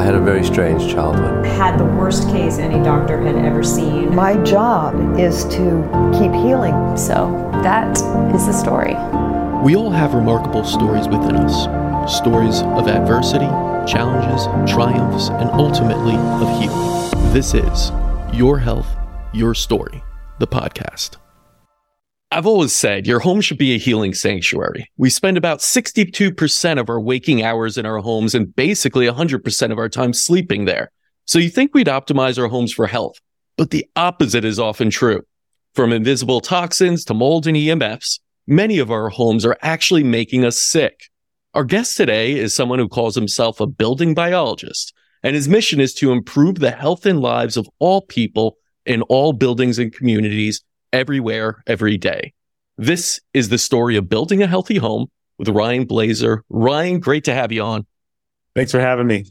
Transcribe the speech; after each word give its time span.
I 0.00 0.02
had 0.02 0.14
a 0.14 0.20
very 0.20 0.42
strange 0.42 0.90
childhood. 0.90 1.44
Had 1.44 1.76
the 1.76 1.84
worst 1.84 2.26
case 2.30 2.56
any 2.56 2.82
doctor 2.82 3.20
had 3.20 3.36
ever 3.36 3.62
seen. 3.62 4.14
My 4.14 4.34
job 4.44 4.94
is 5.20 5.44
to 5.56 6.10
keep 6.18 6.32
healing. 6.32 6.96
So 6.96 7.30
that 7.62 7.90
is 8.34 8.46
the 8.46 8.52
story. 8.54 8.94
We 9.62 9.76
all 9.76 9.90
have 9.90 10.14
remarkable 10.14 10.64
stories 10.64 11.06
within 11.06 11.36
us 11.36 12.10
stories 12.10 12.62
of 12.62 12.88
adversity, 12.88 13.44
challenges, 13.86 14.46
triumphs, 14.72 15.28
and 15.28 15.50
ultimately 15.50 16.16
of 16.16 16.48
healing. 16.58 17.32
This 17.34 17.52
is 17.52 17.92
Your 18.32 18.58
Health, 18.58 18.88
Your 19.34 19.54
Story, 19.54 20.02
the 20.38 20.46
podcast. 20.46 21.18
I've 22.32 22.46
always 22.46 22.72
said 22.72 23.08
your 23.08 23.18
home 23.18 23.40
should 23.40 23.58
be 23.58 23.74
a 23.74 23.78
healing 23.78 24.14
sanctuary. 24.14 24.88
We 24.96 25.10
spend 25.10 25.36
about 25.36 25.58
62% 25.58 26.78
of 26.78 26.88
our 26.88 27.00
waking 27.00 27.42
hours 27.42 27.76
in 27.76 27.84
our 27.84 27.98
homes 27.98 28.36
and 28.36 28.54
basically 28.54 29.08
100% 29.08 29.72
of 29.72 29.78
our 29.78 29.88
time 29.88 30.12
sleeping 30.12 30.64
there. 30.64 30.92
So 31.24 31.40
you 31.40 31.50
think 31.50 31.74
we'd 31.74 31.88
optimize 31.88 32.38
our 32.38 32.46
homes 32.46 32.72
for 32.72 32.86
health, 32.86 33.16
but 33.56 33.70
the 33.70 33.84
opposite 33.96 34.44
is 34.44 34.60
often 34.60 34.90
true. 34.90 35.22
From 35.74 35.92
invisible 35.92 36.40
toxins 36.40 37.04
to 37.06 37.14
mold 37.14 37.48
and 37.48 37.56
EMFs, 37.56 38.20
many 38.46 38.78
of 38.78 38.92
our 38.92 39.08
homes 39.08 39.44
are 39.44 39.58
actually 39.60 40.04
making 40.04 40.44
us 40.44 40.56
sick. 40.56 41.00
Our 41.54 41.64
guest 41.64 41.96
today 41.96 42.38
is 42.38 42.54
someone 42.54 42.78
who 42.78 42.88
calls 42.88 43.16
himself 43.16 43.58
a 43.58 43.66
building 43.66 44.14
biologist, 44.14 44.94
and 45.24 45.34
his 45.34 45.48
mission 45.48 45.80
is 45.80 45.94
to 45.94 46.12
improve 46.12 46.60
the 46.60 46.70
health 46.70 47.06
and 47.06 47.20
lives 47.20 47.56
of 47.56 47.68
all 47.80 48.02
people 48.02 48.56
in 48.86 49.02
all 49.02 49.32
buildings 49.32 49.80
and 49.80 49.92
communities 49.92 50.62
everywhere, 50.92 51.62
every 51.66 51.96
day. 51.96 52.32
This 52.78 53.20
is 53.34 53.48
the 53.48 53.58
story 53.58 53.96
of 53.96 54.08
building 54.08 54.42
a 54.42 54.46
healthy 54.46 54.78
home 54.78 55.06
with 55.38 55.48
Ryan 55.48 55.86
Blaser. 55.86 56.40
Ryan, 56.48 57.00
great 57.00 57.24
to 57.24 57.34
have 57.34 57.52
you 57.52 57.62
on. 57.62 57.86
Thanks 58.54 58.72
for 58.72 58.80
having 58.80 59.06
me. 59.06 59.26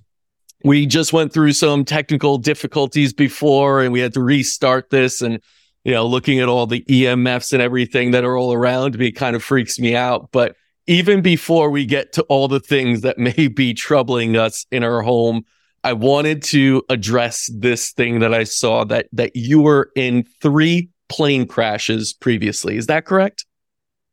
We 0.64 0.86
just 0.86 1.14
went 1.14 1.34
through 1.34 1.54
some 1.54 1.86
technical 1.86 2.38
difficulties 2.38 3.14
before 3.14 3.82
and 3.82 3.94
we 3.94 4.02
had 4.02 4.14
to 4.14 4.22
restart 4.22 4.90
this 4.90 5.22
and 5.22 5.42
you 5.84 5.94
know, 5.94 6.06
looking 6.06 6.40
at 6.40 6.50
all 6.50 6.68
the 6.68 6.84
EMFs 6.84 7.54
and 7.54 7.62
everything 7.62 8.12
that 8.12 8.24
are 8.24 8.38
all 8.38 8.54
around 8.54 8.98
me 8.98 9.12
kind 9.12 9.36
of 9.36 9.44
freaks 9.44 9.80
me 9.80 9.96
out. 9.96 10.30
But 10.32 10.56
even 10.88 11.22
before 11.22 11.70
we 11.70 11.86
get 11.86 12.14
to 12.14 12.24
all 12.24 12.48
the 12.48 12.60
things 12.60 13.02
that 13.02 13.18
may 13.18 13.48
be 13.48 13.74
troubling 13.74 14.36
us 14.36 14.66
in 14.72 14.84
our 14.84 15.02
home, 15.02 15.46
I 15.84 15.94
wanted 15.94 16.44
to 16.44 16.84
address 16.90 17.50
this 17.54 17.92
thing 17.92 18.20
that 18.20 18.34
I 18.34 18.44
saw 18.44 18.84
that 18.86 19.08
that 19.14 19.36
you 19.36 19.62
were 19.62 19.92
in 19.96 20.26
three 20.42 20.90
plane 21.10 21.46
crashes 21.46 22.14
previously. 22.14 22.78
Is 22.78 22.88
that 22.88 23.06
correct? 23.06 23.46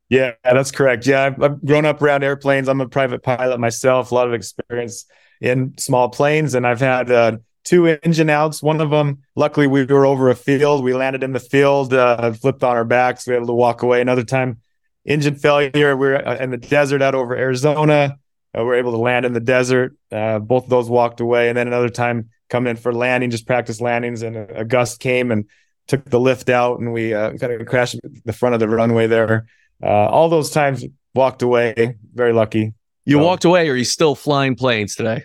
Yeah, 0.09 0.33
that's 0.45 0.71
correct. 0.71 1.07
Yeah, 1.07 1.25
I've, 1.25 1.43
I've, 1.43 1.65
grown 1.65 1.85
up 1.85 2.01
around 2.01 2.23
airplanes. 2.23 2.69
I'm 2.69 2.81
a 2.81 2.89
private 2.89 3.23
pilot 3.23 3.59
myself, 3.59 4.11
a 4.11 4.15
lot 4.15 4.29
of 4.29 4.35
experience 4.35 5.05
in 5.41 5.77
small 5.79 6.09
planes, 6.09 6.55
and 6.55 6.67
I've 6.67 6.81
had 6.81 7.11
uh, 7.11 7.39
two 7.65 7.87
engine 7.87 8.31
outs. 8.31 8.63
One 8.63 8.81
of 8.81 8.91
them, 8.91 9.23
luckily, 9.35 9.67
we 9.67 9.85
were 9.85 10.07
over 10.07 10.31
a 10.31 10.37
field. 10.37 10.85
We 10.85 10.95
landed 10.95 11.25
in 11.25 11.33
the 11.33 11.41
field, 11.41 11.93
uh, 11.93 12.33
flipped 12.33 12.63
on 12.63 12.77
our 12.77 12.85
backs. 12.85 13.27
We 13.27 13.33
were 13.33 13.39
able 13.39 13.49
to 13.49 13.55
walk 13.55 13.83
away. 13.83 14.01
Another 14.01 14.23
time, 14.25 14.61
engine 15.05 15.35
failure. 15.35 15.97
We 15.97 16.09
are 16.09 16.27
uh, 16.27 16.37
in 16.37 16.51
the 16.51 16.57
desert 16.57 17.03
out 17.03 17.17
over 17.17 17.37
Arizona. 17.37 18.19
Uh, 18.57 18.61
we 18.61 18.65
were 18.65 18.75
able 18.77 18.93
to 18.93 18.99
land 18.99 19.27
in 19.27 19.33
the 19.33 19.41
desert. 19.41 19.97
Uh, 20.13 20.39
both 20.39 20.65
of 20.65 20.71
those 20.71 20.89
walked 20.89 21.21
away. 21.21 21.49
And 21.49 21.59
then 21.59 21.67
another 21.67 21.91
time, 21.91 22.31
coming 22.49 22.71
in 22.71 22.77
for 22.77 22.95
landing, 22.95 23.31
just 23.31 23.47
practice 23.47 23.81
landings, 23.81 24.23
and 24.23 24.37
a, 24.37 24.61
a 24.61 24.65
gust 24.65 25.01
came 25.01 25.33
and 25.33 25.47
took 25.87 26.05
the 26.11 26.21
lift 26.21 26.49
out 26.49 26.79
and 26.79 26.93
we 26.93 27.15
uh, 27.15 27.33
kind 27.35 27.53
of 27.53 27.67
crashed 27.67 27.97
the 28.25 28.33
front 28.33 28.55
of 28.55 28.61
the 28.61 28.69
runway 28.69 29.07
there. 29.07 29.47
Uh, 29.83 29.87
all 29.87 30.29
those 30.29 30.51
times 30.51 30.85
walked 31.15 31.43
away. 31.43 31.97
Very 32.15 32.33
lucky. 32.33 32.75
You 33.05 33.19
so, 33.19 33.25
walked 33.25 33.45
away, 33.45 33.69
or 33.69 33.77
you 33.77 33.85
still 33.85 34.15
flying 34.15 34.57
planes 34.57 34.97
today? 34.97 35.25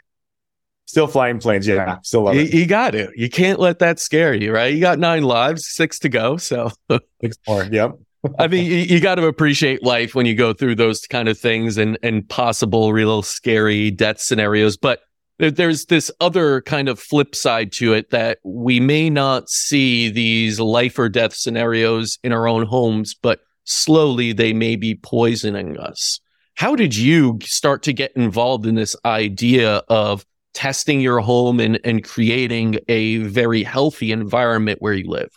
Still 0.86 1.08
flying 1.08 1.40
planes, 1.40 1.68
yeah. 1.68 1.98
Still 2.04 2.24
love 2.24 2.36
you, 2.36 2.42
it. 2.42 2.54
You 2.54 2.66
got 2.66 2.92
to. 2.92 3.10
You 3.16 3.30
can't 3.30 3.60
let 3.60 3.80
that 3.80 4.00
scare 4.00 4.34
you, 4.34 4.54
right? 4.54 4.74
You 4.74 4.82
got 4.82 5.00
nine 5.00 5.24
lives, 5.24 5.68
six 5.68 5.98
to 6.00 6.10
go. 6.10 6.38
So 6.38 6.72
six 7.22 7.38
more. 7.48 7.64
Yep. 7.64 7.94
I 8.38 8.48
mean, 8.48 8.66
you, 8.66 8.78
you 8.78 9.00
got 9.00 9.16
to 9.16 9.26
appreciate 9.26 9.84
life 9.84 10.14
when 10.14 10.26
you 10.26 10.36
go 10.36 10.54
through 10.54 10.76
those 10.76 11.08
kind 11.08 11.28
of 11.28 11.40
things 11.40 11.78
and 11.78 11.98
and 12.04 12.28
possible 12.28 12.94
real 12.94 13.24
scary 13.24 13.90
death 13.90 14.20
scenarios. 14.20 14.78
But 14.78 15.00
there's 15.50 15.86
this 15.86 16.12
other 16.22 16.62
kind 16.62 16.88
of 16.88 17.00
flip 17.00 17.34
side 17.34 17.72
to 17.74 17.94
it 17.94 18.12
that 18.12 18.38
we 18.44 18.80
may 18.80 19.10
not 19.10 19.50
see 19.50 20.10
these 20.10 20.60
life 20.60 21.00
or 21.00 21.10
death 21.10 21.34
scenarios 21.34 22.20
in 22.24 22.32
our 22.32 22.48
own 22.48 22.66
homes, 22.66 23.16
but 23.16 23.40
slowly 23.64 24.34
they 24.34 24.54
may 24.54 24.76
be 24.76 24.96
poisoning 24.96 25.78
us. 25.80 26.20
How 26.56 26.76
did 26.76 26.96
you 26.96 27.40
start 27.42 27.82
to 27.84 27.94
get 27.94 28.12
involved 28.16 28.68
in 28.68 28.76
this 28.76 28.96
idea 29.04 29.78
of 29.88 30.26
testing 30.54 31.02
your 31.02 31.20
home 31.20 31.60
and, 31.60 31.80
and 31.84 32.04
creating 32.04 32.78
a 32.88 33.18
very 33.18 33.64
healthy 33.64 34.12
environment 34.12 34.80
where 34.82 34.94
you 34.94 35.10
live? 35.10 35.32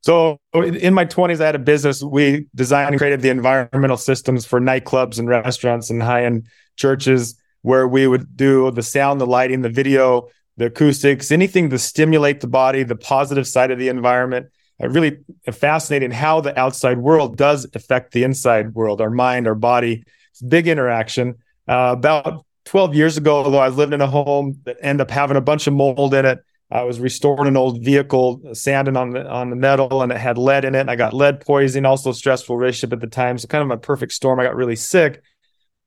So 0.00 0.38
in 0.54 0.94
my 0.94 1.04
20s, 1.04 1.40
I 1.40 1.46
had 1.46 1.54
a 1.54 1.58
business. 1.58 2.02
We 2.02 2.46
designed 2.54 2.90
and 2.90 2.98
created 2.98 3.20
the 3.20 3.30
environmental 3.30 3.96
systems 3.96 4.46
for 4.46 4.60
nightclubs 4.60 5.18
and 5.18 5.28
restaurants 5.28 5.90
and 5.90 6.02
high 6.02 6.24
end 6.24 6.46
churches 6.76 7.38
where 7.64 7.88
we 7.88 8.06
would 8.06 8.36
do 8.36 8.70
the 8.72 8.82
sound, 8.82 9.18
the 9.18 9.26
lighting, 9.26 9.62
the 9.62 9.70
video, 9.70 10.28
the 10.58 10.66
acoustics, 10.66 11.32
anything 11.32 11.70
to 11.70 11.78
stimulate 11.78 12.42
the 12.42 12.46
body, 12.46 12.82
the 12.82 12.94
positive 12.94 13.48
side 13.48 13.70
of 13.70 13.78
the 13.78 13.88
environment. 13.88 14.48
Uh, 14.82 14.90
really 14.90 15.16
fascinating 15.50 16.10
how 16.10 16.42
the 16.42 16.56
outside 16.60 16.98
world 16.98 17.38
does 17.38 17.66
affect 17.72 18.12
the 18.12 18.22
inside 18.22 18.74
world, 18.74 19.00
our 19.00 19.08
mind, 19.08 19.48
our 19.48 19.54
body. 19.54 20.04
It's 20.30 20.42
big 20.42 20.68
interaction. 20.68 21.36
Uh, 21.66 21.94
about 21.96 22.44
12 22.66 22.94
years 22.94 23.16
ago, 23.16 23.36
although 23.36 23.58
I 23.58 23.68
lived 23.68 23.94
in 23.94 24.02
a 24.02 24.06
home 24.06 24.60
that 24.64 24.76
ended 24.82 25.00
up 25.00 25.10
having 25.10 25.38
a 25.38 25.40
bunch 25.40 25.66
of 25.66 25.72
mold 25.72 26.12
in 26.12 26.26
it, 26.26 26.40
I 26.70 26.82
was 26.82 27.00
restoring 27.00 27.48
an 27.48 27.56
old 27.56 27.82
vehicle, 27.82 28.42
sanding 28.52 28.96
on 28.96 29.12
the 29.12 29.26
on 29.26 29.48
the 29.48 29.56
metal, 29.56 30.02
and 30.02 30.12
it 30.12 30.18
had 30.18 30.36
lead 30.36 30.66
in 30.66 30.74
it. 30.74 30.88
I 30.88 30.96
got 30.96 31.14
lead 31.14 31.40
poisoning, 31.40 31.86
also 31.86 32.12
stressful 32.12 32.58
relationship 32.58 32.92
at 32.92 33.00
the 33.00 33.06
time. 33.06 33.38
So 33.38 33.48
kind 33.48 33.64
of 33.64 33.70
a 33.70 33.80
perfect 33.80 34.12
storm. 34.12 34.38
I 34.38 34.44
got 34.44 34.56
really 34.56 34.76
sick 34.76 35.22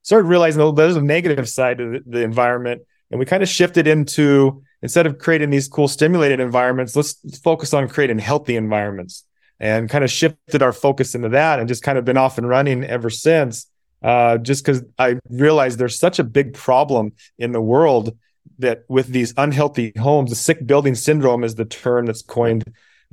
started 0.08 0.30
realizing 0.30 0.66
that 0.66 0.74
there's 0.78 0.96
a 0.96 1.02
negative 1.02 1.50
side 1.50 1.80
to 1.80 1.90
the, 1.90 2.04
the 2.06 2.22
environment. 2.22 2.82
And 3.12 3.20
we 3.20 3.26
kind 3.26 3.44
of 3.44 3.50
shifted 3.50 3.88
into 3.88 4.64
instead 4.82 5.06
of 5.06 5.18
creating 5.18 5.50
these 5.50 5.68
cool 5.68 5.90
stimulated 5.90 6.40
environments, 6.40 6.96
let's 6.96 7.16
focus 7.44 7.74
on 7.74 7.90
creating 7.90 8.18
healthy 8.20 8.56
environments 8.56 9.26
and 9.60 9.90
kind 9.90 10.06
of 10.06 10.10
shifted 10.10 10.62
our 10.62 10.72
focus 10.72 11.14
into 11.14 11.28
that 11.30 11.60
and 11.60 11.68
just 11.68 11.84
kind 11.84 11.98
of 11.98 12.06
been 12.06 12.16
off 12.16 12.38
and 12.38 12.48
running 12.48 12.86
ever 12.86 13.10
since. 13.10 13.66
Uh, 14.02 14.38
just 14.38 14.64
because 14.64 14.82
I 14.98 15.20
realized 15.30 15.78
there's 15.78 16.00
such 16.00 16.20
a 16.20 16.24
big 16.24 16.54
problem 16.54 17.12
in 17.38 17.52
the 17.52 17.60
world 17.60 18.18
that 18.60 18.86
with 18.88 19.08
these 19.08 19.34
unhealthy 19.36 19.92
homes, 20.00 20.30
the 20.30 20.38
sick 20.38 20.66
building 20.66 20.96
syndrome 20.96 21.44
is 21.44 21.56
the 21.56 21.66
term 21.66 22.06
that's 22.06 22.22
coined 22.22 22.64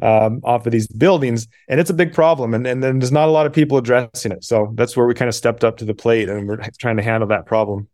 um, 0.03 0.41
off 0.45 0.67
of 0.67 0.73
these 0.73 0.87
buildings, 0.87 1.47
and 1.69 1.81
it's 1.81 1.91
a 1.91 1.95
big 1.95 2.13
problem. 2.13 2.55
And, 2.55 2.67
and 2.67 2.83
then 2.83 2.99
there's 2.99 3.13
not 3.13 3.29
a 3.29 3.33
lot 3.33 3.47
of 3.47 3.53
people 3.53 3.79
addressing 3.79 4.33
it. 4.33 4.45
So 4.45 4.73
that's 4.75 4.97
where 4.97 5.07
we 5.07 5.15
kind 5.15 5.29
of 5.29 5.35
stepped 5.35 5.65
up 5.65 5.77
to 5.79 5.85
the 5.85 5.95
plate, 5.95 6.29
and 6.29 6.49
we're 6.49 6.61
trying 6.79 6.97
to 6.97 7.03
handle 7.03 7.29
that 7.29 7.47
problem. 7.47 7.89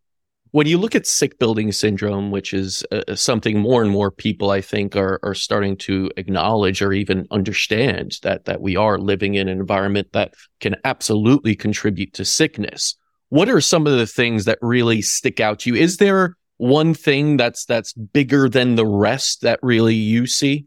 When 0.53 0.67
you 0.67 0.79
look 0.79 0.97
at 0.97 1.07
sick 1.07 1.39
building 1.39 1.71
syndrome, 1.71 2.33
which 2.33 2.53
is 2.53 2.83
uh, 2.91 3.15
something 3.15 3.61
more 3.61 3.83
and 3.83 3.91
more 3.91 4.11
people 4.11 4.51
I 4.51 4.61
think 4.61 4.97
are 4.97 5.21
are 5.23 5.35
starting 5.35 5.77
to 5.79 6.11
acknowledge 6.17 6.83
or 6.83 6.93
even 6.93 7.29
understand 7.31 8.19
that 8.23 8.47
that 8.47 8.61
we 8.61 8.75
are 8.75 8.99
living 8.99 9.35
in 9.35 9.49
an 9.49 9.61
environment 9.61 10.09
that 10.13 10.35
can 10.59 10.75
absolutely 10.85 11.55
contribute 11.55 12.13
to 12.15 12.25
sickness. 12.25 12.97
What 13.29 13.49
are 13.49 13.61
some 13.61 13.87
of 13.87 13.97
the 13.97 14.09
things 14.09 14.45
that 14.47 14.59
really 14.61 15.03
stick 15.03 15.39
out 15.39 15.61
to 15.61 15.71
you? 15.71 15.77
Is 15.77 15.99
there 15.99 16.35
one 16.57 16.95
thing 16.95 17.37
that's 17.37 17.65
that's 17.65 17.93
bigger 17.93 18.49
than 18.49 18.75
the 18.75 18.87
rest 18.87 19.43
that 19.43 19.61
really 19.63 19.95
you 19.95 20.27
see? 20.27 20.67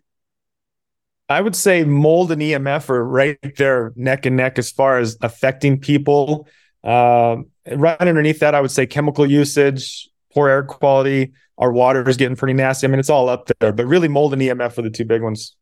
I 1.33 1.41
would 1.41 1.55
say 1.55 1.83
mold 1.83 2.31
and 2.31 2.41
EMF 2.41 2.89
are 2.89 3.03
right 3.03 3.37
there 3.57 3.91
neck 3.95 4.25
and 4.25 4.37
neck 4.37 4.59
as 4.59 4.71
far 4.71 4.99
as 4.99 5.17
affecting 5.21 5.79
people. 5.79 6.47
Uh, 6.83 7.37
right 7.75 7.99
underneath 7.99 8.39
that, 8.39 8.53
I 8.53 8.61
would 8.61 8.71
say 8.71 8.85
chemical 8.85 9.29
usage, 9.29 10.09
poor 10.33 10.47
air 10.47 10.63
quality. 10.63 11.33
Our 11.57 11.71
water 11.71 12.07
is 12.07 12.17
getting 12.17 12.35
pretty 12.35 12.53
nasty. 12.53 12.85
I 12.85 12.89
mean, 12.89 12.99
it's 12.99 13.09
all 13.09 13.29
up 13.29 13.49
there, 13.59 13.71
but 13.71 13.85
really 13.87 14.07
mold 14.07 14.33
and 14.33 14.41
EMF 14.41 14.77
are 14.77 14.83
the 14.83 14.89
two 14.91 15.05
big 15.05 15.23
ones. 15.23 15.55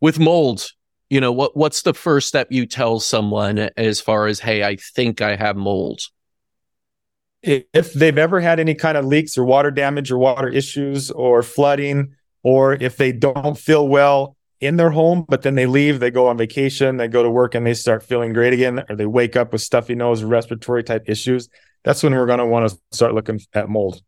With 0.00 0.20
mold, 0.20 0.68
you 1.10 1.20
know 1.20 1.32
what? 1.32 1.56
What's 1.56 1.82
the 1.82 1.94
first 1.94 2.28
step 2.28 2.48
you 2.50 2.64
tell 2.64 3.00
someone 3.00 3.70
as 3.76 4.00
far 4.00 4.26
as, 4.26 4.40
hey, 4.40 4.62
I 4.62 4.76
think 4.76 5.20
I 5.20 5.36
have 5.36 5.56
mold? 5.56 6.00
If 7.42 7.92
they've 7.92 8.18
ever 8.18 8.40
had 8.40 8.60
any 8.60 8.76
kind 8.76 8.96
of 8.96 9.04
leaks 9.04 9.36
or 9.36 9.44
water 9.44 9.72
damage 9.72 10.12
or 10.12 10.18
water 10.18 10.48
issues 10.48 11.10
or 11.10 11.42
flooding, 11.42 12.14
or 12.44 12.74
if 12.74 12.96
they 12.96 13.10
don't 13.10 13.58
feel 13.58 13.88
well, 13.88 14.36
in 14.62 14.76
their 14.76 14.90
home, 14.90 15.24
but 15.28 15.42
then 15.42 15.56
they 15.56 15.66
leave, 15.66 15.98
they 15.98 16.10
go 16.10 16.28
on 16.28 16.38
vacation, 16.38 16.96
they 16.96 17.08
go 17.08 17.22
to 17.22 17.30
work 17.30 17.54
and 17.54 17.66
they 17.66 17.74
start 17.74 18.02
feeling 18.02 18.32
great 18.32 18.52
again, 18.52 18.84
or 18.88 18.94
they 18.94 19.06
wake 19.06 19.36
up 19.36 19.52
with 19.52 19.60
stuffy 19.60 19.94
nose, 19.94 20.22
respiratory 20.22 20.84
type 20.84 21.08
issues. 21.08 21.48
That's 21.82 22.02
when 22.02 22.14
we're 22.14 22.26
going 22.26 22.38
to 22.38 22.46
want 22.46 22.70
to 22.70 22.78
start 22.92 23.12
looking 23.12 23.40
at 23.52 23.68
mold. 23.68 24.00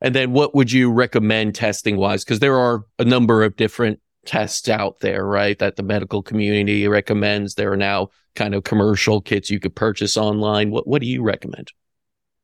And 0.00 0.14
then 0.14 0.32
what 0.32 0.54
would 0.54 0.72
you 0.72 0.90
recommend 0.90 1.54
testing 1.54 1.98
wise? 1.98 2.24
Because 2.24 2.40
there 2.40 2.58
are 2.58 2.84
a 2.98 3.04
number 3.04 3.44
of 3.44 3.54
different 3.54 4.00
tests 4.24 4.68
out 4.68 5.00
there, 5.00 5.24
right? 5.24 5.58
That 5.58 5.76
the 5.76 5.82
medical 5.82 6.22
community 6.22 6.88
recommends. 6.88 7.54
There 7.54 7.72
are 7.72 7.76
now 7.76 8.08
kind 8.34 8.54
of 8.54 8.64
commercial 8.64 9.20
kits 9.20 9.50
you 9.50 9.60
could 9.60 9.76
purchase 9.76 10.16
online. 10.16 10.70
What, 10.70 10.86
what 10.86 11.02
do 11.02 11.06
you 11.06 11.22
recommend? 11.22 11.70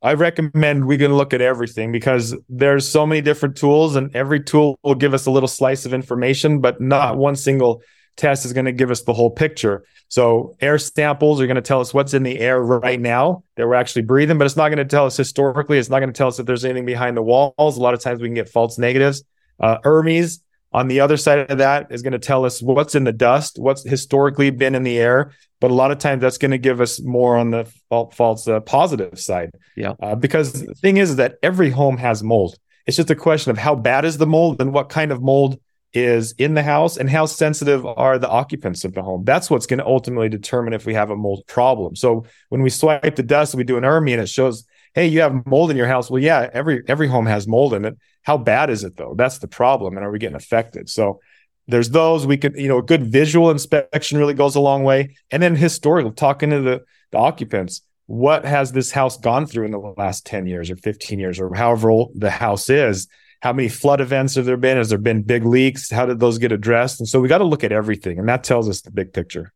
I 0.00 0.14
recommend 0.14 0.86
we 0.86 0.96
can 0.96 1.14
look 1.14 1.34
at 1.34 1.40
everything 1.40 1.90
because 1.90 2.36
there's 2.48 2.88
so 2.88 3.04
many 3.04 3.20
different 3.20 3.56
tools 3.56 3.96
and 3.96 4.14
every 4.14 4.40
tool 4.40 4.78
will 4.82 4.94
give 4.94 5.12
us 5.12 5.26
a 5.26 5.30
little 5.30 5.48
slice 5.48 5.84
of 5.86 5.92
information, 5.92 6.60
but 6.60 6.80
not 6.80 7.16
one 7.16 7.34
single 7.34 7.82
test 8.16 8.44
is 8.44 8.52
going 8.52 8.66
to 8.66 8.72
give 8.72 8.90
us 8.90 9.02
the 9.02 9.12
whole 9.12 9.30
picture. 9.30 9.84
So 10.08 10.56
air 10.60 10.78
samples 10.78 11.40
are 11.40 11.46
going 11.46 11.56
to 11.56 11.62
tell 11.62 11.80
us 11.80 11.92
what's 11.92 12.14
in 12.14 12.22
the 12.22 12.38
air 12.38 12.62
right 12.62 13.00
now 13.00 13.42
that 13.56 13.66
we're 13.66 13.74
actually 13.74 14.02
breathing, 14.02 14.38
but 14.38 14.44
it's 14.44 14.56
not 14.56 14.68
going 14.68 14.78
to 14.78 14.84
tell 14.84 15.06
us 15.06 15.16
historically. 15.16 15.78
It's 15.78 15.90
not 15.90 15.98
going 15.98 16.12
to 16.12 16.16
tell 16.16 16.28
us 16.28 16.38
if 16.38 16.46
there's 16.46 16.64
anything 16.64 16.86
behind 16.86 17.16
the 17.16 17.22
walls. 17.22 17.76
A 17.76 17.80
lot 17.80 17.94
of 17.94 18.00
times 18.00 18.20
we 18.20 18.28
can 18.28 18.34
get 18.34 18.48
false 18.48 18.78
negatives. 18.78 19.24
Uh, 19.60 19.78
ERMIs 19.84 20.40
on 20.72 20.88
the 20.88 21.00
other 21.00 21.16
side 21.16 21.50
of 21.50 21.58
that 21.58 21.90
is 21.90 22.02
going 22.02 22.12
to 22.12 22.18
tell 22.18 22.44
us 22.44 22.60
what's 22.60 22.94
in 22.94 23.04
the 23.04 23.12
dust, 23.12 23.58
what's 23.58 23.88
historically 23.88 24.50
been 24.50 24.74
in 24.74 24.82
the 24.82 24.98
air. 24.98 25.32
But 25.60 25.70
a 25.70 25.74
lot 25.74 25.90
of 25.90 25.98
times 25.98 26.20
that's 26.20 26.38
going 26.38 26.50
to 26.50 26.58
give 26.58 26.80
us 26.80 27.00
more 27.00 27.36
on 27.36 27.50
the 27.50 27.72
false 28.12 28.46
uh, 28.46 28.60
positive 28.60 29.18
side. 29.18 29.50
Yeah. 29.76 29.94
Uh, 30.00 30.14
because 30.14 30.52
the 30.52 30.74
thing 30.74 30.98
is 30.98 31.16
that 31.16 31.36
every 31.42 31.70
home 31.70 31.96
has 31.96 32.22
mold. 32.22 32.56
It's 32.86 32.96
just 32.96 33.10
a 33.10 33.16
question 33.16 33.50
of 33.50 33.58
how 33.58 33.74
bad 33.74 34.04
is 34.04 34.18
the 34.18 34.26
mold 34.26 34.60
and 34.60 34.72
what 34.72 34.88
kind 34.88 35.10
of 35.10 35.22
mold 35.22 35.58
is 35.94 36.32
in 36.32 36.54
the 36.54 36.62
house 36.62 36.96
and 36.96 37.08
how 37.08 37.26
sensitive 37.26 37.84
are 37.84 38.18
the 38.18 38.28
occupants 38.28 38.84
of 38.84 38.94
the 38.94 39.02
home. 39.02 39.24
That's 39.24 39.50
what's 39.50 39.66
going 39.66 39.78
to 39.78 39.86
ultimately 39.86 40.28
determine 40.28 40.74
if 40.74 40.86
we 40.86 40.94
have 40.94 41.10
a 41.10 41.16
mold 41.16 41.44
problem. 41.46 41.96
So 41.96 42.24
when 42.50 42.62
we 42.62 42.70
swipe 42.70 43.16
the 43.16 43.22
dust, 43.22 43.54
we 43.54 43.64
do 43.64 43.78
an 43.78 43.84
ERMI 43.84 44.12
and 44.12 44.22
it 44.22 44.28
shows, 44.28 44.64
hey, 44.94 45.06
you 45.06 45.20
have 45.20 45.46
mold 45.46 45.70
in 45.70 45.76
your 45.76 45.86
house. 45.86 46.10
Well, 46.10 46.22
yeah, 46.22 46.48
every 46.52 46.82
every 46.88 47.08
home 47.08 47.26
has 47.26 47.46
mold 47.46 47.74
in 47.74 47.84
it. 47.84 47.96
How 48.22 48.36
bad 48.36 48.70
is 48.70 48.84
it 48.84 48.96
though? 48.96 49.14
That's 49.16 49.38
the 49.38 49.48
problem. 49.48 49.96
And 49.96 50.04
are 50.04 50.10
we 50.10 50.18
getting 50.18 50.36
affected? 50.36 50.88
So 50.88 51.20
there's 51.68 51.90
those 51.90 52.26
we 52.26 52.38
could, 52.38 52.56
you 52.56 52.68
know, 52.68 52.78
a 52.78 52.82
good 52.82 53.04
visual 53.04 53.50
inspection 53.50 54.18
really 54.18 54.34
goes 54.34 54.56
a 54.56 54.60
long 54.60 54.84
way. 54.84 55.16
And 55.30 55.42
then 55.42 55.54
historical, 55.54 56.12
talking 56.12 56.50
to 56.50 56.60
the, 56.60 56.82
the 57.12 57.18
occupants, 57.18 57.82
what 58.06 58.46
has 58.46 58.72
this 58.72 58.90
house 58.90 59.18
gone 59.18 59.46
through 59.46 59.66
in 59.66 59.70
the 59.70 59.78
last 59.78 60.24
10 60.24 60.46
years 60.46 60.70
or 60.70 60.76
15 60.76 61.18
years 61.18 61.38
or 61.38 61.54
however 61.54 61.90
old 61.90 62.12
the 62.14 62.30
house 62.30 62.70
is? 62.70 63.06
How 63.40 63.52
many 63.52 63.68
flood 63.68 64.00
events 64.00 64.34
have 64.34 64.46
there 64.46 64.56
been? 64.56 64.78
Has 64.78 64.88
there 64.88 64.98
been 64.98 65.22
big 65.22 65.44
leaks? 65.44 65.90
How 65.90 66.06
did 66.06 66.18
those 66.18 66.38
get 66.38 66.50
addressed? 66.50 67.00
And 67.00 67.08
so 67.08 67.20
we 67.20 67.28
got 67.28 67.38
to 67.38 67.44
look 67.44 67.62
at 67.62 67.70
everything, 67.70 68.18
and 68.18 68.28
that 68.28 68.42
tells 68.42 68.68
us 68.68 68.80
the 68.80 68.90
big 68.90 69.12
picture. 69.12 69.52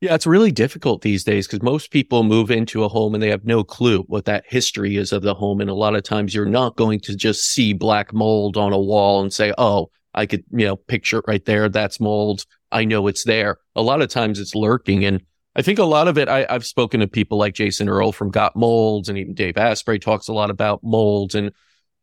Yeah, 0.00 0.14
it's 0.14 0.26
really 0.26 0.52
difficult 0.52 1.00
these 1.00 1.24
days 1.24 1.46
because 1.46 1.62
most 1.62 1.90
people 1.90 2.22
move 2.22 2.50
into 2.50 2.84
a 2.84 2.88
home 2.88 3.14
and 3.14 3.22
they 3.22 3.30
have 3.30 3.46
no 3.46 3.64
clue 3.64 4.02
what 4.08 4.26
that 4.26 4.44
history 4.46 4.96
is 4.96 5.10
of 5.10 5.22
the 5.22 5.32
home. 5.32 5.60
And 5.60 5.70
a 5.70 5.74
lot 5.74 5.96
of 5.96 6.02
times 6.02 6.34
you're 6.34 6.44
not 6.44 6.76
going 6.76 7.00
to 7.00 7.16
just 7.16 7.46
see 7.46 7.72
black 7.72 8.12
mold 8.12 8.58
on 8.58 8.74
a 8.74 8.78
wall 8.78 9.22
and 9.22 9.32
say, 9.32 9.54
oh, 9.56 9.90
I 10.12 10.26
could, 10.26 10.44
you 10.50 10.66
know, 10.66 10.76
picture 10.76 11.18
it 11.18 11.24
right 11.26 11.44
there. 11.46 11.70
That's 11.70 11.98
mold. 11.98 12.44
I 12.70 12.84
know 12.84 13.06
it's 13.06 13.24
there. 13.24 13.56
A 13.74 13.80
lot 13.80 14.02
of 14.02 14.10
times 14.10 14.38
it's 14.38 14.54
lurking. 14.54 15.02
And 15.04 15.22
I 15.54 15.62
think 15.62 15.78
a 15.78 15.84
lot 15.84 16.08
of 16.08 16.18
it, 16.18 16.28
I, 16.28 16.46
have 16.50 16.66
spoken 16.66 17.00
to 17.00 17.06
people 17.06 17.38
like 17.38 17.54
Jason 17.54 17.88
Earle 17.88 18.12
from 18.12 18.30
Got 18.30 18.54
Molds 18.54 19.08
and 19.08 19.16
even 19.16 19.32
Dave 19.32 19.56
Asprey 19.56 19.98
talks 19.98 20.28
a 20.28 20.34
lot 20.34 20.50
about 20.50 20.82
molds 20.82 21.34
and 21.34 21.52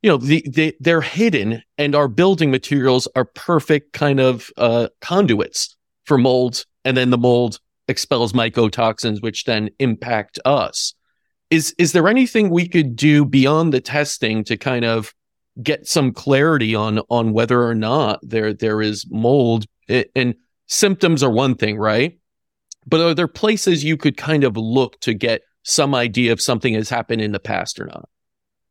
you 0.01 0.09
know, 0.09 0.17
the, 0.17 0.43
the, 0.49 0.75
they're 0.81 0.99
hidden 0.99 1.63
and 1.77 1.95
our 1.95 2.09
building 2.09 2.51
materials 2.51 3.07
are 3.15 3.23
perfect 3.23 3.93
kind 3.93 4.19
of, 4.19 4.49
uh, 4.57 4.89
conduits 4.99 5.77
for 6.05 6.17
molds. 6.17 6.65
And 6.83 6.97
then 6.97 7.09
the 7.09 7.17
mold 7.17 7.59
expels 7.87 8.33
mycotoxins, 8.33 9.21
which 9.21 9.43
then 9.45 9.69
impact 9.79 10.39
us. 10.45 10.93
Is, 11.49 11.75
is 11.77 11.91
there 11.91 12.07
anything 12.07 12.49
we 12.49 12.67
could 12.67 12.95
do 12.95 13.25
beyond 13.25 13.73
the 13.73 13.81
testing 13.81 14.43
to 14.45 14.57
kind 14.57 14.85
of 14.85 15.13
get 15.61 15.87
some 15.87 16.11
clarity 16.11 16.73
on, 16.73 16.99
on 17.09 17.33
whether 17.33 17.63
or 17.63 17.75
not 17.75 18.19
there, 18.23 18.53
there 18.53 18.81
is 18.81 19.05
mold 19.09 19.65
and 20.15 20.35
symptoms 20.67 21.23
are 21.23 21.31
one 21.31 21.55
thing, 21.55 21.77
right? 21.77 22.17
But 22.85 23.01
are 23.01 23.13
there 23.13 23.27
places 23.27 23.83
you 23.83 23.97
could 23.97 24.17
kind 24.17 24.43
of 24.43 24.57
look 24.57 24.99
to 25.01 25.13
get 25.13 25.41
some 25.63 25.95
idea 25.95 26.31
if 26.31 26.41
something 26.41 26.73
has 26.73 26.89
happened 26.89 27.21
in 27.21 27.31
the 27.31 27.39
past 27.39 27.79
or 27.79 27.85
not? 27.85 28.09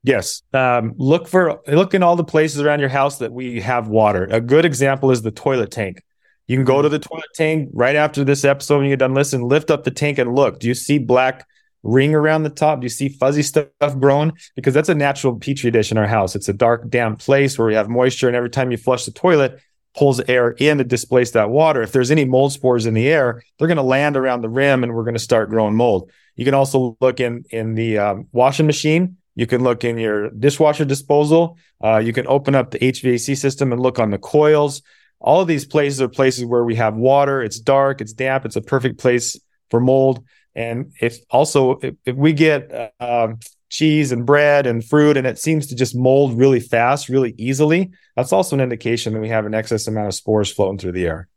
Yes. 0.03 0.43
Um, 0.53 0.95
look 0.97 1.29
for 1.29 1.61
look 1.69 1.95
in 1.95 2.03
all 2.03 2.17
the 2.17 2.25
places 2.25 2.61
around 2.61 2.81
your 2.81 2.89
house 2.89 3.19
that 3.19 3.33
we 3.33 3.61
have 3.61 3.89
water. 3.89 4.25
A 4.31 4.41
good 4.41 4.65
example 4.65 5.11
is 5.13 5.23
the 5.23 5.31
toilet 5.31 5.71
tank. 5.71 6.03
You 6.47 6.57
can 6.57 6.65
go 6.65 6.83
to 6.83 6.89
the 6.89 6.99
toilet 6.99 7.25
tank 7.35 7.71
right 7.73 7.97
after 7.97 8.25
this 8.25 8.45
episode 8.45 8.79
when 8.79 8.89
you're 8.89 8.97
done 8.97 9.15
listening, 9.15 9.49
lift 9.49 9.71
up 9.71 9.85
the 9.85 9.91
tank 9.91 10.19
and 10.19 10.35
look. 10.35 10.59
Do 10.59 10.69
you 10.69 10.75
see 10.75 10.99
black 10.99 11.47
ring 11.83 12.15
around 12.15 12.43
the 12.43 12.51
top? 12.51 12.81
Do 12.81 12.85
you 12.85 12.91
see 12.91 13.09
fuzzy 13.09 13.43
stuff 13.43 13.99
growing? 13.99 14.33
Because 14.57 14.75
that's 14.75 14.89
a 14.89 14.95
natural 14.95 15.37
petri 15.37 15.71
dish 15.71 15.91
in 15.91 15.99
our 15.99 16.07
house. 16.07 16.35
It's 16.35 16.49
a 16.49 16.53
dark, 16.53 16.89
damp 16.91 17.21
place 17.21 17.59
where 17.59 17.69
we 17.69 17.75
have 17.75 17.89
moisture, 17.89 18.29
and 18.29 18.37
every 18.37 18.51
time 18.51 18.71
you 18.71 18.77
flush 18.77 19.05
the 19.05 19.13
toilet, 19.13 19.61
pulls 19.97 20.21
air 20.21 20.51
in 20.53 20.79
to 20.79 20.85
displace 20.85 21.33
that 21.33 21.51
water. 21.51 21.83
If 21.83 21.93
there's 21.93 22.11
any 22.11 22.25
mold 22.25 22.53
spores 22.53 22.87
in 22.87 22.95
the 22.95 23.09
air, 23.09 23.43
they're 23.59 23.69
going 23.69 23.77
to 23.77 23.83
land 23.83 24.17
around 24.17 24.41
the 24.41 24.49
rim, 24.49 24.83
and 24.83 24.95
we're 24.95 25.05
going 25.05 25.15
to 25.15 25.21
start 25.21 25.51
growing 25.51 25.75
mold. 25.75 26.11
You 26.35 26.45
can 26.45 26.55
also 26.55 26.97
look 27.01 27.21
in 27.21 27.45
in 27.51 27.75
the 27.75 27.99
um, 27.99 28.29
washing 28.33 28.67
machine 28.67 29.17
you 29.35 29.47
can 29.47 29.63
look 29.63 29.85
in 29.85 29.99
your 29.99 30.31
dishwasher 30.31 30.85
disposal. 30.85 31.57
Uh, 31.83 31.99
you 31.99 32.13
can 32.13 32.27
open 32.27 32.55
up 32.55 32.71
the 32.71 32.79
HVAC 32.79 33.37
system 33.37 33.73
and 33.73 33.81
look 33.81 33.99
on 33.99 34.11
the 34.11 34.19
coils. 34.19 34.83
All 35.23 35.41
of 35.41 35.49
these 35.49 35.65
places 35.65 36.03
are 36.03 36.09
places 36.09 36.45
where 36.45 36.65
we 36.65 36.75
have 36.75 36.97
water. 36.97 37.43
It's 37.43 37.61
dark, 37.61 38.01
it's 38.01 38.13
damp, 38.13 38.45
it's 38.45 38.57
a 38.57 38.61
perfect 38.61 38.99
place 38.99 39.39
for 39.71 39.81
mold. 39.81 40.25
And 40.55 40.93
if 41.01 41.19
also 41.31 41.79
if, 41.83 41.95
if 42.05 42.17
we 42.17 42.33
get 42.33 42.93
uh, 43.01 43.29
cheese 43.71 44.13
and 44.13 44.27
bread 44.27 44.67
and 44.67 44.85
fruit 44.85 45.17
and 45.17 45.27
it 45.27 45.39
seems 45.39 45.69
to 45.69 45.77
just 45.77 45.97
mold 45.97 46.37
really 46.37 46.61
fast, 46.61 47.09
really 47.09 47.35
easily, 47.39 47.91
that's 48.17 48.33
also 48.33 48.57
an 48.57 48.61
indication 48.61 49.15
that 49.15 49.21
we 49.21 49.29
have 49.29 49.47
an 49.47 49.55
excess 49.55 49.87
amount 49.87 50.09
of 50.09 50.15
spores 50.15 50.53
floating 50.53 50.79
through 50.79 50.93
the 50.93 51.07
air. 51.07 51.29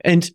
And 0.00 0.28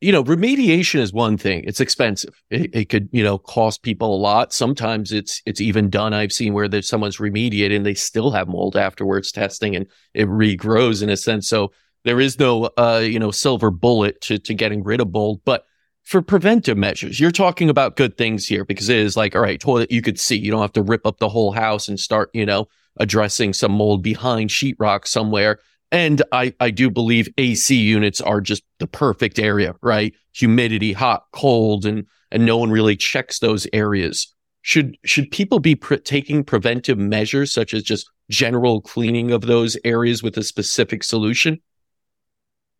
you 0.00 0.10
know, 0.10 0.24
remediation 0.24 0.98
is 0.98 1.12
one 1.12 1.38
thing. 1.38 1.62
It's 1.64 1.78
expensive. 1.78 2.34
It, 2.50 2.74
it, 2.74 2.88
could, 2.88 3.08
you 3.12 3.22
know, 3.22 3.38
cost 3.38 3.82
people 3.84 4.16
a 4.16 4.18
lot. 4.18 4.52
Sometimes 4.52 5.12
it's 5.12 5.40
it's 5.46 5.60
even 5.60 5.90
done. 5.90 6.12
I've 6.12 6.32
seen 6.32 6.54
where 6.54 6.66
there's 6.66 6.88
someone's 6.88 7.18
remediated 7.18 7.76
and 7.76 7.86
they 7.86 7.94
still 7.94 8.32
have 8.32 8.48
mold 8.48 8.76
afterwards 8.76 9.30
testing 9.30 9.76
and 9.76 9.86
it 10.12 10.26
regrows 10.26 11.04
in 11.04 11.08
a 11.08 11.16
sense. 11.16 11.48
So 11.48 11.70
there 12.04 12.20
is 12.20 12.38
no 12.38 12.70
uh, 12.76 13.02
you 13.02 13.18
know, 13.18 13.30
silver 13.30 13.70
bullet 13.70 14.20
to 14.22 14.38
to 14.38 14.54
getting 14.54 14.82
rid 14.82 15.00
of 15.00 15.12
mold. 15.12 15.40
But 15.44 15.64
for 16.02 16.20
preventive 16.20 16.76
measures, 16.76 17.20
you're 17.20 17.30
talking 17.30 17.68
about 17.68 17.96
good 17.96 18.18
things 18.18 18.46
here 18.46 18.64
because 18.64 18.88
it 18.88 18.98
is 18.98 19.16
like, 19.16 19.36
all 19.36 19.42
right, 19.42 19.60
toilet 19.60 19.90
you 19.90 20.02
could 20.02 20.18
see. 20.18 20.36
You 20.36 20.50
don't 20.50 20.62
have 20.62 20.72
to 20.72 20.82
rip 20.82 21.06
up 21.06 21.18
the 21.18 21.28
whole 21.28 21.52
house 21.52 21.88
and 21.88 21.98
start, 21.98 22.30
you 22.32 22.44
know, 22.44 22.66
addressing 22.98 23.52
some 23.52 23.72
mold 23.72 24.02
behind 24.02 24.50
sheetrock 24.50 25.06
somewhere 25.06 25.58
and 25.92 26.22
I, 26.32 26.54
I 26.58 26.70
do 26.70 26.90
believe 26.90 27.28
AC 27.36 27.76
units 27.76 28.22
are 28.22 28.40
just 28.40 28.62
the 28.78 28.86
perfect 28.86 29.38
area, 29.38 29.76
right? 29.82 30.14
Humidity, 30.34 30.94
hot, 30.94 31.26
cold, 31.32 31.84
and, 31.84 32.06
and 32.30 32.46
no 32.46 32.56
one 32.56 32.70
really 32.70 32.96
checks 32.96 33.38
those 33.38 33.66
areas. 33.74 34.34
Should, 34.62 34.96
should 35.04 35.30
people 35.30 35.58
be 35.58 35.74
pre- 35.74 35.98
taking 35.98 36.44
preventive 36.44 36.96
measures 36.96 37.52
such 37.52 37.74
as 37.74 37.82
just 37.82 38.10
general 38.30 38.80
cleaning 38.80 39.32
of 39.32 39.42
those 39.42 39.76
areas 39.84 40.22
with 40.22 40.38
a 40.38 40.42
specific 40.42 41.04
solution? 41.04 41.60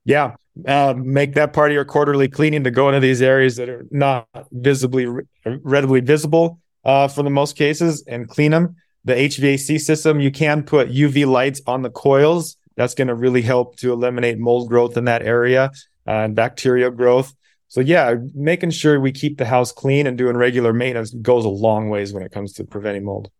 Yeah. 0.04 0.34
Uh, 0.66 0.94
make 0.96 1.34
that 1.34 1.52
part 1.52 1.70
of 1.70 1.74
your 1.74 1.84
quarterly 1.84 2.28
cleaning 2.28 2.64
to 2.64 2.70
go 2.70 2.88
into 2.88 3.00
these 3.00 3.22
areas 3.22 3.56
that 3.56 3.68
are 3.68 3.86
not 3.90 4.26
visibly, 4.50 5.06
readily 5.44 6.00
visible 6.00 6.58
uh, 6.84 7.08
for 7.08 7.22
the 7.22 7.30
most 7.30 7.56
cases 7.56 8.04
and 8.06 8.28
clean 8.28 8.50
them. 8.50 8.76
The 9.04 9.14
HVAC 9.14 9.80
system, 9.80 10.20
you 10.20 10.30
can 10.30 10.62
put 10.62 10.90
UV 10.90 11.26
lights 11.26 11.60
on 11.66 11.82
the 11.82 11.90
coils 11.90 12.56
that's 12.76 12.94
going 12.94 13.08
to 13.08 13.14
really 13.14 13.42
help 13.42 13.76
to 13.76 13.92
eliminate 13.92 14.38
mold 14.38 14.68
growth 14.68 14.96
in 14.96 15.04
that 15.06 15.22
area 15.22 15.70
uh, 16.06 16.10
and 16.10 16.34
bacteria 16.34 16.90
growth. 16.90 17.34
So 17.68 17.80
yeah, 17.80 18.14
making 18.34 18.70
sure 18.70 19.00
we 19.00 19.12
keep 19.12 19.38
the 19.38 19.46
house 19.46 19.72
clean 19.72 20.06
and 20.06 20.18
doing 20.18 20.36
regular 20.36 20.72
maintenance 20.72 21.10
goes 21.10 21.44
a 21.44 21.48
long 21.48 21.88
ways 21.88 22.12
when 22.12 22.22
it 22.22 22.30
comes 22.30 22.52
to 22.54 22.64
preventing 22.64 23.04
mold. 23.04 23.30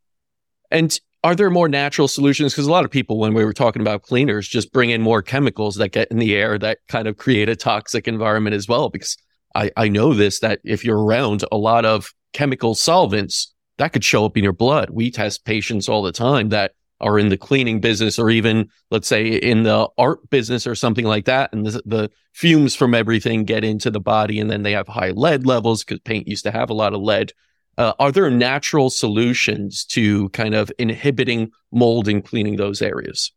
And 0.71 0.99
are 1.25 1.35
there 1.35 1.51
more 1.51 1.69
natural 1.69 2.09
solutions? 2.09 2.53
Because 2.53 2.67
a 2.67 2.71
lot 2.71 2.85
of 2.85 2.91
people, 2.91 3.19
when 3.19 3.35
we 3.35 3.45
were 3.45 3.53
talking 3.53 3.83
about 3.83 4.03
cleaners, 4.03 4.49
just 4.49 4.73
bring 4.73 4.91
in 4.91 5.03
more 5.03 5.23
chemicals 5.23 5.77
that 5.77 5.91
get 5.91 6.11
in 6.11 6.19
the 6.19 6.35
air 6.35 6.59
that 6.59 6.79
kind 6.89 7.07
of 7.07 7.17
create 7.17 7.49
a 7.49 7.57
toxic 7.57 8.09
environment 8.09 8.55
as 8.55 8.67
well. 8.67 8.89
Because 8.89 9.17
I, 9.55 9.71
I 9.77 9.89
know 9.89 10.15
this 10.15 10.41
that 10.41 10.61
if 10.65 10.85
you're 10.85 11.03
around 11.03 11.45
a 11.53 11.57
lot 11.57 11.85
of 11.85 12.13
chemical 12.33 12.75
solvents, 12.75 13.55
that 13.79 13.93
could 13.93 14.05
show 14.05 14.25
up 14.25 14.37
in 14.37 14.45
your 14.45 14.53
blood. 14.53 14.91
We 14.91 15.11
test 15.11 15.45
patients 15.45 15.89
all 15.89 16.03
the 16.03 16.13
time 16.13 16.49
that 16.49 16.73
are 17.03 17.19
in 17.19 17.29
the 17.29 17.37
cleaning 17.37 17.81
business 17.81 18.19
or 18.19 18.31
even 18.31 18.69
let's 18.91 19.09
say 19.09 19.27
in 19.27 19.65
the 19.65 19.89
art 19.99 20.31
business 20.31 20.69
or 20.69 20.75
something 20.77 21.05
like 21.05 21.25
that 21.25 21.53
and 21.53 21.67
the, 21.67 21.83
the 21.85 22.11
fumes 22.33 22.77
from 22.77 22.95
everything 22.95 23.45
get 23.45 23.65
into 23.65 23.91
the 23.91 24.01
body 24.01 24.39
and 24.39 24.49
then 24.49 24.63
they 24.63 24.71
have 24.71 24.87
high 24.87 25.11
lead 25.11 25.45
levels 25.45 25.83
because 25.83 25.99
paint 26.01 26.29
used 26.29 26.45
to 26.45 26.53
have 26.53 26.71
a 26.71 26.75
lot 26.75 26.95
of 26.95 27.01
lead 27.01 27.33
uh, 27.79 27.93
are 27.99 28.13
there 28.13 28.31
natural 28.31 28.91
solutions 28.91 29.85
to 29.87 30.29
kind 30.31 30.55
of 30.55 30.71
inhibiting 30.79 31.51
mold 31.71 32.09
and 32.09 32.25
cleaning 32.25 32.57
those 32.57 32.83
areas? 32.83 33.33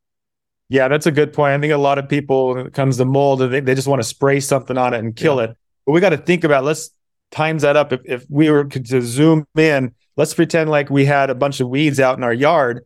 Yeah 0.69 0.87
that's 0.87 1.05
a 1.05 1.11
good 1.11 1.31
point. 1.31 1.53
I 1.53 1.59
think 1.59 1.73
a 1.73 1.77
lot 1.77 1.97
of 1.97 2.09
people 2.09 2.55
when 2.55 2.67
it 2.67 2.73
comes 2.73 2.97
to 2.97 3.05
mold 3.05 3.39
they, 3.39 3.59
they 3.59 3.75
just 3.75 3.87
want 3.87 4.01
to 4.01 4.07
spray 4.07 4.39
something 4.39 4.77
on 4.77 4.93
it 4.93 4.99
and 4.99 5.15
kill 5.15 5.37
yeah. 5.37 5.49
it. 5.49 5.57
But 5.85 5.91
we 5.91 6.01
got 6.01 6.09
to 6.09 6.17
think 6.17 6.43
about 6.43 6.63
let's 6.63 6.89
times 7.31 7.61
that 7.61 7.75
up. 7.75 7.93
If, 7.93 8.01
if 8.05 8.25
we 8.29 8.49
were 8.49 8.65
to 8.65 9.01
zoom 9.01 9.47
in 9.57 9.93
let's 10.17 10.33
pretend 10.33 10.69
like 10.69 10.89
we 10.89 11.05
had 11.05 11.29
a 11.29 11.35
bunch 11.35 11.59
of 11.59 11.69
weeds 11.69 11.99
out 11.99 12.17
in 12.17 12.23
our 12.23 12.33
yard. 12.33 12.85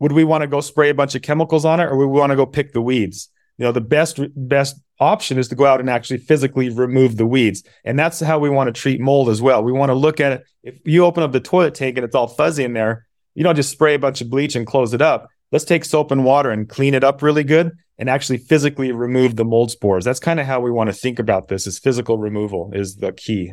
Would 0.00 0.12
we 0.12 0.24
want 0.24 0.42
to 0.42 0.48
go 0.48 0.60
spray 0.60 0.90
a 0.90 0.94
bunch 0.94 1.14
of 1.14 1.22
chemicals 1.22 1.64
on 1.64 1.80
it 1.80 1.84
or 1.84 1.96
would 1.96 2.06
we 2.06 2.18
want 2.18 2.30
to 2.30 2.36
go 2.36 2.46
pick 2.46 2.72
the 2.72 2.82
weeds? 2.82 3.30
You 3.58 3.64
know, 3.64 3.72
the 3.72 3.80
best 3.80 4.20
best 4.34 4.80
option 5.00 5.38
is 5.38 5.48
to 5.48 5.54
go 5.54 5.66
out 5.66 5.80
and 5.80 5.90
actually 5.90 6.18
physically 6.18 6.68
remove 6.68 7.16
the 7.16 7.26
weeds. 7.26 7.62
And 7.84 7.98
that's 7.98 8.20
how 8.20 8.38
we 8.38 8.50
want 8.50 8.68
to 8.68 8.80
treat 8.80 9.00
mold 9.00 9.28
as 9.28 9.42
well. 9.42 9.62
We 9.62 9.72
want 9.72 9.90
to 9.90 9.94
look 9.94 10.20
at 10.20 10.32
it. 10.32 10.44
If 10.62 10.74
you 10.84 11.04
open 11.04 11.22
up 11.22 11.32
the 11.32 11.40
toilet 11.40 11.74
tank 11.74 11.96
and 11.96 12.04
it's 12.04 12.14
all 12.14 12.28
fuzzy 12.28 12.64
in 12.64 12.72
there, 12.72 13.06
you 13.34 13.42
don't 13.42 13.56
just 13.56 13.70
spray 13.70 13.94
a 13.94 13.98
bunch 13.98 14.20
of 14.20 14.30
bleach 14.30 14.54
and 14.56 14.66
close 14.66 14.94
it 14.94 15.02
up. 15.02 15.28
Let's 15.52 15.64
take 15.64 15.84
soap 15.84 16.10
and 16.10 16.24
water 16.24 16.50
and 16.50 16.68
clean 16.68 16.94
it 16.94 17.04
up 17.04 17.22
really 17.22 17.44
good 17.44 17.72
and 17.98 18.10
actually 18.10 18.38
physically 18.38 18.92
remove 18.92 19.36
the 19.36 19.44
mold 19.44 19.70
spores. 19.70 20.04
That's 20.04 20.20
kind 20.20 20.40
of 20.40 20.46
how 20.46 20.60
we 20.60 20.70
want 20.70 20.88
to 20.88 20.94
think 20.94 21.18
about 21.18 21.48
this 21.48 21.66
is 21.66 21.78
physical 21.78 22.18
removal 22.18 22.70
is 22.72 22.96
the 22.96 23.12
key. 23.12 23.52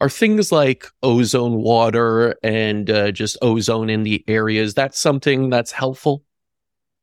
Are 0.00 0.08
things 0.08 0.50
like 0.50 0.86
ozone 1.02 1.62
water 1.62 2.36
and 2.42 2.90
uh, 2.90 3.12
just 3.12 3.38
ozone 3.40 3.88
in 3.88 4.02
the 4.02 4.24
areas, 4.26 4.74
that's 4.74 4.98
something 4.98 5.48
that's 5.48 5.72
helpful? 5.72 6.24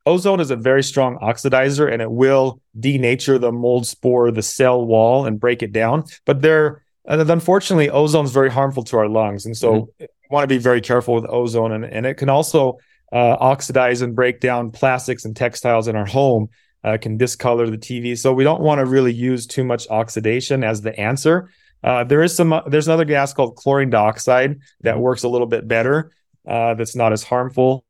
Ozone 0.06 0.40
is 0.40 0.50
a 0.50 0.56
very 0.56 0.82
strong 0.82 1.18
oxidizer 1.18 1.92
and 1.92 2.00
it 2.00 2.10
will 2.10 2.60
denature 2.78 3.40
the 3.40 3.52
mold 3.52 3.86
spore, 3.86 4.30
the 4.30 4.42
cell 4.42 4.84
wall, 4.84 5.26
and 5.26 5.38
break 5.38 5.62
it 5.62 5.72
down. 5.72 6.04
But 6.24 6.42
there, 6.42 6.82
unfortunately, 7.04 7.90
ozone 7.90 8.24
is 8.24 8.32
very 8.32 8.50
harmful 8.50 8.82
to 8.84 8.96
our 8.96 9.08
lungs. 9.08 9.44
And 9.44 9.56
so 9.56 9.72
mm-hmm. 9.72 9.88
we 10.00 10.06
want 10.30 10.44
to 10.44 10.48
be 10.48 10.58
very 10.58 10.80
careful 10.80 11.14
with 11.14 11.26
ozone. 11.28 11.72
And, 11.72 11.84
and 11.84 12.06
it 12.06 12.14
can 12.14 12.30
also 12.30 12.78
uh, 13.12 13.36
oxidize 13.40 14.00
and 14.00 14.14
break 14.14 14.40
down 14.40 14.70
plastics 14.70 15.24
and 15.24 15.36
textiles 15.36 15.86
in 15.86 15.96
our 15.96 16.06
home, 16.06 16.48
uh, 16.82 16.96
can 17.00 17.18
discolor 17.18 17.68
the 17.68 17.78
TV. 17.78 18.16
So 18.16 18.32
we 18.32 18.44
don't 18.44 18.62
want 18.62 18.78
to 18.78 18.86
really 18.86 19.12
use 19.12 19.46
too 19.46 19.64
much 19.64 19.88
oxidation 19.90 20.64
as 20.64 20.80
the 20.80 20.98
answer. 20.98 21.50
Uh, 21.82 22.04
there 22.04 22.22
is 22.22 22.34
some, 22.34 22.60
there's 22.66 22.88
another 22.88 23.04
gas 23.04 23.32
called 23.32 23.56
chlorine 23.56 23.90
dioxide 23.90 24.60
that 24.82 24.98
works 24.98 25.24
a 25.24 25.28
little 25.28 25.46
bit 25.46 25.66
better. 25.66 26.12
Uh, 26.48 26.74
that's 26.74 26.96
not 26.96 27.12
as 27.12 27.22
harmful. 27.22 27.84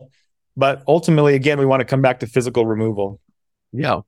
But 0.61 0.83
ultimately, 0.87 1.35
again, 1.35 1.59
we 1.59 1.65
want 1.65 1.81
to 1.81 1.87
come 1.87 2.03
back 2.03 2.21
to 2.21 2.27
physical 2.27 2.67
removal. 2.67 3.19
Yeah. 3.73 4.01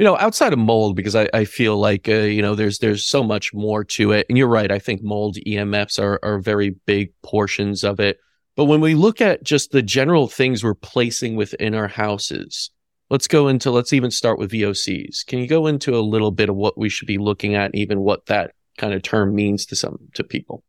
You 0.00 0.04
know, 0.04 0.18
outside 0.18 0.52
of 0.52 0.58
mold, 0.58 0.96
because 0.96 1.14
I, 1.14 1.28
I 1.32 1.44
feel 1.44 1.76
like, 1.76 2.08
uh, 2.08 2.14
you 2.14 2.42
know, 2.42 2.56
there's, 2.56 2.80
there's 2.80 3.06
so 3.06 3.22
much 3.22 3.54
more 3.54 3.84
to 3.84 4.10
it. 4.10 4.26
And 4.28 4.36
you're 4.36 4.48
right. 4.48 4.72
I 4.72 4.80
think 4.80 5.04
mold 5.04 5.36
EMFs 5.46 6.02
are, 6.02 6.18
are 6.24 6.40
very 6.40 6.70
big 6.84 7.12
portions 7.22 7.84
of 7.84 8.00
it. 8.00 8.18
But 8.56 8.64
when 8.64 8.80
we 8.80 8.96
look 8.96 9.20
at 9.20 9.44
just 9.44 9.70
the 9.70 9.82
general 9.82 10.26
things 10.26 10.64
we're 10.64 10.74
placing 10.74 11.36
within 11.36 11.76
our 11.76 11.86
houses, 11.86 12.72
let's 13.08 13.28
go 13.28 13.46
into, 13.46 13.70
let's 13.70 13.92
even 13.92 14.10
start 14.10 14.40
with 14.40 14.50
VOCs. 14.50 15.24
Can 15.24 15.38
you 15.38 15.46
go 15.46 15.68
into 15.68 15.94
a 15.96 16.02
little 16.02 16.32
bit 16.32 16.48
of 16.48 16.56
what 16.56 16.76
we 16.76 16.88
should 16.88 17.06
be 17.06 17.18
looking 17.18 17.54
at, 17.54 17.72
even 17.72 18.00
what 18.00 18.26
that 18.26 18.50
kind 18.78 18.94
of 18.94 19.02
term 19.02 19.32
means 19.32 19.64
to 19.66 19.76
some, 19.76 19.96
to 20.14 20.24
people? 20.24 20.64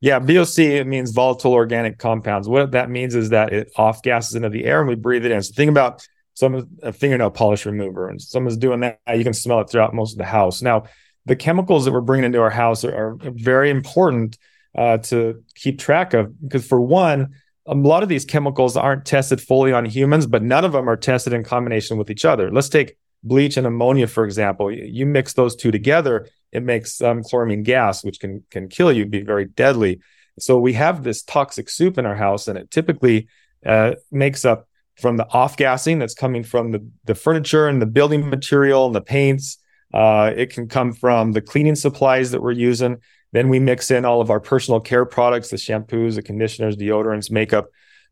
Yeah, 0.00 0.20
VOC 0.20 0.86
means 0.86 1.10
volatile 1.10 1.52
organic 1.52 1.98
compounds. 1.98 2.48
What 2.48 2.70
that 2.72 2.88
means 2.88 3.14
is 3.14 3.30
that 3.30 3.52
it 3.52 3.72
off 3.76 4.02
gases 4.02 4.36
into 4.36 4.48
the 4.48 4.64
air 4.64 4.80
and 4.80 4.88
we 4.88 4.94
breathe 4.94 5.24
it 5.26 5.32
in. 5.32 5.42
So 5.42 5.52
think 5.54 5.70
about 5.70 6.06
some 6.34 6.68
a 6.84 6.92
fingernail 6.92 7.30
polish 7.30 7.66
remover, 7.66 8.08
and 8.08 8.22
someone's 8.22 8.56
doing 8.56 8.78
that. 8.80 9.00
You 9.12 9.24
can 9.24 9.34
smell 9.34 9.60
it 9.60 9.68
throughout 9.68 9.92
most 9.92 10.12
of 10.12 10.18
the 10.18 10.24
house. 10.24 10.62
Now, 10.62 10.84
the 11.26 11.34
chemicals 11.34 11.84
that 11.84 11.90
we're 11.90 12.00
bringing 12.00 12.26
into 12.26 12.40
our 12.40 12.50
house 12.50 12.84
are, 12.84 12.94
are 12.94 13.18
very 13.22 13.70
important 13.70 14.38
uh, 14.76 14.98
to 14.98 15.42
keep 15.56 15.80
track 15.80 16.14
of 16.14 16.40
because, 16.40 16.64
for 16.64 16.80
one, 16.80 17.34
a 17.66 17.74
lot 17.74 18.04
of 18.04 18.08
these 18.08 18.24
chemicals 18.24 18.76
aren't 18.76 19.04
tested 19.04 19.40
fully 19.40 19.72
on 19.72 19.84
humans, 19.84 20.26
but 20.26 20.44
none 20.44 20.64
of 20.64 20.70
them 20.70 20.88
are 20.88 20.96
tested 20.96 21.32
in 21.32 21.42
combination 21.42 21.98
with 21.98 22.08
each 22.08 22.24
other. 22.24 22.52
Let's 22.52 22.68
take 22.68 22.96
bleach 23.24 23.56
and 23.56 23.66
ammonia, 23.66 24.06
for 24.06 24.24
example. 24.24 24.70
You 24.70 25.06
mix 25.06 25.32
those 25.32 25.56
two 25.56 25.72
together, 25.72 26.28
it 26.52 26.62
makes 26.62 27.00
um, 27.02 27.22
chloramine 27.22 27.62
gas, 27.62 28.04
which 28.04 28.20
can 28.20 28.44
can 28.50 28.68
kill 28.68 28.92
you, 28.92 29.06
be 29.06 29.22
very 29.22 29.44
deadly. 29.44 30.00
So 30.38 30.58
we 30.58 30.74
have 30.74 31.02
this 31.02 31.22
toxic 31.22 31.68
soup 31.68 31.98
in 31.98 32.06
our 32.06 32.14
house, 32.14 32.48
and 32.48 32.58
it 32.58 32.70
typically 32.70 33.28
uh, 33.66 33.92
makes 34.10 34.44
up 34.44 34.68
from 35.00 35.16
the 35.16 35.26
off 35.30 35.56
gassing 35.56 35.98
that's 35.98 36.14
coming 36.14 36.42
from 36.44 36.72
the 36.72 36.86
the 37.04 37.14
furniture 37.14 37.68
and 37.68 37.80
the 37.80 37.86
building 37.86 38.28
material 38.28 38.86
and 38.86 38.94
the 38.94 39.00
paints. 39.00 39.58
Uh, 39.92 40.32
it 40.36 40.50
can 40.50 40.68
come 40.68 40.92
from 40.92 41.32
the 41.32 41.40
cleaning 41.40 41.74
supplies 41.74 42.30
that 42.30 42.42
we're 42.42 42.52
using. 42.52 42.98
Then 43.32 43.48
we 43.48 43.58
mix 43.58 43.90
in 43.90 44.04
all 44.04 44.20
of 44.20 44.30
our 44.30 44.40
personal 44.40 44.80
care 44.80 45.04
products, 45.04 45.50
the 45.50 45.56
shampoos, 45.56 46.14
the 46.14 46.22
conditioners, 46.22 46.76
deodorants, 46.76 47.30
makeup. 47.30 47.68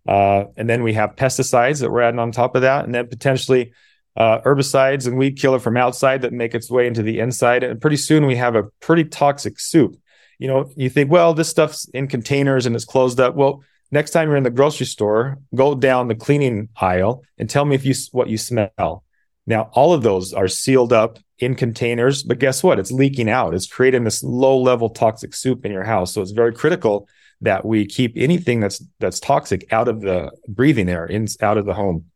Uh, 0.07 0.45
and 0.57 0.69
then 0.69 0.83
we 0.83 0.93
have 0.95 1.17
pesticides 1.17 1.81
that 1.81 1.91
we're 1.91 2.03
adding 2.03 2.21
on 2.21 2.33
top 2.33 2.55
of 2.55 2.63
that. 2.63 2.85
And 2.85 2.95
then 2.95 3.09
potentially 3.09 3.73
uh, 4.17 4.41
herbicides 4.41 5.07
and 5.07 5.19
weed 5.19 5.39
killer 5.39 5.59
from 5.59 5.77
outside 5.77 6.23
that 6.23 6.33
make 6.33 6.55
its 6.55 6.71
way 6.71 6.87
into 6.87 7.03
the 7.03 7.19
inside. 7.19 7.63
And 7.63 7.81
pretty 7.81 7.97
soon 7.97 8.27
we 8.27 8.37
have 8.37 8.55
a 8.55 8.65
pretty 8.81 9.05
toxic 9.05 9.61
soup. 9.61 9.97
You 10.39 10.49
know, 10.49 10.71
you 10.77 10.89
think, 10.91 11.11
well, 11.11 11.35
this 11.35 11.49
stuff's 11.49 11.89
in 11.91 12.09
containers 12.09 12.67
and 12.67 12.75
it's 12.75 12.85
closed 12.85 13.21
up. 13.21 13.35
Well, 13.35 13.63
next 13.91 14.11
time 14.11 14.29
you're 14.29 14.37
in 14.37 14.43
the 14.43 14.51
grocery 14.51 14.87
store, 14.87 15.39
go 15.55 15.75
down 15.75 16.09
the 16.09 16.15
cleaning 16.15 16.69
aisle 16.77 17.23
and 17.39 17.49
tell 17.49 17.65
me 17.65 17.75
if 17.75 17.85
you 17.85 17.95
what 18.13 18.29
you 18.29 18.39
smell. 18.39 19.05
Now, 19.47 19.71
all 19.73 19.93
of 19.93 20.03
those 20.03 20.33
are 20.33 20.49
sealed 20.49 20.93
up 20.93 21.19
in 21.39 21.55
containers, 21.55 22.23
but 22.23 22.39
guess 22.39 22.63
what? 22.63 22.79
It's 22.79 22.91
leaking 22.91 23.31
out. 23.31 23.55
It's 23.55 23.67
creating 23.67 24.05
this 24.05 24.23
low 24.23 24.61
level 24.61 24.91
toxic 24.91 25.35
soup 25.35 25.65
in 25.65 25.73
your 25.73 25.85
house. 25.85 26.13
So 26.13 26.23
it's 26.23 26.33
very 26.33 26.53
critical 26.53 27.09
that 27.43 27.65
we 27.65 27.87
keep 27.87 28.15
anything 28.17 28.61
that's 28.61 28.83
that's 28.99 29.21
toxic 29.21 29.71
out 29.73 29.89
of 29.89 30.01
the 30.01 30.33
breathing 30.49 30.89
air, 30.89 31.07
in 31.07 31.27
out 31.43 31.59
of 31.59 31.67
the 31.67 31.75
home. 31.75 32.07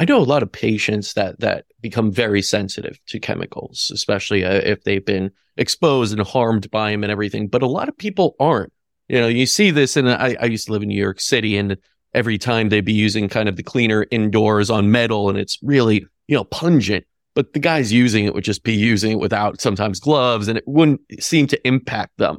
I 0.00 0.06
know 0.06 0.16
a 0.16 0.24
lot 0.24 0.42
of 0.42 0.50
patients 0.50 1.12
that 1.12 1.40
that 1.40 1.66
become 1.82 2.10
very 2.10 2.40
sensitive 2.40 2.98
to 3.08 3.20
chemicals, 3.20 3.90
especially 3.92 4.46
uh, 4.46 4.62
if 4.64 4.82
they've 4.84 5.04
been 5.04 5.30
exposed 5.58 6.18
and 6.18 6.26
harmed 6.26 6.70
by 6.70 6.90
them 6.90 7.04
and 7.04 7.12
everything. 7.12 7.48
But 7.48 7.62
a 7.62 7.66
lot 7.66 7.90
of 7.90 7.98
people 7.98 8.34
aren't. 8.40 8.72
You 9.08 9.20
know, 9.20 9.26
you 9.28 9.44
see 9.44 9.70
this, 9.70 9.98
and 9.98 10.08
I, 10.08 10.38
I 10.40 10.46
used 10.46 10.66
to 10.66 10.72
live 10.72 10.82
in 10.82 10.88
New 10.88 10.98
York 10.98 11.20
City, 11.20 11.54
and 11.58 11.76
every 12.14 12.38
time 12.38 12.70
they'd 12.70 12.80
be 12.80 12.94
using 12.94 13.28
kind 13.28 13.46
of 13.46 13.56
the 13.56 13.62
cleaner 13.62 14.06
indoors 14.10 14.70
on 14.70 14.90
metal, 14.90 15.28
and 15.28 15.36
it's 15.36 15.58
really 15.62 16.06
you 16.28 16.34
know 16.34 16.44
pungent. 16.44 17.04
But 17.34 17.52
the 17.52 17.58
guys 17.58 17.92
using 17.92 18.24
it 18.24 18.32
would 18.32 18.42
just 18.42 18.64
be 18.64 18.72
using 18.72 19.12
it 19.12 19.18
without 19.20 19.60
sometimes 19.60 20.00
gloves, 20.00 20.48
and 20.48 20.56
it 20.56 20.64
wouldn't 20.66 21.02
seem 21.22 21.46
to 21.48 21.68
impact 21.68 22.16
them. 22.16 22.38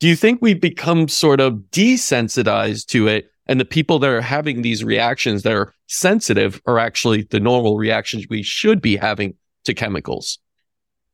Do 0.00 0.06
you 0.06 0.16
think 0.16 0.42
we 0.42 0.52
become 0.52 1.08
sort 1.08 1.40
of 1.40 1.54
desensitized 1.72 2.88
to 2.88 3.08
it 3.08 3.30
and 3.46 3.58
the 3.58 3.64
people 3.64 3.98
that 3.98 4.10
are 4.10 4.20
having 4.20 4.62
these 4.62 4.84
reactions 4.84 5.42
that 5.42 5.52
are 5.52 5.74
sensitive 5.90 6.62
are 6.66 6.78
actually 6.78 7.22
the 7.22 7.40
normal 7.40 7.76
reactions 7.76 8.26
we 8.30 8.42
should 8.42 8.80
be 8.80 8.96
having 8.96 9.34
to 9.64 9.74
chemicals. 9.74 10.38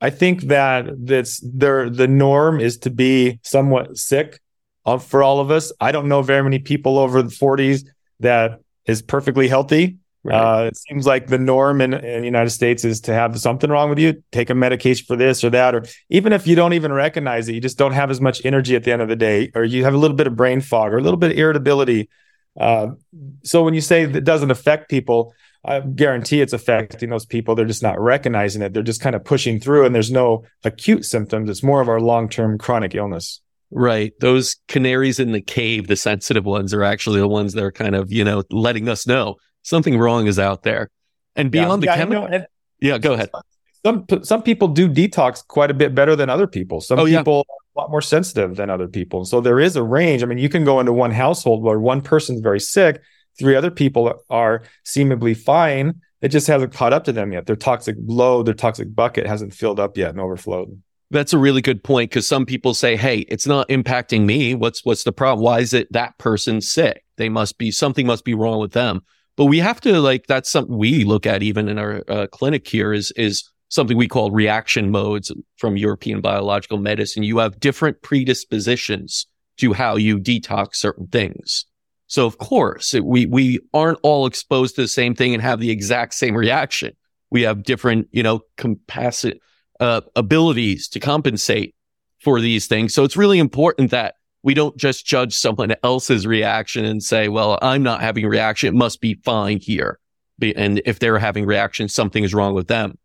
I 0.01 0.11
think 0.11 0.43
that 0.43 0.87
that's 1.07 1.41
there. 1.43 1.89
The 1.89 2.07
norm 2.07 2.61
is 2.61 2.77
to 2.79 2.91
be 2.91 3.41
somewhat 3.43 3.97
sick 3.97 4.39
uh, 4.85 4.99
for 4.99 5.23
all 5.23 5.41
of 5.41 5.51
us. 5.51 5.73
I 5.81 5.93
don't 5.93 6.09
know 6.09 6.21
very 6.21 6.43
many 6.43 6.59
people 6.59 6.99
over 6.99 7.23
the 7.23 7.31
40s 7.31 7.87
that 8.21 8.61
is 8.85 9.01
perfectly 9.01 9.49
healthy. 9.49 9.97
Right. 10.23 10.65
Uh, 10.65 10.65
it 10.65 10.77
seems 10.77 11.07
like 11.07 11.29
the 11.29 11.39
norm 11.39 11.81
in, 11.81 11.95
in, 11.95 12.21
the 12.21 12.27
United 12.27 12.51
States 12.51 12.85
is 12.85 13.01
to 13.03 13.15
have 13.15 13.39
something 13.41 13.71
wrong 13.71 13.89
with 13.89 13.99
you, 13.99 14.23
take 14.33 14.51
a 14.51 14.55
medication 14.55 15.07
for 15.07 15.17
this 15.17 15.43
or 15.45 15.51
that, 15.51 15.75
or 15.75 15.85
even 16.11 16.33
if 16.33 16.47
you 16.47 16.57
don't 16.57 16.73
even 16.73 16.93
recognize 16.93 17.49
it, 17.49 17.55
you 17.55 17.61
just 17.61 17.79
don't 17.79 17.93
have 17.93 18.11
as 18.11 18.21
much 18.21 18.45
energy 18.45 18.75
at 18.75 18.83
the 18.83 18.93
end 18.93 19.01
of 19.01 19.09
the 19.09 19.17
day, 19.17 19.53
or 19.55 19.65
you 19.65 19.85
have 19.85 19.95
a 19.95 19.97
little 19.97 20.17
bit 20.17 20.27
of 20.27 20.35
brain 20.35 20.61
fog 20.61 20.93
or 20.93 20.99
a 20.99 21.03
little 21.03 21.17
bit 21.17 21.31
of 21.31 21.39
irritability 21.39 22.09
uh, 22.59 22.89
so 23.43 23.63
when 23.63 23.75
you 23.75 23.81
say 23.81 24.03
it 24.03 24.25
doesn't 24.25 24.51
affect 24.51 24.89
people, 24.89 25.35
I 25.65 25.81
guarantee 25.81 26.41
it's 26.41 26.53
affecting 26.53 27.11
those 27.11 27.27
people. 27.27 27.55
They're 27.55 27.65
just 27.65 27.83
not 27.83 28.01
recognizing 28.01 28.63
it. 28.63 28.73
They're 28.73 28.83
just 28.83 29.01
kind 29.01 29.17
of 29.17 29.25
pushing 29.25 29.59
through, 29.61 29.85
and 29.85 29.95
there's 29.95 30.13
no 30.13 30.45
acute 30.65 31.05
symptoms. 31.05 31.51
It's 31.51 31.63
more 31.63 31.81
of 31.81 31.89
our 31.89 32.01
long 32.01 32.29
term 32.29 32.57
chronic 32.59 32.95
illness. 32.95 33.41
Right. 33.71 34.13
Those 34.21 34.57
canaries 34.69 35.19
in 35.19 35.33
the 35.33 35.41
cave, 35.41 35.89
the 35.89 35.97
sensitive 35.97 36.45
ones, 36.45 36.73
are 36.73 36.85
actually 36.85 37.19
the 37.19 37.29
ones 37.29 37.53
that 37.55 37.65
are 37.65 37.73
kind 37.73 37.97
of, 37.97 38.13
you 38.13 38.23
know, 38.23 38.45
letting 38.51 38.89
us 38.89 39.09
know 39.09 39.37
something 39.63 39.99
wrong 39.99 40.29
is 40.29 40.39
out 40.39 40.63
there. 40.63 40.89
And 41.35 41.51
beyond 41.51 41.83
yeah, 41.83 41.95
the 41.95 41.99
yeah, 41.99 42.05
chemical. 42.05 42.33
You 42.33 42.39
know, 42.39 42.47
yeah, 42.81 42.99
go 42.99 43.15
ahead. 43.15 43.31
Some 43.85 44.07
some 44.23 44.43
people 44.43 44.69
do 44.69 44.89
detox 44.89 45.47
quite 45.47 45.71
a 45.71 45.75
bit 45.75 45.95
better 45.95 46.17
than 46.17 46.31
other 46.31 46.47
people. 46.47 46.81
Some 46.81 46.99
oh, 47.01 47.07
people 47.07 47.45
yeah 47.49 47.66
a 47.77 47.81
lot 47.81 47.91
more 47.91 48.03
sensitive 48.03 48.57
than 48.57 48.71
other 48.71 48.89
people. 48.89 49.21
And 49.21 49.29
So 49.29 49.41
there 49.41 49.61
is 49.61 49.77
a 49.77 49.83
range. 49.83 50.23
I 50.23 50.27
mean, 50.27 50.39
you 50.39 50.49
can 50.49 50.65
go 50.65 50.81
into 50.81 50.93
one 50.93 51.11
household 51.11 51.63
where 51.63 51.79
one 51.79 52.01
person's 52.01 52.41
very 52.41 52.61
sick, 52.61 53.03
three 53.39 53.55
other 53.55 53.71
people 53.71 54.13
are 54.31 54.63
seemingly 54.85 55.35
fine. 55.35 56.01
It 56.23 56.29
just 56.29 56.47
hasn't 56.47 56.73
caught 56.73 56.93
up 56.93 57.05
to 57.05 57.13
them 57.13 57.33
yet. 57.33 57.47
Their 57.47 57.57
toxic 57.57 57.97
load, 58.07 58.47
their 58.47 58.55
toxic 58.55 58.95
bucket 58.95 59.27
hasn't 59.27 59.53
filled 59.53 59.79
up 59.79 59.97
yet 59.97 60.11
and 60.11 60.21
overflowed. 60.21 60.81
That's 61.11 61.33
a 61.33 61.39
really 61.39 61.61
good 61.61 61.85
point 61.85 62.11
because 62.11 62.27
some 62.27 62.47
people 62.47 62.75
say, 62.75 62.97
"Hey, 62.97 63.19
it's 63.29 63.47
not 63.47 63.69
impacting 63.69 64.25
me. 64.25 64.57
What's 64.57 64.85
what's 64.85 65.05
the 65.05 65.13
problem? 65.13 65.45
Why 65.45 65.61
is 65.61 65.73
it 65.73 65.93
that 65.93 66.19
person 66.19 66.61
sick? 66.61 67.05
They 67.17 67.29
must 67.29 67.59
be 67.59 67.71
something 67.71 68.07
must 68.07 68.25
be 68.25 68.35
wrong 68.35 68.59
with 68.59 68.73
them." 68.73 69.03
But 69.37 69.45
we 69.45 69.59
have 69.61 69.81
to 69.83 70.01
like 70.01 70.27
that's 70.27 70.51
something 70.51 70.77
we 70.77 71.05
look 71.05 71.25
at 71.27 71.45
even 71.45 71.69
in 71.69 71.79
our 71.79 72.03
uh, 72.09 72.27
clinic 72.33 72.67
here 72.67 72.93
is 72.93 73.13
is 73.13 73.49
something 73.69 73.97
we 73.97 74.09
call 74.09 74.31
reaction 74.31 74.91
modes 74.91 75.33
from 75.57 75.77
European 75.77 76.21
biological 76.21 76.79
medicine. 76.79 77.23
You 77.23 77.39
have 77.39 77.61
different 77.61 78.03
predispositions 78.03 79.27
to 79.59 79.73
how 79.73 79.97
you 79.97 80.19
detox 80.19 80.77
certain 80.77 81.07
things. 81.09 81.65
So 82.07 82.27
of 82.27 82.39
course, 82.39 82.95
it, 82.95 83.05
we, 83.05 83.27
we 83.27 83.59
aren't 83.75 83.99
all 84.03 84.27
exposed 84.27 84.77
to 84.77 84.83
the 84.83 84.89
same 84.89 85.15
thing 85.15 85.35
and 85.35 85.43
have 85.43 85.59
the 85.59 85.71
exact 85.71 86.15
same 86.15 86.37
reaction. 86.37 86.95
We 87.31 87.43
have 87.43 87.65
different, 87.65 88.09
you 88.13 88.23
know, 88.23 88.41
capacity, 88.57 89.41
uh, 89.81 90.03
abilities 90.15 90.89
to 90.91 91.01
compensate 91.01 91.75
for 92.21 92.41
these 92.41 92.67
things. 92.67 92.95
So 92.95 93.03
it's 93.05 93.17
really 93.17 93.39
important 93.39 93.91
that 93.91 94.15
we 94.43 94.55
don't 94.55 94.77
just 94.77 95.05
judge 95.05 95.35
someone 95.35 95.75
else's 95.83 96.27
reaction 96.27 96.85
and 96.85 97.03
say, 97.03 97.29
well, 97.29 97.59
I'm 97.61 97.83
not 97.83 98.01
having 98.01 98.25
a 98.25 98.29
reaction. 98.29 98.69
It 98.69 98.79
must 98.79 99.01
be 99.01 99.15
fine 99.25 99.59
here. 99.59 99.99
And 100.41 100.81
if 100.85 101.01
they're 101.01 101.19
having 101.19 101.47
reaction, 101.47 101.89
something 101.89 102.23
is 102.23 102.33
wrong 102.33 102.55
with 102.55 102.69
them. 102.69 102.97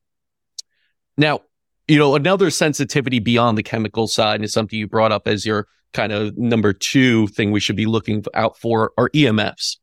Now, 1.21 1.41
you 1.87 1.99
know, 1.99 2.15
another 2.15 2.49
sensitivity 2.49 3.19
beyond 3.19 3.55
the 3.55 3.61
chemical 3.61 4.07
side 4.07 4.43
is 4.43 4.51
something 4.51 4.79
you 4.79 4.87
brought 4.87 5.11
up 5.11 5.27
as 5.27 5.45
your 5.45 5.67
kind 5.93 6.11
of 6.11 6.35
number 6.35 6.73
two 6.73 7.27
thing 7.27 7.51
we 7.51 7.59
should 7.59 7.75
be 7.75 7.85
looking 7.85 8.25
out 8.33 8.57
for 8.57 8.91
are 8.97 9.11
EMFs. 9.11 9.77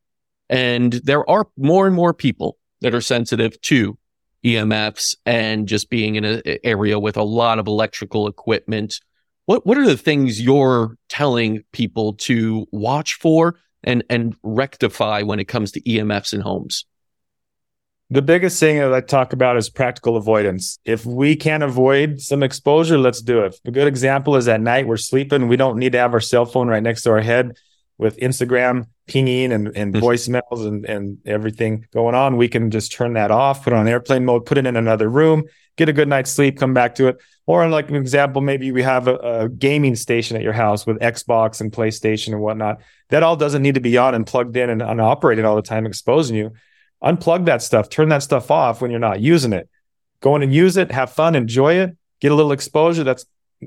And 0.49 0.93
there 1.05 1.27
are 1.29 1.47
more 1.55 1.87
and 1.87 1.95
more 1.95 2.13
people 2.13 2.57
that 2.81 2.93
are 2.93 2.99
sensitive 2.99 3.59
to 3.61 3.97
EMFs 4.43 5.15
and 5.25 5.65
just 5.65 5.89
being 5.89 6.15
in 6.15 6.25
an 6.25 6.41
area 6.65 6.99
with 6.99 7.15
a 7.15 7.23
lot 7.23 7.57
of 7.57 7.67
electrical 7.67 8.27
equipment. 8.27 8.99
What 9.45 9.65
what 9.65 9.77
are 9.77 9.85
the 9.85 9.95
things 9.95 10.41
you're 10.41 10.97
telling 11.07 11.63
people 11.71 12.15
to 12.15 12.65
watch 12.73 13.13
for 13.13 13.55
and 13.81 14.03
and 14.09 14.35
rectify 14.43 15.21
when 15.21 15.39
it 15.39 15.45
comes 15.45 15.71
to 15.71 15.81
EMFs 15.83 16.33
in 16.33 16.41
homes? 16.41 16.83
The 18.11 18.23
biggest 18.23 18.59
thing 18.59 18.79
that 18.79 18.91
I 18.91 19.01
talk 19.01 19.33
about 19.33 19.55
is 19.57 19.69
practical 19.69 20.17
avoidance. 20.17 20.79
If 20.83 21.05
we 21.05 21.35
can't 21.35 21.61
avoid 21.61 22.19
some 22.19 22.41
exposure, 22.41 22.97
let's 22.97 23.21
do 23.21 23.41
it. 23.41 23.59
A 23.65 23.71
good 23.71 23.87
example 23.87 24.35
is 24.35 24.47
at 24.47 24.61
night 24.61 24.87
we're 24.87 24.97
sleeping. 24.97 25.47
We 25.47 25.57
don't 25.57 25.77
need 25.77 25.91
to 25.91 25.99
have 25.99 26.15
our 26.15 26.19
cell 26.19 26.45
phone 26.45 26.69
right 26.69 26.81
next 26.81 27.03
to 27.03 27.11
our 27.11 27.21
head 27.21 27.55
with 27.99 28.17
Instagram 28.17 28.87
pinging 29.05 29.51
and, 29.51 29.67
and 29.75 29.93
mm-hmm. 29.93 30.03
voicemails 30.03 30.65
and, 30.65 30.85
and 30.85 31.19
everything 31.23 31.85
going 31.93 32.15
on. 32.15 32.37
We 32.37 32.47
can 32.47 32.71
just 32.71 32.91
turn 32.91 33.13
that 33.13 33.29
off, 33.29 33.63
put 33.63 33.73
it 33.73 33.75
on 33.75 33.87
airplane 33.87 34.25
mode, 34.25 34.47
put 34.47 34.57
it 34.57 34.65
in 34.65 34.75
another 34.75 35.07
room, 35.07 35.43
get 35.75 35.87
a 35.87 35.93
good 35.93 36.07
night's 36.07 36.31
sleep, 36.31 36.57
come 36.57 36.73
back 36.73 36.95
to 36.95 37.09
it. 37.09 37.17
Or 37.45 37.67
like 37.69 37.89
an 37.89 37.95
example, 37.95 38.41
maybe 38.41 38.71
we 38.71 38.81
have 38.81 39.07
a, 39.07 39.15
a 39.17 39.49
gaming 39.49 39.95
station 39.95 40.35
at 40.35 40.41
your 40.41 40.53
house 40.53 40.87
with 40.87 40.97
Xbox 40.99 41.61
and 41.61 41.71
PlayStation 41.71 42.29
and 42.29 42.41
whatnot. 42.41 42.81
That 43.09 43.21
all 43.21 43.35
doesn't 43.35 43.61
need 43.61 43.75
to 43.75 43.81
be 43.81 43.99
on 43.99 44.15
and 44.15 44.25
plugged 44.25 44.57
in 44.57 44.71
and, 44.71 44.81
and 44.81 44.99
operating 44.99 45.45
all 45.45 45.55
the 45.55 45.61
time, 45.61 45.85
exposing 45.85 46.35
you 46.35 46.53
unplug 47.03 47.45
that 47.45 47.61
stuff, 47.61 47.89
turn 47.89 48.09
that 48.09 48.23
stuff 48.23 48.51
off 48.51 48.81
when 48.81 48.91
you're 48.91 48.99
not 48.99 49.21
using 49.21 49.53
it. 49.53 49.69
Go 50.21 50.35
in 50.35 50.43
and 50.43 50.53
use 50.53 50.77
it, 50.77 50.91
have 50.91 51.11
fun, 51.11 51.35
enjoy 51.35 51.75
it, 51.75 51.95
get 52.19 52.31
a 52.31 52.35
little 52.35 52.51
exposure. 52.51 53.03
That's, 53.03 53.25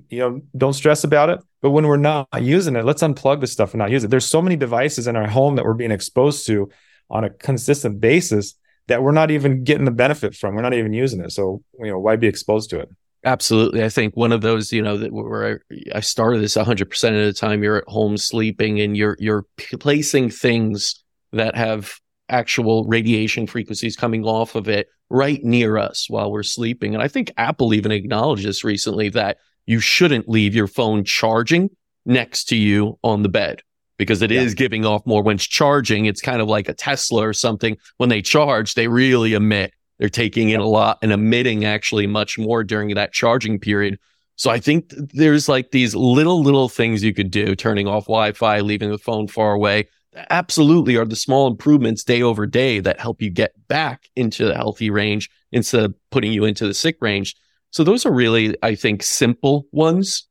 you 0.08 0.18
know, 0.18 0.42
don't 0.56 0.74
stress 0.74 1.04
about 1.04 1.30
it. 1.30 1.40
But 1.60 1.70
when 1.70 1.86
we're 1.86 1.96
not 1.96 2.28
using 2.40 2.76
it, 2.76 2.84
let's 2.84 3.02
unplug 3.02 3.40
the 3.40 3.46
stuff 3.46 3.72
and 3.72 3.78
not 3.78 3.90
use 3.90 4.04
it. 4.04 4.10
There's 4.10 4.26
so 4.26 4.42
many 4.42 4.56
devices 4.56 5.06
in 5.06 5.16
our 5.16 5.28
home 5.28 5.56
that 5.56 5.64
we're 5.64 5.74
being 5.74 5.92
exposed 5.92 6.46
to 6.46 6.70
on 7.08 7.24
a 7.24 7.30
consistent 7.30 8.00
basis 8.00 8.54
that 8.88 9.02
we're 9.02 9.12
not 9.12 9.30
even 9.30 9.64
getting 9.64 9.84
the 9.84 9.90
benefit 9.90 10.34
from. 10.34 10.54
We're 10.54 10.62
not 10.62 10.74
even 10.74 10.92
using 10.92 11.20
it. 11.20 11.30
So, 11.32 11.62
you 11.78 11.86
know, 11.86 11.98
why 11.98 12.16
be 12.16 12.26
exposed 12.26 12.70
to 12.70 12.80
it? 12.80 12.88
Absolutely. 13.24 13.84
I 13.84 13.88
think 13.88 14.16
one 14.16 14.32
of 14.32 14.40
those, 14.40 14.72
you 14.72 14.82
know, 14.82 14.96
that 14.98 15.12
where 15.12 15.60
I, 15.70 15.76
I 15.94 16.00
started 16.00 16.42
this 16.42 16.56
100% 16.56 17.20
of 17.20 17.26
the 17.26 17.32
time 17.32 17.62
you're 17.62 17.76
at 17.76 17.88
home 17.88 18.16
sleeping 18.16 18.80
and 18.80 18.96
you're, 18.96 19.16
you're 19.20 19.46
placing 19.78 20.30
things 20.30 21.04
that 21.32 21.54
have 21.54 22.00
actual 22.32 22.84
radiation 22.86 23.46
frequencies 23.46 23.96
coming 23.96 24.24
off 24.24 24.54
of 24.54 24.68
it 24.68 24.88
right 25.10 25.44
near 25.44 25.76
us 25.76 26.06
while 26.08 26.32
we're 26.32 26.42
sleeping. 26.42 26.94
And 26.94 27.02
I 27.02 27.08
think 27.08 27.32
Apple 27.36 27.74
even 27.74 27.92
acknowledged 27.92 28.44
this 28.44 28.64
recently 28.64 29.10
that 29.10 29.38
you 29.66 29.78
shouldn't 29.78 30.28
leave 30.28 30.54
your 30.54 30.66
phone 30.66 31.04
charging 31.04 31.70
next 32.04 32.44
to 32.44 32.56
you 32.56 32.98
on 33.04 33.22
the 33.22 33.28
bed 33.28 33.62
because 33.98 34.22
it 34.22 34.30
yeah. 34.30 34.40
is 34.40 34.54
giving 34.54 34.84
off 34.84 35.06
more 35.06 35.22
when 35.22 35.36
it's 35.36 35.46
charging. 35.46 36.06
It's 36.06 36.20
kind 36.20 36.40
of 36.40 36.48
like 36.48 36.68
a 36.68 36.74
Tesla 36.74 37.26
or 37.28 37.32
something. 37.32 37.76
When 37.98 38.08
they 38.08 38.22
charge, 38.22 38.74
they 38.74 38.88
really 38.88 39.34
emit. 39.34 39.72
They're 39.98 40.08
taking 40.08 40.48
in 40.48 40.60
a 40.60 40.66
lot 40.66 40.98
and 41.02 41.12
emitting 41.12 41.64
actually 41.64 42.06
much 42.08 42.38
more 42.38 42.64
during 42.64 42.92
that 42.94 43.12
charging 43.12 43.60
period. 43.60 43.98
So 44.36 44.50
I 44.50 44.58
think 44.58 44.92
there's 45.12 45.48
like 45.48 45.70
these 45.70 45.94
little, 45.94 46.42
little 46.42 46.68
things 46.68 47.04
you 47.04 47.14
could 47.14 47.30
do, 47.30 47.54
turning 47.54 47.86
off 47.86 48.06
Wi-Fi, 48.06 48.60
leaving 48.60 48.90
the 48.90 48.98
phone 48.98 49.28
far 49.28 49.52
away 49.52 49.88
absolutely 50.30 50.96
are 50.96 51.04
the 51.04 51.16
small 51.16 51.46
improvements 51.46 52.04
day 52.04 52.22
over 52.22 52.46
day 52.46 52.80
that 52.80 53.00
help 53.00 53.22
you 53.22 53.30
get 53.30 53.52
back 53.68 54.08
into 54.16 54.44
the 54.44 54.54
healthy 54.54 54.90
range 54.90 55.30
instead 55.52 55.84
of 55.84 55.94
putting 56.10 56.32
you 56.32 56.44
into 56.44 56.66
the 56.66 56.74
sick 56.74 56.96
range. 57.00 57.36
So 57.70 57.84
those 57.84 58.04
are 58.04 58.12
really, 58.12 58.56
I 58.62 58.74
think, 58.74 59.02
simple 59.02 59.66
ones. 59.72 60.26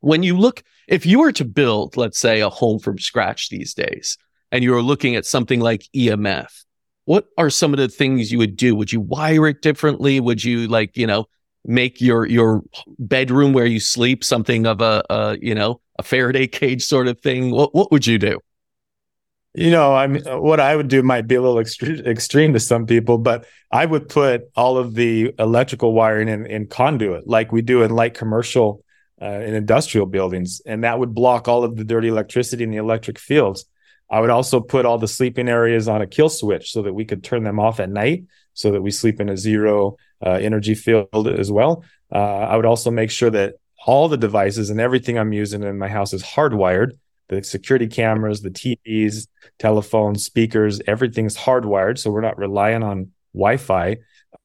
When 0.00 0.22
you 0.22 0.38
look, 0.38 0.62
if 0.86 1.04
you 1.04 1.20
were 1.20 1.32
to 1.32 1.44
build, 1.44 1.96
let's 1.96 2.20
say, 2.20 2.40
a 2.40 2.48
home 2.48 2.78
from 2.78 2.98
scratch 2.98 3.48
these 3.48 3.74
days, 3.74 4.16
and 4.52 4.62
you 4.62 4.72
were 4.72 4.82
looking 4.82 5.16
at 5.16 5.26
something 5.26 5.60
like 5.60 5.88
EMF, 5.94 6.64
what 7.04 7.26
are 7.36 7.50
some 7.50 7.72
of 7.72 7.78
the 7.78 7.88
things 7.88 8.30
you 8.30 8.38
would 8.38 8.56
do? 8.56 8.76
Would 8.76 8.92
you 8.92 9.00
wire 9.00 9.48
it 9.48 9.62
differently? 9.62 10.20
Would 10.20 10.44
you 10.44 10.68
like, 10.68 10.96
you 10.96 11.06
know, 11.06 11.26
make 11.64 12.00
your 12.00 12.26
your 12.26 12.62
bedroom 12.98 13.52
where 13.52 13.66
you 13.66 13.80
sleep 13.80 14.22
something 14.22 14.66
of 14.66 14.80
a, 14.80 15.02
a 15.10 15.38
you 15.40 15.54
know 15.54 15.80
a 15.98 16.02
Faraday 16.02 16.46
cage 16.46 16.84
sort 16.84 17.08
of 17.08 17.20
thing? 17.20 17.50
What 17.50 17.74
what 17.74 17.90
would 17.90 18.06
you 18.06 18.18
do? 18.18 18.40
You 19.54 19.70
know, 19.70 19.94
I 19.94 20.06
mean, 20.06 20.22
what 20.24 20.60
I 20.60 20.76
would 20.76 20.88
do 20.88 21.02
might 21.02 21.26
be 21.26 21.34
a 21.34 21.42
little 21.42 21.56
extre- 21.56 22.06
extreme 22.06 22.52
to 22.52 22.60
some 22.60 22.86
people, 22.86 23.18
but 23.18 23.46
I 23.72 23.86
would 23.86 24.08
put 24.08 24.50
all 24.54 24.76
of 24.76 24.94
the 24.94 25.34
electrical 25.38 25.92
wiring 25.94 26.28
in, 26.28 26.46
in 26.46 26.66
conduit, 26.66 27.26
like 27.26 27.50
we 27.50 27.62
do 27.62 27.82
in 27.82 27.90
light 27.90 28.14
commercial 28.14 28.84
uh, 29.20 29.26
in 29.26 29.54
industrial 29.54 30.06
buildings, 30.06 30.60
and 30.64 30.84
that 30.84 30.98
would 30.98 31.14
block 31.14 31.48
all 31.48 31.64
of 31.64 31.76
the 31.76 31.84
dirty 31.84 32.08
electricity 32.08 32.62
in 32.62 32.70
the 32.70 32.76
electric 32.76 33.18
fields. 33.18 33.64
I 34.10 34.20
would 34.20 34.30
also 34.30 34.60
put 34.60 34.86
all 34.86 34.98
the 34.98 35.08
sleeping 35.08 35.48
areas 35.48 35.88
on 35.88 36.02
a 36.02 36.06
kill 36.06 36.28
switch 36.28 36.72
so 36.72 36.82
that 36.82 36.94
we 36.94 37.04
could 37.04 37.24
turn 37.24 37.42
them 37.42 37.58
off 37.58 37.80
at 37.80 37.90
night, 37.90 38.24
so 38.54 38.70
that 38.72 38.82
we 38.82 38.90
sleep 38.90 39.20
in 39.20 39.28
a 39.28 39.36
zero 39.36 39.96
uh, 40.24 40.32
energy 40.32 40.74
field 40.74 41.26
as 41.26 41.50
well. 41.50 41.84
Uh, 42.12 42.18
I 42.18 42.56
would 42.56 42.64
also 42.64 42.90
make 42.90 43.10
sure 43.10 43.30
that 43.30 43.54
all 43.86 44.08
the 44.08 44.16
devices 44.16 44.70
and 44.70 44.80
everything 44.80 45.18
I'm 45.18 45.32
using 45.32 45.62
in 45.62 45.78
my 45.78 45.88
house 45.88 46.12
is 46.12 46.22
hardwired 46.22 46.92
the 47.28 47.42
security 47.42 47.86
cameras, 47.86 48.42
the 48.42 48.50
TVs, 48.50 49.26
telephones, 49.58 50.24
speakers, 50.24 50.80
everything's 50.86 51.36
hardwired. 51.36 51.98
So 51.98 52.10
we're 52.10 52.20
not 52.20 52.38
relying 52.38 52.82
on 52.82 53.12
Wi 53.34 53.56
Fi. 53.56 53.98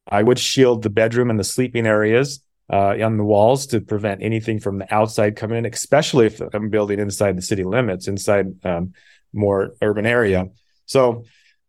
I 0.08 0.24
would 0.24 0.40
shield 0.40 0.84
the 0.84 0.90
bedroom 0.90 1.30
and 1.30 1.40
the 1.40 1.44
sleeping 1.44 1.88
areas 1.88 2.44
uh, 2.72 2.96
on 3.04 3.18
the 3.18 3.24
walls 3.24 3.68
to 3.68 3.82
prevent 3.82 4.22
anything 4.22 4.60
from 4.60 4.80
the 4.80 4.94
outside 4.94 5.36
coming 5.36 5.60
in, 5.60 5.66
especially 5.66 6.28
if 6.28 6.42
I'm 6.54 6.70
building 6.70 7.00
inside 7.00 7.38
the 7.38 7.42
city 7.42 7.64
limits, 7.64 8.08
inside 8.08 8.66
um, 8.66 8.94
more 9.32 9.76
urban 9.82 10.06
area. 10.06 10.50
So 10.86 11.26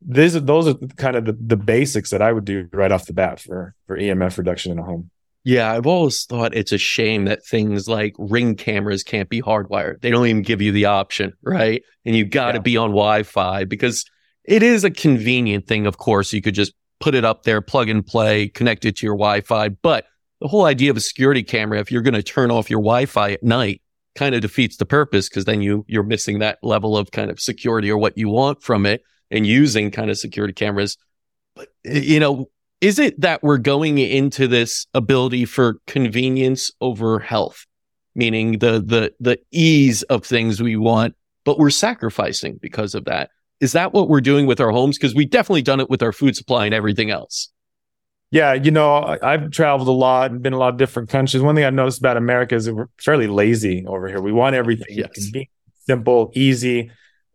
these 0.07 0.37
are 0.37 0.41
those 0.41 0.69
are 0.69 0.75
kind 0.97 1.17
of 1.17 1.25
the, 1.25 1.33
the 1.33 1.57
basics 1.57 2.11
that 2.11 2.23
I 2.23 2.33
would 2.33 2.45
do 2.45 2.69
right 2.73 2.93
off 2.93 3.07
the 3.07 3.13
bat 3.13 3.41
for 3.41 3.75
for 3.87 3.97
EMF 3.97 4.37
reduction 4.37 4.73
in 4.73 4.79
a 4.79 4.83
home. 4.83 5.11
Yeah, 5.45 5.71
I've 5.71 5.87
always 5.87 6.25
thought 6.25 6.55
it's 6.55 6.73
a 6.73 6.79
shame 6.79 7.27
that 7.27 7.45
things 7.45 7.87
like 7.87 8.15
ring 8.19 8.57
cameras 8.57 9.03
can't 9.03 9.29
be 9.29 9.43
hardwired. 9.43 10.01
They 10.01 10.11
don't 10.11 10.27
even 10.27 10.43
give 10.43 10.63
you 10.63 10.73
the 10.73 10.87
option, 10.87 11.35
right? 11.43 11.83
And 12.07 12.17
you 12.17 12.25
got 12.25 12.53
to 12.53 12.59
yeah. 12.59 12.63
be 12.63 12.77
on 12.79 12.91
Wi-Fi 12.91 13.65
because 13.65 14.07
it 14.45 14.63
is 14.63 14.85
a 14.85 14.91
convenient 14.91 15.67
thing. 15.67 15.87
Of 15.87 15.99
course, 15.99 16.33
you 16.33 16.41
could 16.41 16.55
just 16.55 16.73
put 16.99 17.15
it 17.15 17.27
up 17.27 17.43
there, 17.43 17.61
plug 17.61 17.91
and 17.91 18.05
play, 18.07 18.49
connect 18.49 18.87
it 18.87 18.97
to 18.97 19.07
your 19.07 19.17
Wi-Fi. 19.17 19.69
But 19.69 20.07
the 20.41 20.49
whole 20.49 20.65
idea 20.65 20.91
of 20.91 20.97
a 20.97 21.01
security 21.01 21.43
camera, 21.43 21.79
if 21.79 21.93
you're 21.93 22.03
going 22.03 22.15
to 22.15 22.23
turn 22.23 22.51
off 22.51 22.71
your 22.71 22.81
Wi-Fi 22.81 23.33
at 23.33 23.43
night, 23.43 23.83
kind 24.15 24.35
of 24.35 24.41
defeats 24.41 24.77
the 24.77 24.87
purpose 24.87 25.29
because 25.29 25.45
then 25.45 25.61
you 25.61 25.85
you're 25.89 26.05
missing 26.05 26.39
that 26.39 26.59
level 26.63 26.97
of 26.97 27.11
kind 27.11 27.31
of 27.31 27.41
security 27.41 27.91
or 27.91 27.99
what 27.99 28.17
you 28.17 28.29
want 28.29 28.63
from 28.63 28.87
it 28.87 29.03
and 29.31 29.47
using 29.47 29.91
kind 29.91 30.11
of 30.11 30.19
security 30.19 30.55
cameras. 30.55 30.97
But 31.55 31.69
you 31.85 32.21
know, 32.21 32.49
is 32.85 32.99
it 32.99 33.19
that 33.19 33.43
we're 33.43 33.57
going 33.57 33.97
into 33.97 34.47
this 34.47 34.87
ability 34.93 35.47
for 35.47 35.79
convenience 35.87 36.71
over 36.83 37.19
health, 37.19 37.65
meaning 38.15 38.59
the 38.59 38.73
the 38.73 39.11
the 39.21 39.39
ease 39.51 40.03
of 40.05 40.23
things 40.23 40.63
we 40.63 40.77
want, 40.77 41.15
but 41.45 41.59
we're 41.59 41.71
sacrificing 41.71 42.59
because 42.61 42.95
of 42.95 43.07
that? 43.07 43.31
Is 43.61 43.73
that 43.73 43.95
what 43.95 44.11
we're 44.11 44.21
doing 44.21 44.45
with 44.45 44.61
our 44.61 44.71
homes? 44.71 44.99
Because 44.99 45.15
we've 45.15 45.31
definitely 45.31 45.63
done 45.63 45.81
it 45.81 45.89
with 45.89 46.03
our 46.03 46.13
food 46.13 46.37
supply 46.37 46.67
and 46.67 46.75
everything 46.75 47.11
else. 47.11 47.51
Yeah, 48.31 48.53
you 48.53 48.71
know, 48.71 49.17
I've 49.23 49.51
traveled 49.51 49.89
a 49.89 49.93
lot 49.93 50.31
and 50.31 50.43
been 50.43 50.53
a 50.53 50.59
lot 50.59 50.75
of 50.75 50.77
different 50.77 51.09
countries. 51.09 51.43
One 51.43 51.55
thing 51.55 51.65
I've 51.65 51.73
noticed 51.73 52.01
about 52.01 52.19
America 52.19 52.55
is 52.55 52.71
we're 52.71 52.89
fairly 52.99 53.29
lazy 53.29 53.87
over 53.87 54.09
here. 54.09 54.21
We 54.21 54.33
want 54.33 54.57
everything 54.57 54.89
yes. 54.91 55.31
simple, 55.87 56.33
easy 56.35 56.91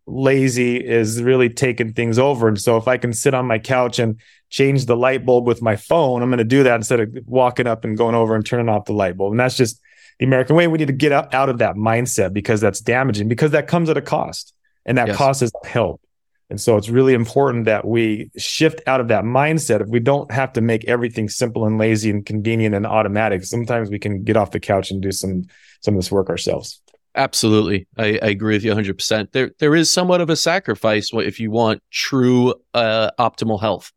lazy 0.10 0.78
is 0.78 1.22
really 1.22 1.50
taking 1.50 1.94
things 1.94 2.20
over. 2.20 2.48
And 2.48 2.60
so 2.60 2.78
if 2.78 2.88
I 2.88 2.98
can 2.98 3.14
sit 3.14 3.34
on 3.34 3.46
my 3.46 3.60
couch 3.60 4.00
and 4.00 4.20
change 4.50 4.86
the 4.86 4.96
light 4.96 5.26
bulb 5.26 5.46
with 5.46 5.62
my 5.62 5.76
phone, 5.76 6.22
I'm 6.22 6.30
going 6.30 6.40
to 6.40 6.44
do 6.44 6.64
that 6.64 6.76
instead 6.76 7.00
of 7.00 7.18
walking 7.26 7.68
up 7.68 7.84
and 7.86 7.98
going 7.98 8.16
over 8.16 8.36
and 8.36 8.46
turning 8.46 8.70
off 8.70 8.86
the 8.86 8.94
light 8.94 9.18
bulb. 9.18 9.34
And 9.34 9.40
that's 9.40 9.58
just 9.58 9.82
the 10.20 10.26
American 10.26 10.56
way. 10.56 10.68
We 10.68 10.78
need 10.78 10.88
to 10.88 10.94
get 10.94 11.12
out, 11.12 11.34
out 11.34 11.50
of 11.50 11.60
that 11.60 11.76
mindset 11.76 12.34
because 12.34 12.62
that's 12.62 12.80
damaging, 12.80 13.28
because 13.28 13.52
that 13.52 13.68
comes 13.68 13.90
at 13.90 13.98
a 13.98 14.02
cost 14.02 14.54
and 14.86 14.98
that 14.98 15.08
yes. 15.08 15.18
cost 15.18 15.42
is 15.42 15.52
help. 15.64 16.02
And 16.50 16.60
so 16.60 16.78
it's 16.78 16.90
really 16.90 17.14
important 17.14 17.66
that 17.66 17.86
we 17.86 18.32
shift 18.38 18.82
out 18.88 19.00
of 19.00 19.10
that 19.10 19.24
mindset. 19.24 19.82
If 19.82 19.88
we 19.88 20.00
don't 20.00 20.32
have 20.32 20.54
to 20.54 20.62
make 20.62 20.84
everything 20.86 21.30
simple 21.30 21.66
and 21.66 21.78
lazy 21.78 22.10
and 22.10 22.26
convenient 22.26 22.74
and 22.74 22.88
automatic, 22.88 23.44
sometimes 23.44 23.92
we 23.92 24.00
can 24.00 24.24
get 24.24 24.36
off 24.36 24.50
the 24.50 24.60
couch 24.60 24.90
and 24.90 25.00
do 25.00 25.12
some 25.12 25.44
some 25.82 25.94
of 25.94 26.00
this 26.00 26.12
work 26.12 26.30
ourselves. 26.30 26.82
Absolutely. 27.16 27.88
I, 27.98 28.20
I, 28.22 28.28
agree 28.28 28.56
with 28.56 28.64
you 28.64 28.74
100%. 28.74 29.32
There, 29.32 29.52
there 29.60 29.76
is 29.76 29.92
somewhat 29.92 30.22
of 30.22 30.30
a 30.30 30.36
sacrifice 30.36 31.10
if 31.14 31.40
you 31.40 31.52
want 31.52 31.82
true 31.90 32.54
uh, 32.74 33.12
optimal 33.18 33.60
health. 33.60 33.92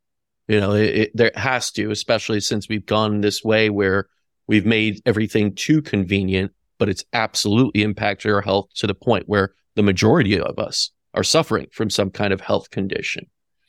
You 0.48 0.60
know, 0.60 0.72
it, 0.72 0.94
it, 0.96 1.10
there 1.14 1.30
has 1.34 1.70
to, 1.72 1.90
especially 1.90 2.40
since 2.40 2.68
we've 2.68 2.86
gone 2.86 3.20
this 3.20 3.44
way 3.44 3.70
where 3.70 4.08
we've 4.46 4.66
made 4.66 5.00
everything 5.06 5.54
too 5.54 5.82
convenient, 5.82 6.52
but 6.78 6.88
it's 6.88 7.04
absolutely 7.12 7.82
impacted 7.82 8.32
our 8.32 8.40
health 8.40 8.68
to 8.76 8.86
the 8.86 8.94
point 8.94 9.28
where 9.28 9.54
the 9.76 9.82
majority 9.82 10.38
of 10.38 10.58
us 10.58 10.90
are 11.14 11.22
suffering 11.22 11.66
from 11.72 11.90
some 11.90 12.10
kind 12.10 12.32
of 12.32 12.40
health 12.40 12.70
condition. 12.70 13.26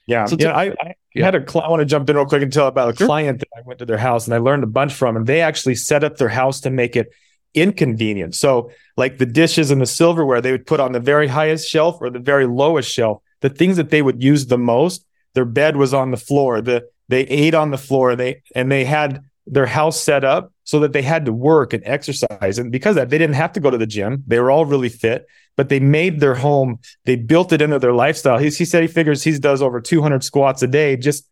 Yeah. 0.08 0.26
So 0.26 0.36
yeah. 0.40 0.52
I, 0.52 0.66
I 0.66 0.96
yeah. 1.14 1.26
had 1.26 1.36
a, 1.36 1.64
I 1.64 1.70
want 1.70 1.80
to 1.80 1.86
jump 1.86 2.10
in 2.10 2.16
real 2.16 2.26
quick 2.26 2.42
and 2.42 2.52
tell 2.52 2.68
about 2.68 2.94
a 2.94 2.96
sure. 2.96 3.08
client 3.08 3.40
that 3.40 3.48
I 3.56 3.62
went 3.66 3.80
to 3.80 3.86
their 3.86 3.98
house 3.98 4.26
and 4.26 4.34
I 4.34 4.38
learned 4.38 4.64
a 4.64 4.68
bunch 4.68 4.94
from, 4.94 5.16
and 5.16 5.26
they 5.26 5.42
actually 5.42 5.76
set 5.76 6.04
up 6.04 6.18
their 6.18 6.30
house 6.30 6.62
to 6.62 6.70
make 6.70 6.96
it 6.96 7.10
inconvenient. 7.54 8.36
So, 8.36 8.72
like 8.98 9.18
the 9.18 9.26
dishes 9.26 9.72
and 9.72 9.80
the 9.82 9.86
silverware, 9.86 10.42
they 10.42 10.52
would 10.52 10.66
put 10.66 10.80
on 10.80 10.92
the 10.92 11.00
very 11.00 11.28
highest 11.28 11.70
shelf 11.70 11.98
or 12.02 12.10
the 12.10 12.20
very 12.20 12.46
lowest 12.48 12.92
shelf. 12.92 13.22
the 13.42 13.50
things 13.50 13.78
that 13.78 13.90
they 13.90 14.02
would 14.02 14.24
use 14.24 14.48
the 14.48 14.58
most, 14.58 15.06
their 15.34 15.46
bed 15.46 15.76
was 15.76 15.94
on 15.94 16.12
the 16.12 16.18
floor. 16.18 16.62
The 16.62 16.88
they 17.10 17.22
ate 17.22 17.54
on 17.54 17.72
the 17.72 17.78
floor. 17.78 18.16
They 18.16 18.42
and 18.56 18.72
they 18.72 18.86
had 18.86 19.24
their 19.46 19.66
house 19.66 20.02
set 20.02 20.24
up 20.24 20.52
so 20.64 20.80
that 20.80 20.94
they 20.94 21.02
had 21.02 21.26
to 21.26 21.34
work 21.34 21.74
and 21.74 21.84
exercise. 21.86 22.58
And 22.58 22.72
because 22.72 22.96
that, 22.96 23.10
they 23.10 23.18
didn't 23.18 23.36
have 23.36 23.52
to 23.54 23.60
go 23.60 23.70
to 23.70 23.78
the 23.78 23.86
gym. 23.86 24.24
They 24.26 24.40
were 24.40 24.50
all 24.50 24.66
really 24.66 24.90
fit, 24.90 25.28
but 25.58 25.70
they 25.70 25.80
made 25.80 26.20
their 26.20 26.36
home, 26.36 26.80
they 27.06 27.18
built 27.18 27.52
it 27.52 27.62
into 27.62 27.80
their 27.80 27.94
lifestyle. 27.94 28.38
He, 28.38 28.50
he 28.50 28.66
said 28.66 28.82
he 28.82 28.88
figures 28.88 29.24
he 29.24 29.38
does 29.38 29.62
over 29.62 29.82
200 29.82 30.24
squats 30.24 30.64
a 30.64 30.68
day, 30.68 30.96
just 30.96 31.28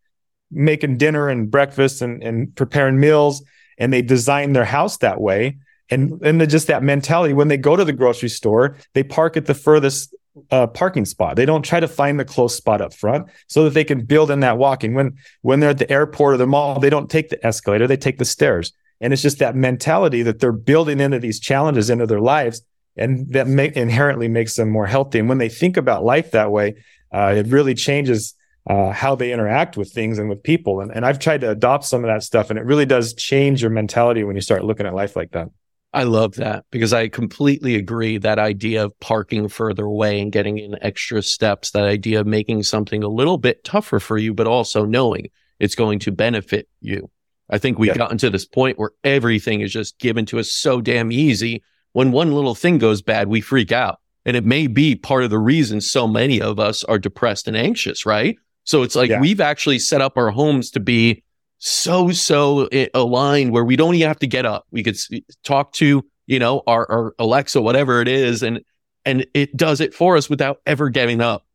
making 0.51 0.97
dinner 0.97 1.29
and 1.29 1.49
breakfast 1.49 2.01
and, 2.01 2.21
and 2.21 2.53
preparing 2.55 2.99
meals. 2.99 3.43
And 3.77 3.93
they 3.93 4.01
designed 4.01 4.55
their 4.55 4.65
house 4.65 4.97
that 4.97 5.21
way. 5.21 5.57
And, 5.89 6.21
and 6.21 6.49
just 6.49 6.67
that 6.67 6.83
mentality, 6.83 7.33
when 7.33 7.47
they 7.47 7.57
go 7.57 7.75
to 7.75 7.83
the 7.83 7.93
grocery 7.93 8.29
store, 8.29 8.77
they 8.93 9.03
park 9.03 9.37
at 9.37 9.45
the 9.45 9.53
furthest 9.53 10.13
uh, 10.49 10.67
parking 10.67 11.05
spot. 11.05 11.35
They 11.35 11.45
don't 11.45 11.63
try 11.63 11.79
to 11.79 11.87
find 11.87 12.19
the 12.19 12.25
close 12.25 12.55
spot 12.55 12.81
up 12.81 12.93
front 12.93 13.27
so 13.47 13.63
that 13.65 13.73
they 13.73 13.83
can 13.83 14.05
build 14.05 14.31
in 14.31 14.39
that 14.41 14.57
walking. 14.57 14.93
When 14.93 15.15
when 15.41 15.59
they're 15.59 15.71
at 15.71 15.77
the 15.77 15.91
airport 15.91 16.35
or 16.35 16.37
the 16.37 16.47
mall, 16.47 16.79
they 16.79 16.89
don't 16.89 17.09
take 17.09 17.29
the 17.29 17.45
escalator; 17.45 17.87
they 17.87 17.97
take 17.97 18.17
the 18.17 18.25
stairs. 18.25 18.73
And 18.99 19.13
it's 19.13 19.21
just 19.21 19.39
that 19.39 19.55
mentality 19.55 20.21
that 20.21 20.39
they're 20.39 20.51
building 20.51 20.99
into 20.99 21.17
these 21.17 21.39
challenges 21.39 21.89
into 21.89 22.05
their 22.05 22.21
lives, 22.21 22.61
and 22.95 23.27
that 23.33 23.47
may, 23.47 23.71
inherently 23.75 24.27
makes 24.27 24.55
them 24.55 24.69
more 24.69 24.85
healthy. 24.85 25.19
And 25.19 25.27
when 25.27 25.39
they 25.39 25.49
think 25.49 25.75
about 25.75 26.03
life 26.03 26.31
that 26.31 26.51
way, 26.51 26.75
uh, 27.11 27.33
it 27.35 27.47
really 27.47 27.73
changes 27.73 28.35
uh, 28.69 28.91
how 28.91 29.15
they 29.15 29.33
interact 29.33 29.75
with 29.75 29.91
things 29.91 30.19
and 30.19 30.29
with 30.29 30.43
people. 30.43 30.81
And, 30.81 30.91
and 30.91 31.03
I've 31.03 31.17
tried 31.17 31.41
to 31.41 31.49
adopt 31.49 31.85
some 31.85 32.03
of 32.03 32.09
that 32.09 32.21
stuff, 32.21 32.51
and 32.51 32.59
it 32.59 32.65
really 32.65 32.85
does 32.85 33.15
change 33.15 33.63
your 33.63 33.71
mentality 33.71 34.23
when 34.23 34.35
you 34.35 34.41
start 34.41 34.63
looking 34.63 34.85
at 34.85 34.93
life 34.93 35.15
like 35.15 35.31
that. 35.31 35.49
I 35.93 36.03
love 36.03 36.35
that 36.35 36.65
because 36.71 36.93
I 36.93 37.09
completely 37.09 37.75
agree 37.75 38.17
that 38.17 38.39
idea 38.39 38.85
of 38.85 38.97
parking 39.01 39.49
further 39.49 39.83
away 39.83 40.21
and 40.21 40.31
getting 40.31 40.57
in 40.57 40.81
extra 40.81 41.21
steps, 41.21 41.71
that 41.71 41.83
idea 41.83 42.21
of 42.21 42.27
making 42.27 42.63
something 42.63 43.03
a 43.03 43.09
little 43.09 43.37
bit 43.37 43.63
tougher 43.63 43.99
for 43.99 44.17
you, 44.17 44.33
but 44.33 44.47
also 44.47 44.85
knowing 44.85 45.27
it's 45.59 45.75
going 45.75 45.99
to 45.99 46.11
benefit 46.11 46.69
you. 46.79 47.09
I 47.49 47.57
think 47.57 47.77
we've 47.77 47.89
yeah. 47.89 47.97
gotten 47.97 48.17
to 48.19 48.29
this 48.29 48.45
point 48.45 48.79
where 48.79 48.91
everything 49.03 49.59
is 49.59 49.73
just 49.73 49.99
given 49.99 50.25
to 50.27 50.39
us 50.39 50.49
so 50.49 50.79
damn 50.79 51.11
easy. 51.11 51.61
When 51.91 52.13
one 52.13 52.31
little 52.31 52.55
thing 52.55 52.77
goes 52.77 53.01
bad, 53.01 53.27
we 53.27 53.41
freak 53.41 53.73
out. 53.73 53.99
And 54.25 54.37
it 54.37 54.45
may 54.45 54.67
be 54.67 54.95
part 54.95 55.25
of 55.25 55.29
the 55.29 55.39
reason 55.39 55.81
so 55.81 56.07
many 56.07 56.41
of 56.41 56.59
us 56.59 56.85
are 56.85 56.99
depressed 56.99 57.49
and 57.49 57.57
anxious, 57.57 58.05
right? 58.05 58.37
So 58.63 58.83
it's 58.83 58.95
like 58.95 59.09
yeah. 59.09 59.19
we've 59.19 59.41
actually 59.41 59.79
set 59.79 59.99
up 59.99 60.17
our 60.17 60.29
homes 60.29 60.71
to 60.71 60.79
be 60.79 61.23
so 61.63 62.09
so 62.09 62.65
eh, 62.71 62.87
aligned 62.95 63.51
where 63.51 63.63
we 63.63 63.75
don't 63.75 63.93
even 63.93 64.07
have 64.07 64.19
to 64.19 64.27
get 64.27 64.47
up. 64.47 64.65
We 64.71 64.81
could 64.81 64.97
talk 65.43 65.73
to 65.73 66.03
you 66.25 66.39
know 66.39 66.63
our, 66.65 66.91
our 66.91 67.15
Alexa, 67.19 67.61
whatever 67.61 68.01
it 68.01 68.07
is, 68.07 68.41
and 68.41 68.61
and 69.05 69.27
it 69.35 69.55
does 69.55 69.79
it 69.79 69.93
for 69.93 70.17
us 70.17 70.27
without 70.27 70.59
ever 70.65 70.89
getting 70.89 71.21
up. 71.21 71.45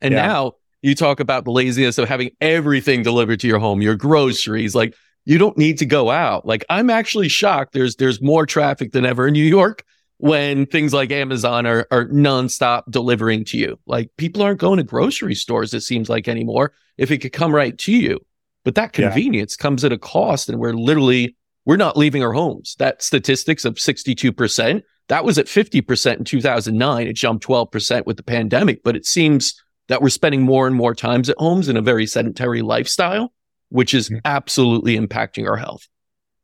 And 0.00 0.14
yeah. 0.14 0.26
now 0.26 0.52
you 0.80 0.94
talk 0.94 1.18
about 1.18 1.44
the 1.44 1.50
laziness 1.50 1.98
of 1.98 2.08
having 2.08 2.30
everything 2.40 3.02
delivered 3.02 3.40
to 3.40 3.48
your 3.48 3.58
home, 3.58 3.82
your 3.82 3.96
groceries, 3.96 4.76
like 4.76 4.94
you 5.24 5.38
don't 5.38 5.58
need 5.58 5.76
to 5.78 5.86
go 5.86 6.10
out. 6.10 6.46
Like 6.46 6.64
I'm 6.70 6.88
actually 6.88 7.28
shocked. 7.28 7.72
There's 7.72 7.96
there's 7.96 8.22
more 8.22 8.46
traffic 8.46 8.92
than 8.92 9.04
ever 9.04 9.26
in 9.26 9.32
New 9.32 9.44
York 9.44 9.82
when 10.18 10.66
things 10.66 10.94
like 10.94 11.10
Amazon 11.10 11.66
are 11.66 11.88
are 11.90 12.06
nonstop 12.06 12.84
delivering 12.90 13.44
to 13.46 13.58
you. 13.58 13.76
Like 13.86 14.08
people 14.18 14.42
aren't 14.42 14.60
going 14.60 14.76
to 14.76 14.84
grocery 14.84 15.34
stores, 15.34 15.74
it 15.74 15.80
seems 15.80 16.08
like 16.08 16.28
anymore, 16.28 16.74
if 16.96 17.10
it 17.10 17.18
could 17.18 17.32
come 17.32 17.52
right 17.52 17.76
to 17.78 17.92
you. 17.92 18.20
But 18.64 18.74
that 18.76 18.92
convenience 18.92 19.56
yeah. 19.58 19.62
comes 19.62 19.84
at 19.84 19.92
a 19.92 19.98
cost. 19.98 20.48
And 20.48 20.58
we're 20.58 20.74
literally, 20.74 21.36
we're 21.64 21.76
not 21.76 21.96
leaving 21.96 22.22
our 22.22 22.32
homes. 22.32 22.76
That 22.78 23.02
statistics 23.02 23.64
of 23.64 23.74
62%, 23.74 24.82
that 25.08 25.24
was 25.24 25.38
at 25.38 25.46
50% 25.46 26.18
in 26.18 26.24
2009. 26.24 27.06
It 27.06 27.14
jumped 27.14 27.46
12% 27.46 28.06
with 28.06 28.16
the 28.16 28.22
pandemic. 28.22 28.82
But 28.82 28.96
it 28.96 29.06
seems 29.06 29.60
that 29.88 30.00
we're 30.00 30.08
spending 30.08 30.42
more 30.42 30.66
and 30.66 30.76
more 30.76 30.94
times 30.94 31.28
at 31.28 31.36
homes 31.38 31.68
in 31.68 31.76
a 31.76 31.82
very 31.82 32.06
sedentary 32.06 32.62
lifestyle, 32.62 33.32
which 33.68 33.94
is 33.94 34.08
mm-hmm. 34.08 34.18
absolutely 34.24 34.96
impacting 34.96 35.48
our 35.48 35.56
health. 35.56 35.88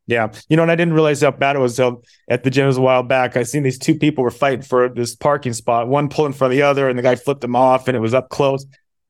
Yeah. 0.08 0.32
You 0.48 0.56
know, 0.56 0.62
and 0.62 0.72
I 0.72 0.74
didn't 0.74 0.94
realize 0.94 1.20
how 1.20 1.30
bad 1.30 1.54
it 1.54 1.58
was 1.58 1.76
So 1.76 2.02
at 2.28 2.42
the 2.42 2.50
gym 2.50 2.66
was 2.66 2.78
a 2.78 2.80
while 2.80 3.02
back. 3.02 3.36
I 3.36 3.42
seen 3.42 3.62
these 3.62 3.78
two 3.78 3.94
people 3.94 4.24
were 4.24 4.30
fighting 4.30 4.62
for 4.62 4.88
this 4.88 5.14
parking 5.14 5.52
spot, 5.52 5.86
one 5.86 6.08
pulling 6.08 6.32
for 6.32 6.48
the 6.48 6.62
other, 6.62 6.88
and 6.88 6.98
the 6.98 7.02
guy 7.02 7.14
flipped 7.14 7.42
them 7.42 7.54
off 7.54 7.88
and 7.88 7.96
it 7.96 8.00
was 8.00 8.14
up 8.14 8.30
close. 8.30 8.64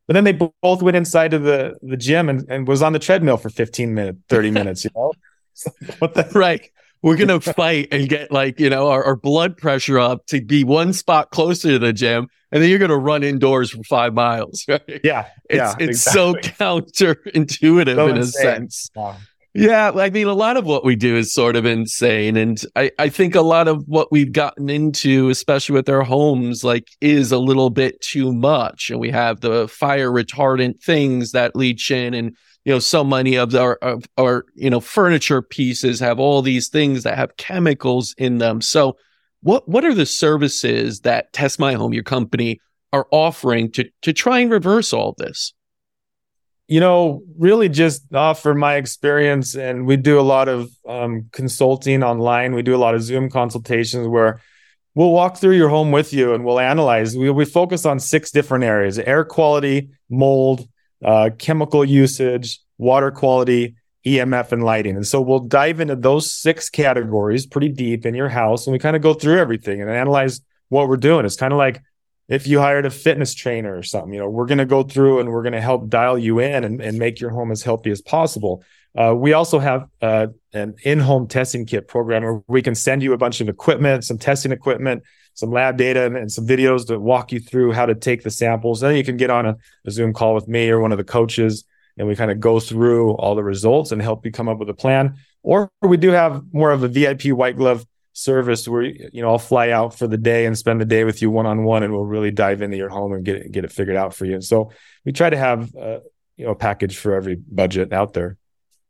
But 0.09 0.15
then 0.15 0.25
they 0.25 0.33
both 0.33 0.83
went 0.83 0.97
inside 0.97 1.35
of 1.35 1.43
the, 1.43 1.77
the 1.83 1.97
gym 1.97 2.31
and, 2.31 2.45
and 2.49 2.67
was 2.67 2.83
on 2.83 2.95
the 2.95 2.99
treadmill 2.99 3.37
for 3.37 3.51
15 3.51 3.95
minutes, 3.95 4.19
30 4.31 4.51
minutes, 4.53 4.85
you 4.85 4.91
know? 4.97 5.13
what 6.01 6.15
the 6.15 6.29
right. 6.35 6.69
We're 7.01 7.17
gonna 7.17 7.41
fight 7.41 7.89
and 7.93 8.09
get 8.09 8.33
like, 8.33 8.59
you 8.59 8.71
know, 8.71 8.89
our, 8.89 9.05
our 9.05 9.15
blood 9.15 9.57
pressure 9.57 10.01
up 10.01 10.27
to 10.27 10.41
be 10.41 10.65
one 10.65 10.93
spot 10.93 11.31
closer 11.31 11.69
to 11.69 11.79
the 11.79 11.93
gym, 11.93 12.27
and 12.51 12.61
then 12.61 12.71
you're 12.71 12.81
gonna 12.81 12.99
run 12.99 13.23
indoors 13.23 13.71
for 13.71 13.85
five 13.85 14.15
miles. 14.15 14.65
Right? 14.69 15.01
Yeah. 15.05 15.27
It's 15.49 15.57
yeah, 15.57 15.75
it's 15.79 16.07
exactly. 16.07 16.43
so 16.43 17.15
counterintuitive 17.15 17.95
so 17.95 18.09
in 18.09 18.19
a 18.19 18.25
sense. 18.25 18.91
Yeah. 18.97 19.15
Yeah, 19.61 19.91
I 19.91 20.09
mean, 20.11 20.29
a 20.29 20.35
lot 20.35 20.57
of 20.57 20.67
what 20.67 20.85
we 20.85 20.95
do 20.95 21.17
is 21.17 21.35
sort 21.35 21.57
of 21.57 21.67
insane. 21.67 22.37
And 22.37 22.63
I, 22.77 22.93
I 22.97 23.09
think 23.09 23.35
a 23.35 23.41
lot 23.41 23.67
of 23.67 23.83
what 23.89 24.13
we've 24.13 24.31
gotten 24.31 24.71
into, 24.71 25.31
especially 25.31 25.75
with 25.75 25.89
our 25.89 26.05
homes, 26.05 26.63
like 26.63 26.87
is 27.01 27.33
a 27.33 27.39
little 27.39 27.69
bit 27.69 28.01
too 28.01 28.33
much. 28.33 28.89
And 28.89 29.01
we 29.01 29.11
have 29.11 29.41
the 29.41 29.67
fire 29.67 30.13
retardant 30.13 30.81
things 30.81 31.33
that 31.33 31.57
leach 31.57 31.91
in 31.91 32.15
and, 32.15 32.37
you 32.65 32.73
know, 32.73 32.79
so 32.79 33.03
many 33.03 33.35
of 33.35 33.53
our, 33.57 33.75
of 33.83 34.05
our, 34.17 34.45
you 34.55 34.71
know, 34.71 34.79
furniture 34.79 35.43
pieces 35.43 35.99
have 35.99 36.21
all 36.21 36.41
these 36.41 36.69
things 36.69 37.03
that 37.03 37.19
have 37.19 37.37
chemicals 37.37 38.15
in 38.17 38.39
them. 38.39 38.61
So 38.61 38.97
what, 39.41 39.69
what 39.69 39.85
are 39.85 39.95
the 39.95 40.07
services 40.07 41.01
that 41.01 41.33
Test 41.33 41.59
My 41.59 41.73
Home, 41.73 41.93
your 41.93 42.05
company, 42.05 42.61
are 42.93 43.09
offering 43.11 43.73
to, 43.73 43.91
to 44.03 44.13
try 44.13 44.39
and 44.39 44.53
reverse 44.53 44.93
all 44.93 45.17
this? 45.19 45.53
You 46.69 46.81
know, 46.81 47.23
really 47.39 47.71
just 47.71 48.15
off 48.15 48.43
from 48.43 48.59
my 48.59 48.77
experience, 48.77 49.57
and 49.57 49.87
we 49.87 49.97
do 49.97 50.21
a 50.21 50.23
lot 50.23 50.49
of 50.49 50.71
um, 50.87 51.29
consulting 51.33 52.03
online. 52.03 52.55
We 52.55 52.63
do 52.63 52.77
a 52.77 52.79
lot 52.79 52.95
of 52.95 53.03
Zoom 53.03 53.31
consultations 53.31 54.07
where 54.07 54.41
we'll 54.95 55.13
walk 55.13 55.39
through 55.39 55.57
your 55.57 55.71
home 55.71 55.93
with 55.93 56.13
you 56.13 56.35
and 56.35 56.45
we'll 56.45 56.61
analyze. 56.61 57.17
We, 57.17 57.31
we 57.31 57.47
focus 57.47 57.87
on 57.87 57.99
six 57.99 58.31
different 58.31 58.65
areas 58.65 58.99
air 58.99 59.25
quality, 59.25 59.91
mold, 60.11 60.69
uh, 61.03 61.31
chemical 61.39 61.85
usage, 61.85 62.61
water 62.77 63.11
quality, 63.11 63.77
EMF, 64.05 64.53
and 64.53 64.63
lighting. 64.63 64.97
And 64.97 65.07
so 65.07 65.21
we'll 65.21 65.41
dive 65.41 65.81
into 65.81 65.97
those 65.97 66.33
six 66.33 66.69
categories 66.69 67.47
pretty 67.47 67.69
deep 67.69 68.05
in 68.05 68.15
your 68.15 68.29
house 68.29 68.67
and 68.67 68.73
we 68.73 68.79
kind 68.79 68.97
of 68.97 69.01
go 69.01 69.15
through 69.15 69.39
everything 69.39 69.81
and 69.81 69.91
analyze 69.91 70.41
what 70.69 70.89
we're 70.89 70.97
doing. 70.97 71.25
It's 71.25 71.37
kind 71.37 71.53
of 71.53 71.59
like 71.59 71.81
if 72.29 72.47
you 72.47 72.61
hired 72.61 72.85
a 72.85 72.91
fitness 72.91 73.35
trainer 73.35 73.77
or 73.77 73.83
something, 73.83 74.13
you 74.13 74.21
know, 74.21 74.29
we're 74.29 74.47
going 74.47 74.59
to 74.59 74.67
go 74.67 74.83
through 74.83 75.21
and 75.21 75.31
we're 75.31 75.43
going 75.43 75.55
to 75.55 75.61
help 75.61 75.89
dial 75.89 76.19
you 76.19 76.39
in 76.39 76.63
and, 76.63 76.81
and 76.81 76.99
make 76.99 77.21
your 77.21 77.31
home 77.31 77.51
as 77.51 77.63
healthy 77.63 77.91
as 77.91 78.03
possible. 78.03 78.63
Uh, 78.97 79.15
we 79.15 79.33
also 79.33 79.59
have 79.59 79.89
uh, 80.03 80.27
an 80.53 80.75
in-home 80.83 81.27
testing 81.27 81.65
kit 81.65 81.89
program 81.89 82.23
where 82.23 82.43
we 82.47 82.61
can 82.61 82.75
send 82.75 83.03
you 83.03 83.13
a 83.13 83.19
bunch 83.19 83.41
of 83.41 83.49
equipment, 83.49 84.05
some 84.05 84.19
testing 84.19 84.53
equipment, 84.53 85.03
some 85.35 85.51
lab 85.51 85.77
data, 85.77 86.05
and, 86.05 86.17
and 86.17 86.31
some 86.31 86.47
videos 86.47 86.87
to 86.87 86.99
walk 86.99 87.33
you 87.33 87.41
through 87.41 87.73
how 87.73 87.87
to 87.87 87.95
take 87.95 88.23
the 88.23 88.31
samples. 88.31 88.81
Then 88.81 88.97
you 88.97 89.05
can 89.05 89.17
get 89.17 89.31
on 89.31 89.47
a, 89.47 89.57
a 89.87 89.91
Zoom 89.91 90.13
call 90.13 90.35
with 90.35 90.49
me 90.49 90.69
or 90.69 90.81
one 90.81 90.93
of 90.93 90.99
the 90.99 91.05
coaches, 91.05 91.65
and 91.97 92.09
we 92.09 92.17
kind 92.17 92.31
of 92.31 92.41
go 92.41 92.61
through 92.61 93.13
all 93.13 93.35
the 93.35 93.45
results 93.45 93.93
and 93.93 94.03
help 94.03 94.25
you 94.27 94.33
come 94.33 94.49
up 94.49 94.59
with 94.59 94.69
a 94.69 94.75
plan. 94.75 95.17
Or 95.43 95.71
we 95.81 95.97
do 95.97 96.11
have 96.11 96.43
more 96.53 96.73
of 96.73 96.83
a 96.83 96.89
VIP 96.89 97.27
white 97.27 97.57
glove 97.57 97.87
service 98.19 98.67
where 98.67 98.83
you 98.83 99.23
know 99.23 99.31
I'll 99.31 99.39
fly 99.39 99.71
out 99.71 99.97
for 99.97 100.07
the 100.07 100.19
day 100.19 100.47
and 100.47 100.59
spend 100.59 100.81
the 100.81 100.85
day 100.85 101.05
with 101.05 101.23
you 101.23 101.31
one 101.31 101.47
on 101.47 101.65
one, 101.65 101.83
and 101.83 101.93
we'll 101.93 102.05
really 102.05 102.31
dive 102.31 102.63
into 102.63 102.77
your 102.77 102.89
home 102.89 103.13
and 103.13 103.25
get 103.25 103.37
it, 103.37 103.53
get 103.53 103.65
it 103.65 103.73
figured 103.73 103.97
out 103.97 104.15
for 104.15 104.25
you. 104.25 104.41
So 104.41 104.71
we 105.05 105.13
try 105.13 105.31
to 105.31 105.37
have 105.37 105.75
uh, 105.77 106.01
you 106.37 106.47
know 106.47 106.53
a 106.53 106.57
package 106.57 106.97
for 106.97 107.15
every 107.15 107.37
budget 107.37 107.93
out 107.93 108.15
there. 108.15 108.37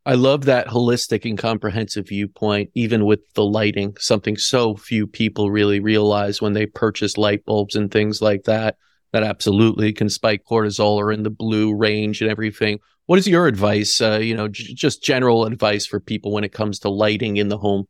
I 0.07 0.14
love 0.14 0.47
that 0.47 0.69
holistic 0.69 1.29
and 1.29 1.37
comprehensive 1.37 2.09
viewpoint, 2.09 2.71
even 2.75 3.05
with 3.05 3.21
the 3.35 3.45
lighting, 3.45 3.95
something 3.99 4.38
so 4.38 4.75
few 4.75 5.07
people 5.07 5.51
really 5.51 5.81
realize 5.81 6.41
when 6.41 6.55
they 6.55 6.64
purchase 6.64 7.19
light 7.19 7.45
bulbs 7.45 7.77
and 7.77 7.91
things 7.91 8.23
like 8.23 8.45
that, 8.45 8.77
that 9.12 9.23
absolutely 9.23 9.93
can 9.93 10.09
spike 10.09 10.45
cortisol 10.51 10.97
or 10.97 11.12
in 11.12 11.25
the 11.25 11.31
blue 11.31 11.75
range 11.75 12.23
and 12.23 12.31
everything. 12.31 12.79
What 13.05 13.19
is 13.19 13.29
your 13.29 13.47
advice, 13.47 14.01
uh, 14.01 14.19
you 14.19 14.35
know, 14.35 14.49
j- 14.49 14.73
just 14.73 15.03
general 15.03 15.45
advice 15.45 15.85
for 15.85 16.01
people 16.01 16.33
when 16.33 16.45
it 16.45 16.53
comes 16.53 16.79
to 16.81 16.88
lighting 16.88 17.37
in 17.37 17.49
the 17.49 17.59
home? 17.59 17.87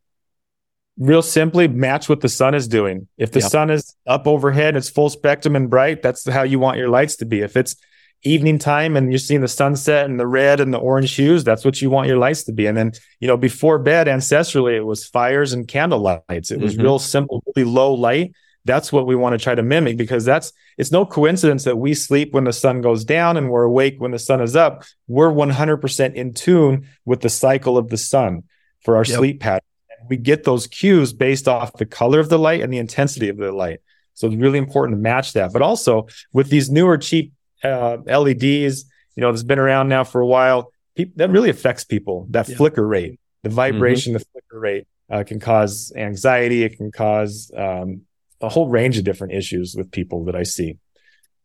Real 0.98 1.22
simply 1.22 1.68
match 1.68 2.08
what 2.08 2.20
the 2.20 2.28
sun 2.28 2.54
is 2.54 2.66
doing. 2.66 3.06
If 3.16 3.30
the 3.30 3.40
yep. 3.40 3.50
sun 3.50 3.70
is 3.70 3.94
up 4.06 4.26
overhead, 4.26 4.76
it's 4.76 4.90
full 4.90 5.10
spectrum 5.10 5.54
and 5.54 5.70
bright, 5.70 6.02
that's 6.02 6.28
how 6.28 6.42
you 6.42 6.58
want 6.58 6.78
your 6.78 6.88
lights 6.88 7.16
to 7.16 7.24
be. 7.24 7.40
If 7.40 7.56
it's 7.56 7.76
evening 8.24 8.58
time 8.58 8.96
and 8.96 9.12
you're 9.12 9.18
seeing 9.20 9.40
the 9.40 9.48
sunset 9.48 10.06
and 10.06 10.18
the 10.18 10.26
red 10.26 10.58
and 10.58 10.74
the 10.74 10.78
orange 10.78 11.14
hues, 11.14 11.44
that's 11.44 11.64
what 11.64 11.80
you 11.80 11.88
want 11.88 12.08
your 12.08 12.18
lights 12.18 12.42
to 12.44 12.52
be. 12.52 12.66
And 12.66 12.76
then, 12.76 12.92
you 13.20 13.28
know, 13.28 13.36
before 13.36 13.78
bed, 13.78 14.08
ancestrally, 14.08 14.76
it 14.76 14.82
was 14.82 15.06
fires 15.06 15.52
and 15.52 15.68
candle 15.68 16.00
lights. 16.00 16.50
It 16.50 16.60
was 16.60 16.74
mm-hmm. 16.74 16.82
real 16.82 16.98
simple, 16.98 17.44
really 17.54 17.68
low 17.68 17.94
light. 17.94 18.34
That's 18.64 18.92
what 18.92 19.06
we 19.06 19.14
want 19.14 19.38
to 19.38 19.42
try 19.42 19.54
to 19.54 19.62
mimic 19.62 19.96
because 19.96 20.24
that's 20.24 20.52
it's 20.76 20.92
no 20.92 21.06
coincidence 21.06 21.64
that 21.64 21.78
we 21.78 21.94
sleep 21.94 22.34
when 22.34 22.44
the 22.44 22.52
sun 22.52 22.82
goes 22.82 23.04
down 23.04 23.36
and 23.36 23.48
we're 23.48 23.62
awake 23.62 23.94
when 23.98 24.10
the 24.10 24.18
sun 24.18 24.42
is 24.42 24.56
up. 24.56 24.82
We're 25.06 25.32
100% 25.32 26.14
in 26.14 26.34
tune 26.34 26.88
with 27.04 27.20
the 27.20 27.30
cycle 27.30 27.78
of 27.78 27.88
the 27.88 27.96
sun 27.96 28.42
for 28.80 28.96
our 28.96 29.04
yep. 29.04 29.16
sleep 29.16 29.40
pattern 29.40 29.62
we 30.08 30.16
get 30.16 30.44
those 30.44 30.66
cues 30.66 31.12
based 31.12 31.48
off 31.48 31.72
the 31.74 31.86
color 31.86 32.20
of 32.20 32.28
the 32.28 32.38
light 32.38 32.60
and 32.60 32.72
the 32.72 32.78
intensity 32.78 33.28
of 33.28 33.36
the 33.36 33.52
light. 33.52 33.80
So 34.14 34.26
it's 34.26 34.36
really 34.36 34.58
important 34.58 34.96
to 34.96 35.00
match 35.00 35.32
that. 35.34 35.52
But 35.52 35.62
also 35.62 36.06
with 36.32 36.50
these 36.50 36.70
newer 36.70 36.98
cheap 36.98 37.32
uh, 37.62 37.98
LEDs, 38.06 38.42
you 38.42 39.20
know, 39.20 39.30
that's 39.32 39.42
been 39.42 39.58
around 39.58 39.88
now 39.88 40.04
for 40.04 40.20
a 40.20 40.26
while. 40.26 40.72
That 41.16 41.30
really 41.30 41.50
affects 41.50 41.84
people. 41.84 42.26
That 42.30 42.48
Yeah. 42.48 42.56
flicker 42.56 42.86
rate, 42.86 43.20
the 43.42 43.50
vibration, 43.50 44.12
the 44.14 44.20
flicker 44.20 44.58
rate 44.58 44.86
uh, 45.10 45.22
can 45.24 45.38
cause 45.38 45.92
anxiety. 45.96 46.64
It 46.64 46.76
can 46.76 46.90
cause 46.90 47.50
um, 47.56 48.02
a 48.40 48.48
whole 48.48 48.68
range 48.68 48.98
of 48.98 49.04
different 49.04 49.32
issues 49.34 49.74
with 49.76 49.90
people 49.90 50.24
that 50.24 50.34
I 50.34 50.42
see. 50.42 50.76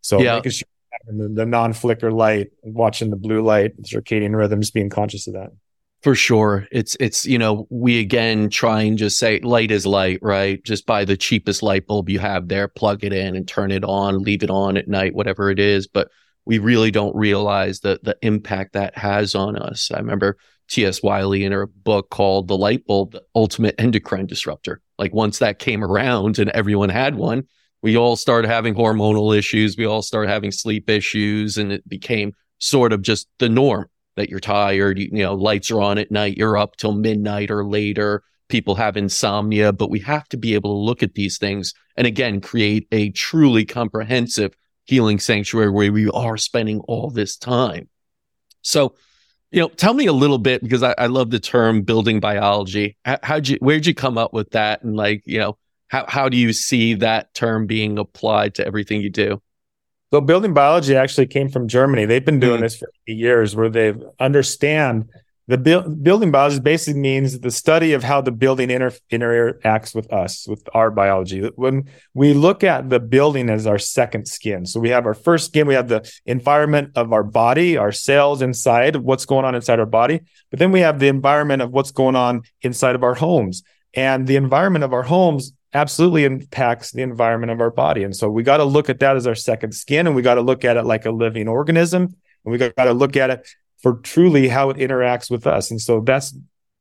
So 0.01 0.19
Yeah. 0.19 0.35
making 0.35 0.51
sure 0.51 0.67
the, 1.07 1.29
the 1.29 1.45
non-flicker 1.45 2.11
light, 2.11 2.51
watching 2.63 3.09
the 3.09 3.15
blue 3.15 3.41
light, 3.43 3.79
circadian 3.83 4.35
rhythms, 4.35 4.71
being 4.71 4.89
conscious 4.89 5.27
of 5.27 5.33
that. 5.33 5.51
For 6.03 6.15
sure. 6.15 6.67
It's 6.69 6.97
it's 6.99 7.25
you 7.25 7.37
know, 7.37 7.65
we 7.69 8.01
again 8.01 8.49
try 8.49 8.81
and 8.81 8.97
just 8.97 9.17
say 9.17 9.39
light 9.39 9.71
is 9.71 9.85
light, 9.85 10.19
right? 10.21 10.61
Just 10.61 10.85
buy 10.85 11.05
the 11.05 11.15
cheapest 11.15 11.63
light 11.63 11.87
bulb 11.87 12.09
you 12.09 12.19
have 12.19 12.49
there, 12.49 12.67
plug 12.67 13.05
it 13.05 13.13
in 13.13 13.37
and 13.37 13.47
turn 13.47 13.71
it 13.71 13.85
on, 13.85 14.21
leave 14.21 14.43
it 14.43 14.49
on 14.49 14.75
at 14.75 14.89
night, 14.89 15.15
whatever 15.15 15.49
it 15.49 15.59
is, 15.59 15.87
but 15.87 16.09
we 16.45 16.59
really 16.59 16.91
don't 16.91 17.15
realize 17.15 17.79
the 17.79 18.01
the 18.03 18.17
impact 18.21 18.73
that 18.73 18.97
has 18.97 19.33
on 19.33 19.55
us. 19.55 19.91
I 19.93 19.97
remember 19.97 20.37
T.S. 20.67 21.01
Wiley 21.01 21.45
in 21.45 21.53
her 21.53 21.67
book 21.67 22.09
called 22.09 22.49
The 22.49 22.57
Light 22.57 22.85
Bulb, 22.85 23.13
the 23.13 23.23
Ultimate 23.33 23.75
Endocrine 23.77 24.25
Disruptor. 24.25 24.81
Like 24.99 25.13
once 25.13 25.39
that 25.39 25.57
came 25.57 25.85
around 25.85 26.37
and 26.37 26.49
everyone 26.49 26.89
had 26.89 27.15
one, 27.15 27.43
we 27.81 27.95
all 27.95 28.17
started 28.17 28.49
having 28.49 28.75
hormonal 28.75 29.37
issues, 29.37 29.77
we 29.77 29.85
all 29.85 30.01
started 30.01 30.29
having 30.29 30.51
sleep 30.51 30.89
issues, 30.89 31.57
and 31.57 31.71
it 31.71 31.87
became 31.87 32.33
sort 32.59 32.91
of 32.91 33.01
just 33.03 33.29
the 33.39 33.47
norm 33.47 33.87
that 34.15 34.29
you're 34.29 34.39
tired, 34.39 34.99
you, 34.99 35.09
you 35.11 35.23
know, 35.23 35.33
lights 35.33 35.71
are 35.71 35.81
on 35.81 35.97
at 35.97 36.11
night, 36.11 36.37
you're 36.37 36.57
up 36.57 36.75
till 36.75 36.93
midnight 36.93 37.51
or 37.51 37.65
later. 37.65 38.23
People 38.49 38.75
have 38.75 38.97
insomnia, 38.97 39.71
but 39.73 39.89
we 39.89 39.99
have 39.99 40.27
to 40.29 40.37
be 40.37 40.53
able 40.53 40.71
to 40.71 40.85
look 40.85 41.01
at 41.01 41.15
these 41.15 41.37
things 41.37 41.73
and 41.95 42.05
again 42.05 42.41
create 42.41 42.87
a 42.91 43.09
truly 43.11 43.65
comprehensive 43.65 44.55
healing 44.85 45.19
sanctuary 45.19 45.69
where 45.69 45.91
we 45.91 46.09
are 46.09 46.37
spending 46.37 46.79
all 46.81 47.09
this 47.09 47.37
time. 47.37 47.89
So, 48.61 48.95
you 49.51 49.61
know, 49.61 49.69
tell 49.69 49.93
me 49.93 50.07
a 50.07 50.13
little 50.13 50.37
bit 50.37 50.61
because 50.61 50.83
I, 50.83 50.95
I 50.97 51.05
love 51.07 51.29
the 51.29 51.39
term 51.39 51.83
building 51.83 52.19
biology. 52.19 52.97
How, 53.05 53.19
how'd 53.23 53.47
you, 53.47 53.57
where'd 53.61 53.85
you 53.85 53.93
come 53.93 54.17
up 54.17 54.33
with 54.33 54.51
that? 54.51 54.83
And 54.83 54.95
like, 54.95 55.21
you 55.25 55.39
know, 55.39 55.57
how, 55.87 56.05
how 56.07 56.29
do 56.29 56.37
you 56.37 56.53
see 56.53 56.95
that 56.95 57.33
term 57.33 57.67
being 57.67 57.99
applied 57.99 58.55
to 58.55 58.65
everything 58.65 59.01
you 59.01 59.09
do? 59.09 59.41
So 60.13 60.21
building 60.21 60.53
biology 60.53 60.95
actually 60.95 61.25
came 61.25 61.49
from 61.49 61.67
Germany. 61.67 62.05
They've 62.05 62.23
been 62.23 62.39
doing 62.39 62.59
Mm. 62.59 62.61
this 62.61 62.75
for 62.75 62.87
years 63.07 63.55
where 63.55 63.67
they 63.67 63.95
understand 64.19 65.05
the 65.47 65.57
buil- 65.57 65.89
building 65.89 66.29
biology 66.29 66.59
basically 66.59 67.01
means 67.01 67.39
the 67.39 67.49
study 67.49 67.93
of 67.93 68.03
how 68.03 68.21
the 68.21 68.31
building 68.31 68.69
inter- 68.69 68.93
interacts 69.11 69.93
with 69.95 70.13
us, 70.13 70.47
with 70.47 70.61
our 70.73 70.91
biology. 70.91 71.49
When 71.55 71.85
we 72.13 72.33
look 72.33 72.63
at 72.63 72.91
the 72.91 72.99
building 72.99 73.49
as 73.49 73.65
our 73.65 73.79
second 73.79 74.27
skin, 74.27 74.67
so 74.67 74.79
we 74.79 74.89
have 74.89 75.07
our 75.07 75.15
first 75.15 75.47
skin, 75.47 75.65
we 75.65 75.73
have 75.73 75.89
the 75.89 76.07
environment 76.27 76.91
of 76.95 77.11
our 77.11 77.23
body, 77.23 77.75
our 77.75 77.91
cells 77.91 78.43
inside, 78.43 78.95
what's 78.97 79.25
going 79.25 79.45
on 79.45 79.55
inside 79.55 79.79
our 79.79 79.87
body, 79.87 80.21
but 80.51 80.59
then 80.59 80.71
we 80.71 80.81
have 80.81 80.99
the 80.99 81.07
environment 81.07 81.63
of 81.63 81.71
what's 81.71 81.91
going 81.91 82.15
on 82.15 82.43
inside 82.61 82.93
of 82.93 83.03
our 83.03 83.15
homes. 83.15 83.63
And 83.95 84.27
the 84.27 84.35
environment 84.35 84.85
of 84.85 84.93
our 84.93 85.03
homes 85.03 85.53
absolutely 85.73 86.23
impacts 86.23 86.91
the 86.91 87.01
environment 87.01 87.51
of 87.51 87.61
our 87.61 87.71
body. 87.71 88.03
And 88.03 88.15
so 88.15 88.29
we 88.29 88.43
got 88.43 88.57
to 88.57 88.63
look 88.63 88.89
at 88.89 88.99
that 88.99 89.15
as 89.15 89.27
our 89.27 89.35
second 89.35 89.73
skin 89.73 90.07
and 90.07 90.15
we 90.15 90.21
got 90.21 90.35
to 90.35 90.41
look 90.41 90.63
at 90.63 90.77
it 90.77 90.83
like 90.83 91.05
a 91.05 91.11
living 91.11 91.47
organism. 91.47 92.15
And 92.45 92.51
we 92.51 92.57
got 92.57 92.75
to 92.75 92.93
look 92.93 93.15
at 93.17 93.29
it 93.29 93.47
for 93.81 93.95
truly 93.95 94.47
how 94.47 94.69
it 94.69 94.77
interacts 94.77 95.31
with 95.31 95.47
us. 95.47 95.71
And 95.71 95.81
so 95.81 96.01
that's 96.01 96.35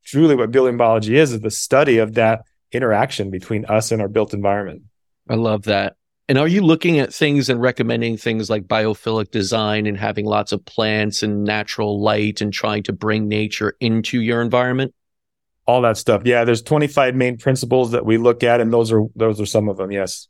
truly 0.05 0.35
what 0.35 0.51
building 0.51 0.77
biology 0.77 1.17
is, 1.17 1.33
is 1.33 1.41
the 1.41 1.51
study 1.51 1.97
of 1.97 2.13
that 2.15 2.43
interaction 2.71 3.29
between 3.29 3.65
us 3.65 3.91
and 3.91 4.01
our 4.01 4.07
built 4.07 4.33
environment. 4.33 4.83
I 5.29 5.35
love 5.35 5.63
that. 5.63 5.95
And 6.29 6.37
are 6.37 6.47
you 6.47 6.61
looking 6.61 6.99
at 6.99 7.13
things 7.13 7.49
and 7.49 7.61
recommending 7.61 8.17
things 8.17 8.49
like 8.49 8.63
biophilic 8.63 9.31
design 9.31 9.85
and 9.85 9.97
having 9.97 10.25
lots 10.25 10.51
of 10.51 10.63
plants 10.65 11.21
and 11.21 11.43
natural 11.43 12.01
light 12.01 12.41
and 12.41 12.51
trying 12.51 12.83
to 12.83 12.93
bring 12.93 13.27
nature 13.27 13.75
into 13.79 14.21
your 14.21 14.41
environment? 14.41 14.93
All 15.65 15.81
that 15.81 15.97
stuff. 15.97 16.23
Yeah, 16.25 16.43
there's 16.43 16.61
25 16.61 17.15
main 17.15 17.37
principles 17.37 17.91
that 17.91 18.05
we 18.05 18.17
look 18.17 18.43
at 18.43 18.59
and 18.59 18.71
those 18.73 18.91
are 18.91 19.03
those 19.15 19.39
are 19.39 19.45
some 19.45 19.69
of 19.69 19.77
them. 19.77 19.91
Yes. 19.91 20.27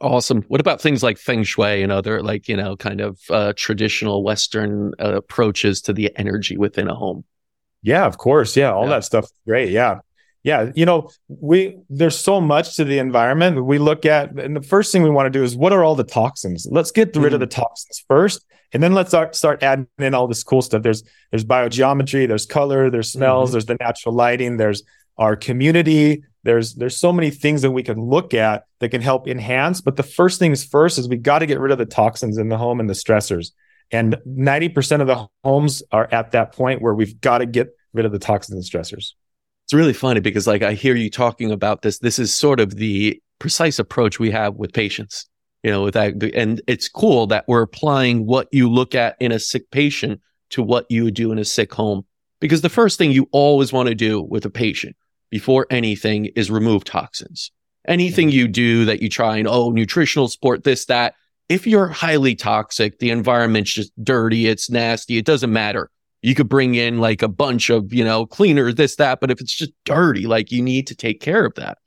Awesome. 0.00 0.42
What 0.42 0.60
about 0.60 0.80
things 0.80 1.02
like 1.02 1.18
feng 1.18 1.42
shui 1.42 1.82
and 1.82 1.90
other 1.90 2.22
like, 2.22 2.48
you 2.48 2.56
know, 2.56 2.76
kind 2.76 3.00
of 3.00 3.18
uh, 3.30 3.52
traditional 3.56 4.22
Western 4.22 4.92
uh, 5.00 5.16
approaches 5.16 5.82
to 5.82 5.92
the 5.92 6.12
energy 6.16 6.56
within 6.56 6.88
a 6.88 6.94
home? 6.94 7.24
Yeah, 7.82 8.06
of 8.06 8.18
course. 8.18 8.56
Yeah, 8.56 8.72
all 8.72 8.84
Yeah. 8.84 8.90
that 8.90 9.04
stuff. 9.04 9.26
Great. 9.46 9.70
Yeah. 9.70 10.00
Yeah, 10.44 10.70
you 10.74 10.86
know, 10.86 11.10
we 11.28 11.78
there's 11.90 12.18
so 12.18 12.40
much 12.40 12.76
to 12.76 12.84
the 12.84 12.98
environment. 12.98 13.64
We 13.64 13.78
look 13.78 14.06
at 14.06 14.30
and 14.38 14.56
the 14.56 14.62
first 14.62 14.92
thing 14.92 15.02
we 15.02 15.10
want 15.10 15.26
to 15.26 15.36
do 15.36 15.42
is 15.42 15.56
what 15.56 15.72
are 15.72 15.82
all 15.82 15.94
the 15.94 16.04
toxins? 16.04 16.66
Let's 16.70 16.90
get 16.90 17.14
rid 17.16 17.34
of 17.34 17.40
the 17.40 17.46
mm-hmm. 17.46 17.60
toxins 17.60 18.04
first 18.06 18.44
and 18.72 18.82
then 18.82 18.92
let's 18.92 19.10
start 19.10 19.34
start 19.34 19.62
adding 19.62 19.86
in 19.98 20.14
all 20.14 20.26
this 20.26 20.42
cool 20.42 20.62
stuff. 20.62 20.82
There's 20.82 21.02
there's 21.30 21.44
biogeometry, 21.44 22.28
there's 22.28 22.46
color, 22.46 22.90
there's 22.90 23.12
smells, 23.12 23.48
mm-hmm. 23.48 23.54
there's 23.54 23.66
the 23.66 23.76
natural 23.80 24.14
lighting, 24.14 24.56
there's 24.56 24.82
our 25.16 25.36
community. 25.36 26.24
There's 26.44 26.74
there's 26.74 26.96
so 26.96 27.12
many 27.12 27.30
things 27.30 27.62
that 27.62 27.70
we 27.70 27.82
can 27.82 28.00
look 28.00 28.34
at 28.34 28.64
that 28.80 28.90
can 28.90 29.00
help 29.00 29.26
enhance, 29.26 29.80
but 29.80 29.96
the 29.96 30.02
first 30.02 30.38
things 30.38 30.64
first 30.64 30.98
is 30.98 31.08
we 31.08 31.16
got 31.16 31.40
to 31.40 31.46
get 31.46 31.60
rid 31.60 31.72
of 31.72 31.78
the 31.78 31.86
toxins 31.86 32.38
in 32.38 32.48
the 32.48 32.56
home 32.56 32.80
and 32.80 32.88
the 32.88 32.94
stressors. 32.94 33.52
And 33.90 34.18
90% 34.26 35.00
of 35.00 35.06
the 35.06 35.26
homes 35.42 35.82
are 35.90 36.06
at 36.12 36.32
that 36.32 36.52
point 36.52 36.82
where 36.82 36.94
we've 36.94 37.18
got 37.22 37.38
to 37.38 37.46
get 37.46 37.70
rid 37.94 38.04
of 38.04 38.12
the 38.12 38.18
toxins 38.18 38.54
and 38.54 38.84
stressors. 38.84 39.12
It's 39.68 39.74
really 39.74 39.92
funny 39.92 40.20
because 40.20 40.46
like 40.46 40.62
I 40.62 40.72
hear 40.72 40.94
you 40.94 41.10
talking 41.10 41.52
about 41.52 41.82
this. 41.82 41.98
This 41.98 42.18
is 42.18 42.32
sort 42.32 42.58
of 42.58 42.76
the 42.76 43.20
precise 43.38 43.78
approach 43.78 44.18
we 44.18 44.30
have 44.30 44.54
with 44.54 44.72
patients, 44.72 45.28
you 45.62 45.70
know, 45.70 45.82
with 45.82 45.92
that. 45.92 46.14
And 46.34 46.62
it's 46.66 46.88
cool 46.88 47.26
that 47.26 47.44
we're 47.46 47.60
applying 47.60 48.24
what 48.24 48.48
you 48.50 48.70
look 48.70 48.94
at 48.94 49.14
in 49.20 49.30
a 49.30 49.38
sick 49.38 49.70
patient 49.70 50.22
to 50.52 50.62
what 50.62 50.86
you 50.88 51.04
would 51.04 51.12
do 51.12 51.32
in 51.32 51.38
a 51.38 51.44
sick 51.44 51.74
home. 51.74 52.06
Because 52.40 52.62
the 52.62 52.70
first 52.70 52.96
thing 52.96 53.12
you 53.12 53.28
always 53.30 53.70
want 53.70 53.90
to 53.90 53.94
do 53.94 54.22
with 54.22 54.46
a 54.46 54.50
patient 54.50 54.96
before 55.28 55.66
anything 55.68 56.30
is 56.34 56.50
remove 56.50 56.84
toxins. 56.84 57.50
Anything 57.86 58.28
mm-hmm. 58.28 58.38
you 58.38 58.48
do 58.48 58.84
that 58.86 59.02
you 59.02 59.10
try 59.10 59.36
and, 59.36 59.46
oh, 59.46 59.70
nutritional 59.70 60.28
support, 60.28 60.64
this, 60.64 60.86
that. 60.86 61.12
If 61.50 61.66
you're 61.66 61.88
highly 61.88 62.34
toxic, 62.34 63.00
the 63.00 63.10
environment's 63.10 63.74
just 63.74 63.92
dirty, 64.02 64.46
it's 64.46 64.70
nasty, 64.70 65.18
it 65.18 65.26
doesn't 65.26 65.52
matter 65.52 65.90
you 66.22 66.34
could 66.34 66.48
bring 66.48 66.74
in 66.74 66.98
like 66.98 67.22
a 67.22 67.28
bunch 67.28 67.70
of, 67.70 67.92
you 67.92 68.04
know, 68.04 68.26
cleaners, 68.26 68.74
this, 68.74 68.96
that, 68.96 69.20
but 69.20 69.30
if 69.30 69.40
it's 69.40 69.54
just 69.54 69.72
dirty, 69.84 70.26
like 70.26 70.50
you 70.50 70.62
need 70.62 70.86
to 70.88 70.96
take 70.96 71.20
care 71.20 71.44
of 71.44 71.54
that. 71.54 71.78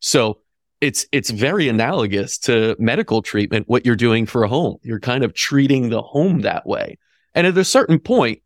So 0.00 0.40
it's, 0.80 1.06
it's 1.12 1.30
very 1.30 1.68
analogous 1.68 2.38
to 2.38 2.76
medical 2.78 3.22
treatment, 3.22 3.68
what 3.68 3.84
you're 3.84 3.96
doing 3.96 4.26
for 4.26 4.42
a 4.42 4.48
home. 4.48 4.76
You're 4.82 5.00
kind 5.00 5.24
of 5.24 5.34
treating 5.34 5.90
the 5.90 6.02
home 6.02 6.40
that 6.42 6.66
way. 6.66 6.98
And 7.34 7.46
at 7.46 7.58
a 7.58 7.64
certain 7.64 7.98
point, 7.98 8.40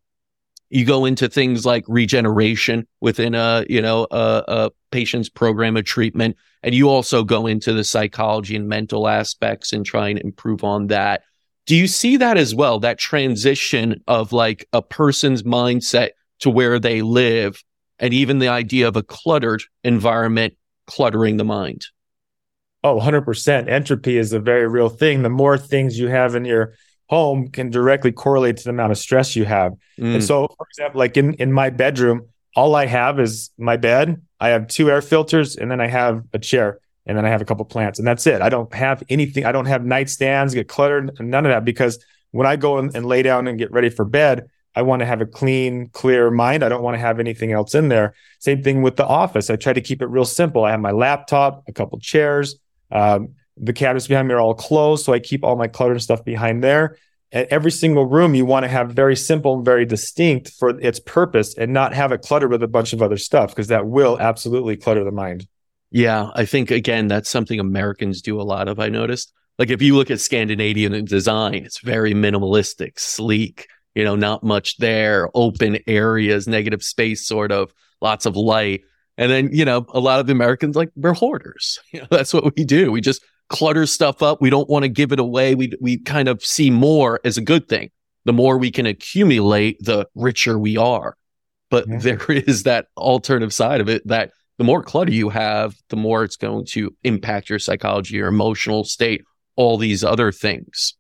you 0.71 0.85
go 0.85 1.05
into 1.05 1.29
things 1.29 1.65
like 1.65 1.85
regeneration 1.89 2.87
within 3.01 3.35
a, 3.35 3.65
you 3.69 3.81
know, 3.81 4.07
a, 4.11 4.45
a 4.47 4.71
patient's 4.91 5.29
program 5.29 5.77
of 5.77 5.85
treatment. 5.85 6.37
And 6.63 6.75
you 6.75 6.91
also 6.91 7.25
go 7.25 7.47
into 7.47 7.73
the 7.73 7.85
psychology 7.85 8.55
and 8.57 8.69
mental 8.69 9.09
aspects 9.09 9.73
and 9.73 9.87
try 9.87 10.09
and 10.09 10.19
improve 10.19 10.65
on 10.65 10.89
that. 10.89 11.23
Do 11.69 11.77
you 11.77 11.87
see 11.87 12.17
that 12.17 12.39
as 12.39 12.55
well? 12.55 12.81
That 12.81 12.97
transition 12.99 14.03
of 14.09 14.33
like 14.33 14.67
a 14.73 14.81
person's 14.81 15.43
mindset 15.43 16.11
to 16.39 16.49
where 16.49 16.79
they 16.79 17.03
live 17.03 17.63
and 17.99 18.15
even 18.15 18.39
the 18.39 18.49
idea 18.49 18.89
of 18.89 18.97
a 18.97 19.03
cluttered 19.03 19.63
environment 19.85 20.55
cluttering 20.87 21.37
the 21.37 21.45
mind. 21.45 21.85
Oh, 22.83 22.99
100%. 22.99 23.69
Entropy 23.69 24.17
is 24.17 24.33
a 24.33 24.41
very 24.41 24.67
real 24.67 24.89
thing. 24.89 25.23
The 25.23 25.29
more 25.29 25.59
things 25.59 25.99
you 25.99 26.09
have 26.09 26.35
in 26.35 26.47
your 26.47 26.73
home 27.11 27.51
can 27.51 27.69
directly 27.69 28.13
correlate 28.13 28.57
to 28.57 28.65
the 28.65 28.71
amount 28.71 28.93
of 28.93 28.97
stress 28.97 29.37
you 29.37 29.45
have. 29.45 29.73
Mm. 29.99 30.15
And 30.15 30.25
so, 30.25 30.47
for 30.47 30.67
example, 30.71 31.01
like 31.01 31.19
in, 31.19 31.35
in 31.35 31.53
my 31.53 31.69
bedroom, 31.69 32.29
all 32.57 32.77
I 32.77 32.87
have 32.87 33.21
is 33.21 33.51
my 33.59 33.77
bed. 33.77 34.23
I 34.41 34.49
have 34.49 34.69
two 34.69 34.91
air 34.91 35.03
filters 35.03 35.57
and 35.57 35.71
then 35.71 35.83
I 35.83 35.89
have 35.89 36.23
a 36.33 36.39
chair 36.39 36.81
and 37.09 37.17
then 37.17 37.25
I 37.25 37.31
have 37.31 37.41
a 37.41 37.45
couple 37.45 37.65
plants 37.65 37.99
and 37.99 38.07
that's 38.07 38.27
it. 38.27 38.43
I 38.43 38.51
don't 38.51 38.73
have 38.75 39.03
anything. 39.09 39.45
I 39.47 39.53
don't 39.53 39.65
have 39.67 39.83
nightstands, 39.83 40.55
get 40.55 40.69
cluttered, 40.69 41.19
none 41.19 41.47
of 41.47 41.51
that 41.51 41.65
because 41.65 42.05
when 42.31 42.47
I 42.47 42.57
go 42.57 42.79
and, 42.79 42.95
and 42.95 43.07
lay 43.07 43.23
down 43.23 43.49
and 43.49 43.59
get 43.59 43.73
ready 43.73 43.89
for 43.89 44.05
bed, 44.05 44.49
I 44.77 44.83
want 44.83 45.01
to 45.01 45.07
have 45.07 45.21
a 45.21 45.27
clean, 45.27 45.89
clear 45.89 46.31
mind. 46.31 46.63
I 46.63 46.69
don't 46.69 46.83
want 46.83 46.95
to 46.95 47.01
have 47.01 47.19
anything 47.19 47.51
else 47.53 47.75
in 47.75 47.89
there. 47.89 48.15
Same 48.39 48.63
thing 48.63 48.83
with 48.83 48.97
the 48.97 49.07
office. 49.07 49.51
I 49.51 49.57
try 49.57 49.73
to 49.73 49.81
keep 49.81 50.03
it 50.03 50.07
real 50.07 50.27
simple. 50.27 50.65
I 50.65 50.71
have 50.71 50.81
my 50.81 50.93
laptop, 50.93 51.65
a 51.67 51.73
couple 51.73 51.99
chairs. 51.99 52.57
Um, 52.93 53.35
the 53.57 53.73
cabinets 53.73 54.07
behind 54.07 54.29
me 54.29 54.35
are 54.35 54.41
all 54.41 54.55
closed, 54.55 55.05
so 55.05 55.13
I 55.13 55.19
keep 55.19 55.43
all 55.43 55.57
my 55.57 55.67
cluttered 55.67 56.01
stuff 56.03 56.25
behind 56.25 56.63
there. 56.63 56.97
At 57.33 57.49
every 57.49 57.73
single 57.73 58.07
room, 58.07 58.35
you 58.35 58.47
want 58.47 58.65
to 58.65 58.69
have 58.69 58.93
very 58.93 59.17
simple 59.17 59.57
and 59.57 59.65
very 59.65 59.85
distinct 59.85 60.51
for 60.51 60.79
its 60.81 61.01
purpose, 61.01 61.57
and 61.57 61.73
not 61.73 61.93
have 61.95 62.13
it 62.13 62.23
cluttered 62.23 62.51
with 62.51 62.63
a 62.63 62.69
bunch 62.69 62.93
of 62.93 63.03
other 63.03 63.19
stuff 63.19 63.51
because 63.51 63.69
that 63.69 63.87
will 63.87 64.19
absolutely 64.21 64.77
clutter 64.77 65.03
the 65.03 65.11
mind. 65.11 65.47
Yeah, 65.91 66.31
I 66.35 66.45
think 66.45 66.71
again 66.71 67.09
that's 67.09 67.31
something 67.31 67.59
Americans 67.61 68.23
do 68.23 68.41
a 68.41 68.43
lot 68.43 68.69
of. 68.69 68.79
I 68.79 68.89
noticed. 68.89 69.33
Like 69.59 69.71
if 69.71 69.83
you 69.83 69.97
look 69.97 70.11
at 70.11 70.21
Scandinavian 70.21 71.05
design, 71.05 71.65
it's 71.65 71.81
very 71.81 72.15
minimalistic, 72.15 72.99
sleek. 72.99 73.67
You 73.95 74.05
know, 74.05 74.15
not 74.15 74.45
much 74.45 74.77
there, 74.77 75.29
open 75.35 75.79
areas, 75.89 76.47
negative 76.47 76.85
space, 76.85 77.27
sort 77.27 77.51
of, 77.51 77.73
lots 78.01 78.27
of 78.27 78.37
light. 78.37 78.83
And 79.17 79.33
then, 79.33 79.51
you 79.53 79.65
know, 79.65 79.85
a 79.89 79.99
lot 79.99 80.21
of 80.21 80.31
Americans 80.31 80.77
like 80.77 80.91
we're 80.95 81.15
hoarders. 81.15 81.81
You 81.93 82.01
know, 82.01 82.07
that's 82.11 82.33
what 82.33 82.55
we 82.57 82.65
do. 82.65 82.93
We 82.93 83.01
just 83.01 83.25
clutter 83.49 83.87
stuff 83.87 84.23
up. 84.23 84.41
We 84.41 84.51
don't 84.51 84.69
want 84.69 84.85
to 84.85 84.89
give 84.89 85.11
it 85.11 85.19
away. 85.19 85.55
We, 85.55 85.73
we 85.81 85.99
kind 85.99 86.29
of 86.29 86.45
see 86.45 86.71
more 86.71 87.19
as 87.25 87.37
a 87.37 87.41
good 87.41 87.69
thing. 87.69 87.91
The 88.25 88.33
more 88.33 88.59
we 88.59 88.71
can 88.71 88.87
accumulate, 88.87 89.79
the 89.81 90.07
richer 90.15 90.59
we 90.59 90.77
are. 90.77 91.17
But 91.71 91.87
yeah. 91.89 91.99
there 91.99 92.21
is 92.31 92.65
that 92.65 92.87
alternative 92.97 93.53
side 93.53 93.81
of 93.81 93.89
it 93.89 94.07
that 94.07 94.31
the 94.59 94.65
more 94.65 94.83
clutter 94.83 95.13
you 95.13 95.31
have, 95.31 95.77
the 95.89 95.97
more 95.97 96.25
it's 96.25 96.37
going 96.37 96.67
to 96.67 96.95
impact 97.05 97.49
your 97.49 97.61
psychology, 97.61 98.17
your 98.17 98.29
emotional 98.29 98.85
state, 98.85 99.25
all 99.57 99.79
these 99.79 100.05
other 100.05 100.33
things. 100.33 100.95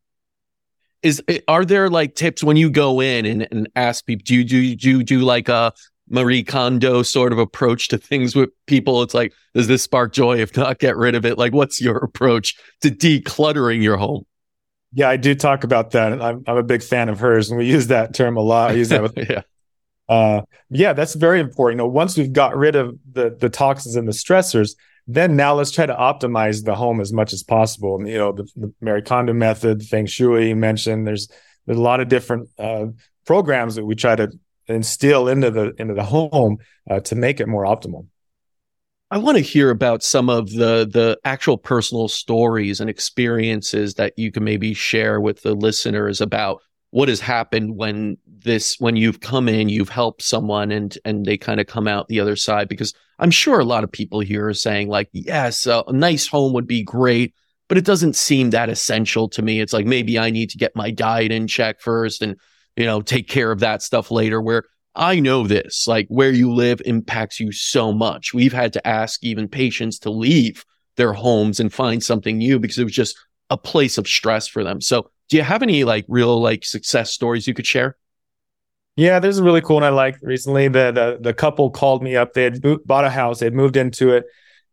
Is 1.02 1.22
eh, 1.28 1.40
are 1.46 1.64
there 1.64 1.90
like 1.90 2.14
tips 2.14 2.42
when 2.42 2.56
you 2.56 2.70
go 2.70 3.00
in 3.00 3.26
and, 3.26 3.48
and 3.50 3.68
ask 3.76 4.06
people? 4.06 4.22
Do 4.24 4.34
you 4.36 4.44
do 4.44 4.74
do 4.76 4.90
you 4.90 5.02
do 5.02 5.20
like 5.20 5.48
a 5.48 5.72
Marie 6.08 6.42
Kondo 6.42 7.02
sort 7.02 7.32
of 7.32 7.38
approach 7.38 7.88
to 7.88 7.98
things 7.98 8.34
with 8.34 8.50
people? 8.66 9.02
It's 9.02 9.14
like, 9.14 9.32
does 9.54 9.68
this 9.68 9.82
spark 9.82 10.12
joy? 10.12 10.38
If 10.38 10.56
not, 10.56 10.78
get 10.78 10.96
rid 10.96 11.14
of 11.14 11.26
it. 11.26 11.36
Like, 11.36 11.52
what's 11.52 11.80
your 11.80 11.98
approach 11.98 12.56
to 12.80 12.90
decluttering 12.90 13.82
your 13.82 13.96
home? 13.96 14.24
Yeah, 14.92 15.08
I 15.08 15.16
do 15.16 15.34
talk 15.34 15.64
about 15.64 15.90
that. 15.90 16.20
I'm 16.20 16.42
I'm 16.46 16.56
a 16.56 16.62
big 16.62 16.82
fan 16.82 17.08
of 17.08 17.20
hers, 17.20 17.50
and 17.50 17.58
we 17.58 17.66
use 17.66 17.88
that 17.88 18.14
term 18.14 18.36
a 18.36 18.40
lot. 18.40 18.70
I 18.70 18.74
use 18.74 18.88
that 18.88 19.02
with 19.02 19.16
yeah. 19.16 19.42
Uh, 20.08 20.42
yeah, 20.70 20.92
that's 20.92 21.14
very 21.14 21.40
important. 21.40 21.78
You 21.78 21.84
know, 21.84 21.88
once 21.88 22.16
we've 22.16 22.32
got 22.32 22.56
rid 22.56 22.76
of 22.76 22.98
the 23.12 23.36
the 23.38 23.48
toxins 23.48 23.96
and 23.96 24.08
the 24.08 24.12
stressors, 24.12 24.70
then 25.06 25.36
now 25.36 25.54
let's 25.54 25.70
try 25.70 25.86
to 25.86 25.94
optimize 25.94 26.64
the 26.64 26.74
home 26.74 27.00
as 27.00 27.12
much 27.12 27.32
as 27.32 27.42
possible. 27.42 27.96
And, 27.96 28.08
you 28.08 28.18
know, 28.18 28.32
the, 28.32 28.48
the 28.56 28.72
Marie 28.80 29.02
Kondo 29.02 29.32
method, 29.32 29.82
Feng 29.82 30.06
Shui 30.06 30.54
mentioned. 30.54 31.06
There's 31.06 31.28
there's 31.66 31.78
a 31.78 31.82
lot 31.82 32.00
of 32.00 32.08
different 32.08 32.48
uh, 32.58 32.86
programs 33.26 33.74
that 33.74 33.84
we 33.84 33.94
try 33.94 34.16
to 34.16 34.30
instill 34.66 35.28
into 35.28 35.50
the 35.50 35.74
into 35.78 35.94
the 35.94 36.04
home 36.04 36.58
uh, 36.90 37.00
to 37.00 37.14
make 37.14 37.40
it 37.40 37.48
more 37.48 37.64
optimal. 37.64 38.06
I 39.10 39.16
want 39.16 39.38
to 39.38 39.42
hear 39.42 39.70
about 39.70 40.02
some 40.02 40.28
of 40.28 40.50
the 40.50 40.88
the 40.90 41.18
actual 41.24 41.56
personal 41.56 42.08
stories 42.08 42.80
and 42.80 42.90
experiences 42.90 43.94
that 43.94 44.12
you 44.18 44.30
can 44.30 44.44
maybe 44.44 44.74
share 44.74 45.20
with 45.20 45.42
the 45.42 45.54
listeners 45.54 46.20
about 46.20 46.62
what 46.90 47.08
has 47.08 47.20
happened 47.20 47.76
when 47.76 48.16
this 48.26 48.76
when 48.78 48.96
you've 48.96 49.20
come 49.20 49.48
in 49.48 49.68
you've 49.68 49.88
helped 49.88 50.22
someone 50.22 50.70
and 50.70 50.96
and 51.04 51.26
they 51.26 51.36
kind 51.36 51.60
of 51.60 51.66
come 51.66 51.88
out 51.88 52.08
the 52.08 52.20
other 52.20 52.36
side? 52.36 52.68
Because 52.68 52.94
i'm 53.18 53.30
sure 53.30 53.58
a 53.58 53.64
lot 53.64 53.84
of 53.84 53.90
people 53.90 54.20
here 54.20 54.46
are 54.46 54.54
saying 54.54 54.88
like 54.88 55.08
yes 55.12 55.66
uh, 55.66 55.82
a 55.88 55.92
nice 55.92 56.26
home 56.26 56.52
would 56.52 56.68
be 56.68 56.82
great 56.82 57.34
but 57.68 57.78
it 57.78 57.84
doesn't 57.84 58.16
seem 58.16 58.50
that 58.50 58.70
essential 58.70 59.28
to 59.28 59.42
me. 59.42 59.60
It's 59.60 59.72
like 59.72 59.86
maybe 59.86 60.18
i 60.18 60.30
need 60.30 60.50
to 60.50 60.58
get 60.58 60.74
my 60.74 60.90
diet 60.90 61.30
in 61.30 61.46
check 61.46 61.80
first 61.80 62.22
and 62.22 62.36
you 62.76 62.86
know 62.86 63.02
take 63.02 63.28
care 63.28 63.52
of 63.52 63.60
that 63.60 63.82
stuff 63.82 64.10
later 64.10 64.40
where 64.40 64.64
i 64.94 65.20
know 65.20 65.46
this 65.46 65.86
like 65.86 66.06
where 66.08 66.30
you 66.30 66.52
live 66.52 66.80
impacts 66.84 67.38
you 67.38 67.52
so 67.52 67.92
much. 67.92 68.34
We've 68.34 68.52
had 68.52 68.72
to 68.72 68.86
ask 68.86 69.22
even 69.22 69.48
patients 69.48 69.98
to 70.00 70.10
leave 70.10 70.64
their 70.96 71.12
homes 71.12 71.60
and 71.60 71.72
find 71.72 72.02
something 72.02 72.38
new 72.38 72.58
because 72.58 72.78
it 72.78 72.84
was 72.84 72.94
just 72.94 73.16
a 73.50 73.56
place 73.56 73.98
of 73.98 74.08
stress 74.08 74.48
for 74.48 74.64
them. 74.64 74.80
So 74.80 75.10
do 75.28 75.36
you 75.36 75.42
have 75.42 75.62
any 75.62 75.84
like 75.84 76.04
real 76.08 76.40
like 76.40 76.64
success 76.64 77.12
stories 77.12 77.46
you 77.46 77.54
could 77.54 77.66
share? 77.66 77.96
Yeah, 78.96 79.20
there's 79.20 79.38
a 79.38 79.44
really 79.44 79.60
cool 79.60 79.76
one 79.76 79.84
I 79.84 79.90
liked 79.90 80.22
recently. 80.22 80.68
That 80.68 80.98
uh, 80.98 81.18
the 81.20 81.32
couple 81.32 81.70
called 81.70 82.02
me 82.02 82.16
up. 82.16 82.32
They 82.32 82.44
had 82.44 82.60
bought 82.84 83.04
a 83.04 83.10
house. 83.10 83.38
They 83.38 83.46
had 83.46 83.54
moved 83.54 83.76
into 83.76 84.10
it, 84.10 84.24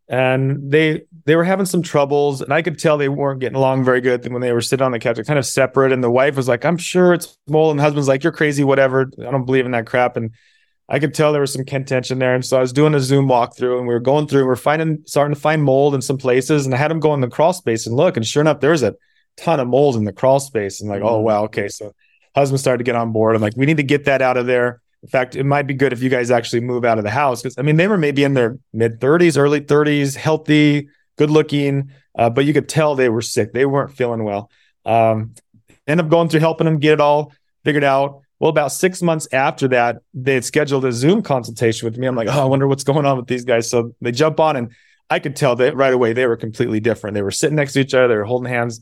and 0.07 0.71
they 0.71 1.03
they 1.25 1.35
were 1.35 1.43
having 1.43 1.67
some 1.67 1.83
troubles. 1.83 2.41
And 2.41 2.51
I 2.51 2.63
could 2.63 2.79
tell 2.79 2.97
they 2.97 3.09
weren't 3.09 3.39
getting 3.39 3.55
along 3.55 3.83
very 3.83 4.01
good 4.01 4.27
when 4.31 4.41
they 4.41 4.51
were 4.51 4.61
sitting 4.61 4.83
on 4.83 4.91
the 4.91 4.99
couch. 4.99 5.19
Kind 5.27 5.37
of 5.37 5.45
separate. 5.45 5.91
And 5.91 6.03
the 6.03 6.09
wife 6.09 6.35
was 6.35 6.47
like, 6.47 6.65
"I'm 6.65 6.77
sure 6.77 7.13
it's 7.13 7.37
mold," 7.47 7.71
and 7.71 7.79
the 7.79 7.83
husband's 7.83 8.07
like, 8.07 8.23
"You're 8.23 8.33
crazy, 8.33 8.63
whatever. 8.63 9.11
I 9.19 9.29
don't 9.29 9.45
believe 9.45 9.65
in 9.65 9.73
that 9.73 9.85
crap." 9.85 10.17
And 10.17 10.31
I 10.89 10.97
could 10.97 11.13
tell 11.13 11.31
there 11.31 11.41
was 11.41 11.53
some 11.53 11.65
contention 11.65 12.17
there. 12.17 12.33
And 12.33 12.43
so 12.43 12.57
I 12.57 12.61
was 12.61 12.73
doing 12.73 12.95
a 12.95 12.99
Zoom 12.99 13.27
walkthrough, 13.27 13.77
and 13.77 13.87
we 13.87 13.93
were 13.93 13.99
going 13.99 14.27
through. 14.27 14.45
We 14.45 14.51
are 14.51 14.55
finding 14.55 15.03
starting 15.05 15.35
to 15.35 15.39
find 15.39 15.63
mold 15.63 15.93
in 15.93 16.01
some 16.01 16.17
places. 16.17 16.65
And 16.65 16.73
I 16.73 16.77
had 16.77 16.89
them 16.89 16.99
go 16.99 17.13
in 17.13 17.21
the 17.21 17.27
crawl 17.27 17.53
space 17.53 17.85
and 17.85 17.95
look. 17.95 18.17
And 18.17 18.25
sure 18.25 18.41
enough, 18.41 18.59
there's 18.59 18.81
a 18.81 18.95
ton 19.37 19.59
of 19.59 19.67
mold 19.67 19.95
in 19.95 20.05
the 20.05 20.13
crawl 20.13 20.39
space. 20.39 20.81
And 20.81 20.89
like, 20.89 21.01
oh, 21.01 21.05
mm-hmm. 21.05 21.15
oh 21.15 21.19
wow, 21.19 21.43
okay. 21.45 21.67
So 21.67 21.93
husband 22.35 22.59
started 22.59 22.79
to 22.79 22.83
get 22.83 22.95
on 22.95 23.11
board. 23.11 23.35
I'm 23.35 23.41
like, 23.41 23.55
we 23.55 23.65
need 23.65 23.77
to 23.77 23.83
get 23.83 24.05
that 24.05 24.21
out 24.21 24.37
of 24.37 24.45
there. 24.45 24.81
In 25.03 25.09
fact, 25.09 25.35
it 25.35 25.43
might 25.43 25.67
be 25.67 25.73
good 25.73 25.93
if 25.93 26.01
you 26.01 26.09
guys 26.09 26.31
actually 26.31 26.61
move 26.61 26.83
out 26.83 26.97
of 26.97 27.03
the 27.03 27.11
house 27.11 27.41
because 27.41 27.57
I 27.57 27.61
mean 27.61 27.77
they 27.77 27.87
were 27.87 27.97
maybe 27.97 28.23
in 28.23 28.33
their 28.33 28.57
mid 28.73 28.99
30s, 28.99 29.37
early 29.37 29.61
30s, 29.61 30.15
healthy, 30.15 30.89
good 31.17 31.29
looking, 31.29 31.91
uh, 32.17 32.29
but 32.29 32.45
you 32.45 32.53
could 32.53 32.67
tell 32.67 32.95
they 32.95 33.09
were 33.09 33.21
sick. 33.21 33.53
They 33.53 33.65
weren't 33.65 33.91
feeling 33.91 34.23
well. 34.23 34.49
Um, 34.83 35.35
end 35.87 35.99
up 35.99 36.09
going 36.09 36.29
through 36.29 36.39
helping 36.39 36.65
them 36.65 36.79
get 36.79 36.93
it 36.93 37.01
all 37.01 37.33
figured 37.63 37.83
out. 37.83 38.21
Well, 38.39 38.49
about 38.49 38.71
six 38.71 39.01
months 39.01 39.27
after 39.31 39.67
that, 39.69 39.97
they 40.13 40.33
had 40.33 40.43
scheduled 40.43 40.83
a 40.85 40.91
Zoom 40.91 41.21
consultation 41.21 41.85
with 41.85 41.97
me. 41.97 42.05
I'm 42.05 42.15
like, 42.15 42.27
oh, 42.27 42.41
I 42.41 42.45
wonder 42.45 42.67
what's 42.67 42.83
going 42.83 43.05
on 43.05 43.17
with 43.17 43.27
these 43.27 43.45
guys. 43.45 43.69
So 43.69 43.93
they 44.01 44.11
jump 44.11 44.39
on, 44.39 44.55
and 44.57 44.71
I 45.09 45.19
could 45.19 45.35
tell 45.35 45.55
that 45.57 45.75
right 45.75 45.93
away 45.93 46.11
they 46.11 46.25
were 46.25 46.35
completely 46.35 46.79
different. 46.79 47.13
They 47.13 47.21
were 47.21 47.31
sitting 47.31 47.55
next 47.55 47.73
to 47.73 47.79
each 47.79 47.93
other, 47.93 48.07
they 48.07 48.15
were 48.15 48.25
holding 48.25 48.51
hands 48.51 48.81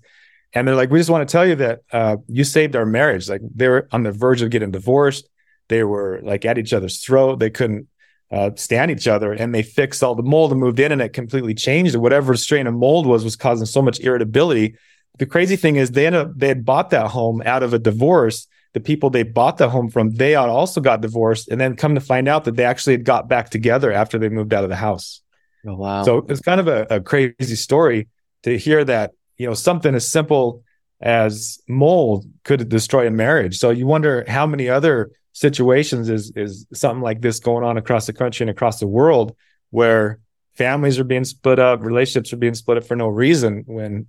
and 0.53 0.67
they're 0.67 0.75
like, 0.75 0.91
we 0.91 0.99
just 0.99 1.09
want 1.09 1.27
to 1.27 1.31
tell 1.31 1.45
you 1.45 1.55
that 1.55 1.81
uh, 1.91 2.17
you 2.27 2.43
saved 2.43 2.75
our 2.75 2.85
marriage. 2.85 3.27
Like 3.27 3.41
they 3.55 3.67
were 3.67 3.87
on 3.91 4.03
the 4.03 4.11
verge 4.11 4.41
of 4.41 4.49
getting 4.51 4.71
divorced. 4.71 5.27
They 5.69 5.83
were 5.83 6.19
like 6.23 6.45
at 6.45 6.57
each 6.57 6.73
other's 6.73 7.03
throat. 7.03 7.39
They 7.39 7.49
couldn't 7.49 7.87
uh, 8.31 8.51
stand 8.55 8.91
each 8.91 9.07
other, 9.07 9.31
and 9.31 9.53
they 9.53 9.63
fixed 9.63 10.03
all 10.03 10.15
the 10.15 10.23
mold 10.23 10.51
and 10.51 10.59
moved 10.59 10.79
in, 10.79 10.91
and 10.91 11.01
it 11.01 11.13
completely 11.13 11.53
changed. 11.53 11.95
Whatever 11.95 12.35
strain 12.35 12.67
of 12.67 12.73
mold 12.73 13.05
was 13.05 13.23
was 13.23 13.35
causing 13.35 13.65
so 13.65 13.81
much 13.81 13.99
irritability. 13.99 14.75
The 15.19 15.25
crazy 15.25 15.55
thing 15.55 15.75
is, 15.75 15.91
they 15.91 16.07
ended 16.07 16.21
up 16.21 16.31
they 16.35 16.47
had 16.47 16.65
bought 16.65 16.89
that 16.91 17.07
home 17.07 17.41
out 17.45 17.63
of 17.63 17.73
a 17.73 17.79
divorce. 17.79 18.47
The 18.73 18.79
people 18.79 19.11
they 19.11 19.21
bought 19.21 19.57
the 19.57 19.69
home 19.69 19.87
from, 19.87 20.09
they 20.15 20.33
also 20.33 20.81
got 20.81 21.01
divorced, 21.01 21.47
and 21.49 21.61
then 21.61 21.75
come 21.75 21.93
to 21.93 22.01
find 22.01 22.27
out 22.27 22.45
that 22.45 22.55
they 22.55 22.65
actually 22.65 22.93
had 22.93 23.05
got 23.05 23.27
back 23.27 23.51
together 23.51 23.91
after 23.91 24.17
they 24.17 24.29
moved 24.29 24.51
out 24.51 24.63
of 24.63 24.71
the 24.71 24.75
house. 24.75 25.21
Oh 25.67 25.75
wow! 25.75 26.03
So 26.03 26.25
it's 26.27 26.41
kind 26.41 26.59
of 26.59 26.67
a, 26.67 26.87
a 26.89 27.01
crazy 27.01 27.55
story 27.55 28.07
to 28.43 28.57
hear 28.57 28.83
that 28.83 29.11
you 29.43 29.49
know 29.49 29.53
something 29.53 29.93
as 29.93 30.09
simple 30.09 30.63
as 31.01 31.59
mold 31.67 32.25
could 32.45 32.69
destroy 32.69 33.07
a 33.07 33.11
marriage. 33.11 33.57
So 33.57 33.71
you 33.71 33.85
wonder 33.85 34.23
how 34.25 34.47
many 34.47 34.69
other 34.69 35.11
situations 35.33 36.09
is 36.09 36.31
is 36.37 36.65
something 36.73 37.01
like 37.01 37.19
this 37.19 37.39
going 37.39 37.65
on 37.65 37.77
across 37.77 38.05
the 38.05 38.13
country 38.13 38.45
and 38.45 38.49
across 38.49 38.79
the 38.79 38.87
world 38.87 39.35
where 39.71 40.19
families 40.55 40.97
are 40.97 41.03
being 41.03 41.25
split 41.25 41.59
up 41.59 41.83
relationships 41.83 42.31
are 42.31 42.37
being 42.37 42.53
split 42.53 42.77
up 42.77 42.85
for 42.85 42.95
no 42.95 43.07
reason 43.07 43.63
when 43.65 44.07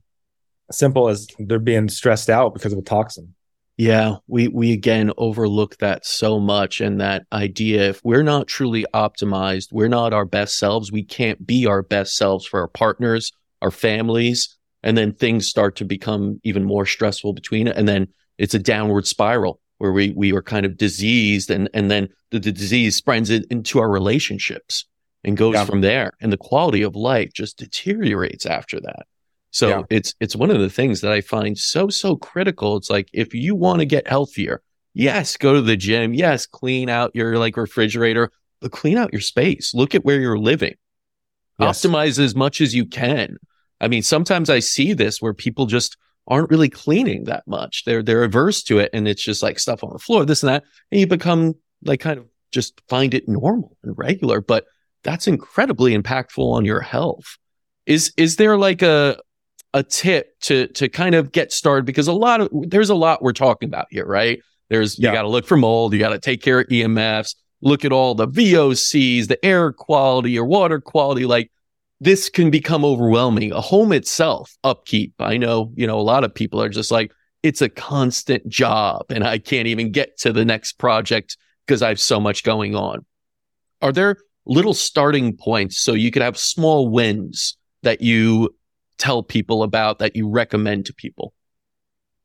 simple 0.70 1.09
as 1.09 1.27
they're 1.40 1.59
being 1.59 1.88
stressed 1.88 2.31
out 2.31 2.55
because 2.55 2.73
of 2.73 2.79
a 2.79 2.83
toxin. 2.83 3.35
Yeah, 3.77 4.18
we 4.29 4.47
we 4.47 4.73
again 4.73 5.11
overlook 5.18 5.79
that 5.79 6.07
so 6.07 6.38
much 6.38 6.81
and 6.81 7.01
that 7.01 7.27
idea. 7.33 7.90
If 7.90 8.01
we're 8.05 8.23
not 8.23 8.47
truly 8.47 8.87
optimized, 8.94 9.73
we're 9.73 9.88
not 9.88 10.12
our 10.12 10.25
best 10.25 10.59
selves, 10.59 10.92
we 10.92 11.03
can't 11.03 11.44
be 11.44 11.66
our 11.66 11.83
best 11.83 12.14
selves 12.14 12.47
for 12.47 12.61
our 12.61 12.68
partners, 12.68 13.33
our 13.61 13.73
families, 13.73 14.57
and 14.85 14.97
then 14.97 15.12
things 15.12 15.49
start 15.49 15.75
to 15.77 15.85
become 15.85 16.40
even 16.44 16.62
more 16.62 16.87
stressful 16.87 17.33
between 17.33 17.66
it. 17.66 17.77
And 17.77 17.88
then 17.88 18.07
it's 18.38 18.55
a 18.55 18.59
downward 18.59 19.07
spiral 19.09 19.59
where 19.79 19.90
we 19.90 20.12
we 20.12 20.33
are 20.33 20.42
kind 20.42 20.64
of 20.64 20.77
diseased 20.77 21.51
and 21.51 21.68
and 21.75 21.90
then 21.90 22.09
the, 22.31 22.38
the 22.38 22.53
disease 22.53 22.94
spreads 22.94 23.31
it 23.31 23.47
into 23.51 23.81
our 23.81 23.90
relationships 23.90 24.85
and 25.25 25.37
goes 25.37 25.55
yeah. 25.55 25.64
from 25.64 25.81
there. 25.81 26.12
And 26.20 26.33
the 26.33 26.37
quality 26.37 26.83
of 26.83 26.94
life 26.94 27.33
just 27.33 27.59
deteriorates 27.59 28.47
after 28.47 28.79
that. 28.81 29.07
So 29.51 29.68
yeah. 29.68 29.83
it's 29.88 30.14
it's 30.20 30.37
one 30.37 30.51
of 30.51 30.61
the 30.61 30.70
things 30.70 31.01
that 31.01 31.11
i 31.11 31.20
find 31.20 31.59
so 31.59 31.88
so 31.88 32.14
critical. 32.16 32.77
It's 32.77 32.90
like 32.90 33.09
if 33.12 33.35
you 33.35 33.57
want 33.57 33.81
to 33.81 33.87
get 33.87 34.07
healthier 34.07 34.62
yes 34.92 35.37
go 35.37 35.55
to 35.55 35.62
the 35.62 35.77
gym. 35.77 36.12
Yes 36.12 36.47
clean 36.47 36.90
out 36.90 37.11
your 37.14 37.38
like 37.38 37.57
refrigerator 37.57 38.31
but 38.61 38.70
clean 38.70 38.99
out 38.99 39.12
your 39.12 39.23
space. 39.23 39.73
Look 39.75 39.94
at 39.94 40.05
where 40.05 40.20
you're 40.20 40.38
living. 40.38 40.75
Yes. 41.59 41.81
optimize 41.81 42.18
as 42.18 42.35
much 42.35 42.61
as 42.61 42.75
you 42.75 42.85
can 42.85 43.38
I 43.81 43.89
mean, 43.89 44.03
sometimes 44.03 44.51
I 44.51 44.61
see 44.61 44.93
this 44.93 45.21
where 45.21 45.35
people 45.35 45.67
just 45.67 45.97
aren't 46.27 46.51
really 46.51 46.69
cleaning 46.69 47.25
that 47.25 47.47
much. 47.47 47.85
They're 47.85 48.03
they're 48.03 48.25
averse 48.25 48.63
to 48.65 48.79
it, 48.79 48.91
and 48.93 49.07
it's 49.07 49.23
just 49.23 49.43
like 49.43 49.59
stuff 49.59 49.85
on 49.85 49.93
the 49.93 49.99
floor, 49.99 50.25
this 50.25 50.43
and 50.43 50.51
that, 50.51 50.65
and 50.91 51.01
you 51.01 51.07
become 51.07 51.55
like 51.83 52.01
kind 52.01 52.19
of 52.19 52.27
just 52.53 52.81
find 52.89 53.15
it 53.15 53.29
normal 53.29 53.77
and 53.83 53.97
regular. 53.97 54.41
But 54.41 54.65
that's 55.03 55.27
incredibly 55.27 55.97
impactful 55.97 56.53
on 56.53 56.65
your 56.65 56.81
health. 56.81 57.37
Is 57.87 58.13
is 58.17 58.37
there 58.37 58.57
like 58.57 58.83
a 58.83 59.19
a 59.75 59.83
tip 59.83 60.39
to 60.43 60.69
to 60.69 60.89
kind 60.89 61.14
of 61.14 61.33
get 61.33 61.53
started? 61.53 61.85
Because 61.85 62.09
a 62.09 62.12
lot 62.12 62.41
of 62.41 62.49
there's 62.53 62.91
a 62.91 62.95
lot 62.95 63.22
we're 63.22 63.33
talking 63.33 63.68
about 63.68 63.87
here, 63.91 64.07
right? 64.07 64.41
There's 64.70 64.99
yeah. 64.99 65.11
you 65.11 65.14
got 65.14 65.22
to 65.22 65.29
look 65.29 65.47
for 65.47 65.57
mold, 65.57 65.93
you 65.93 65.99
got 65.99 66.11
to 66.11 66.18
take 66.18 66.43
care 66.43 66.61
of 66.61 66.68
EMFs, 66.68 67.35
look 67.61 67.85
at 67.85 67.93
all 67.93 68.14
the 68.14 68.29
VOCs, 68.29 69.29
the 69.29 69.45
air 69.45 69.72
quality 69.72 70.39
or 70.39 70.45
water 70.45 70.81
quality, 70.81 71.27
like 71.27 71.51
this 72.01 72.28
can 72.28 72.51
become 72.51 72.84
overwhelming. 72.84 73.53
A 73.53 73.61
home 73.61 73.92
itself, 73.92 74.57
upkeep. 74.64 75.14
I 75.18 75.36
know, 75.36 75.72
you 75.74 75.86
know, 75.86 75.99
a 75.99 76.03
lot 76.03 76.24
of 76.24 76.34
people 76.34 76.61
are 76.61 76.68
just 76.68 76.90
like, 76.90 77.12
it's 77.42 77.62
a 77.62 77.68
constant 77.68 78.49
job 78.49 79.07
and 79.11 79.24
I 79.24 79.38
can't 79.38 79.68
even 79.68 79.92
get 79.92 80.18
to 80.20 80.32
the 80.32 80.45
next 80.45 80.78
project 80.78 81.36
because 81.66 81.82
I 81.82 81.88
have 81.88 82.01
so 82.01 82.18
much 82.18 82.42
going 82.42 82.74
on. 82.74 83.05
Are 83.82 83.92
there 83.92 84.16
little 84.47 84.74
starting 84.74 85.36
points 85.36 85.78
so 85.78 85.92
you 85.92 86.11
could 86.11 86.22
have 86.22 86.38
small 86.38 86.88
wins 86.88 87.57
that 87.82 88.01
you 88.01 88.55
tell 88.99 89.22
people 89.22 89.62
about 89.62 89.99
that 89.99 90.16
you 90.16 90.28
recommend 90.28 90.86
to 90.86 90.95
people? 90.95 91.32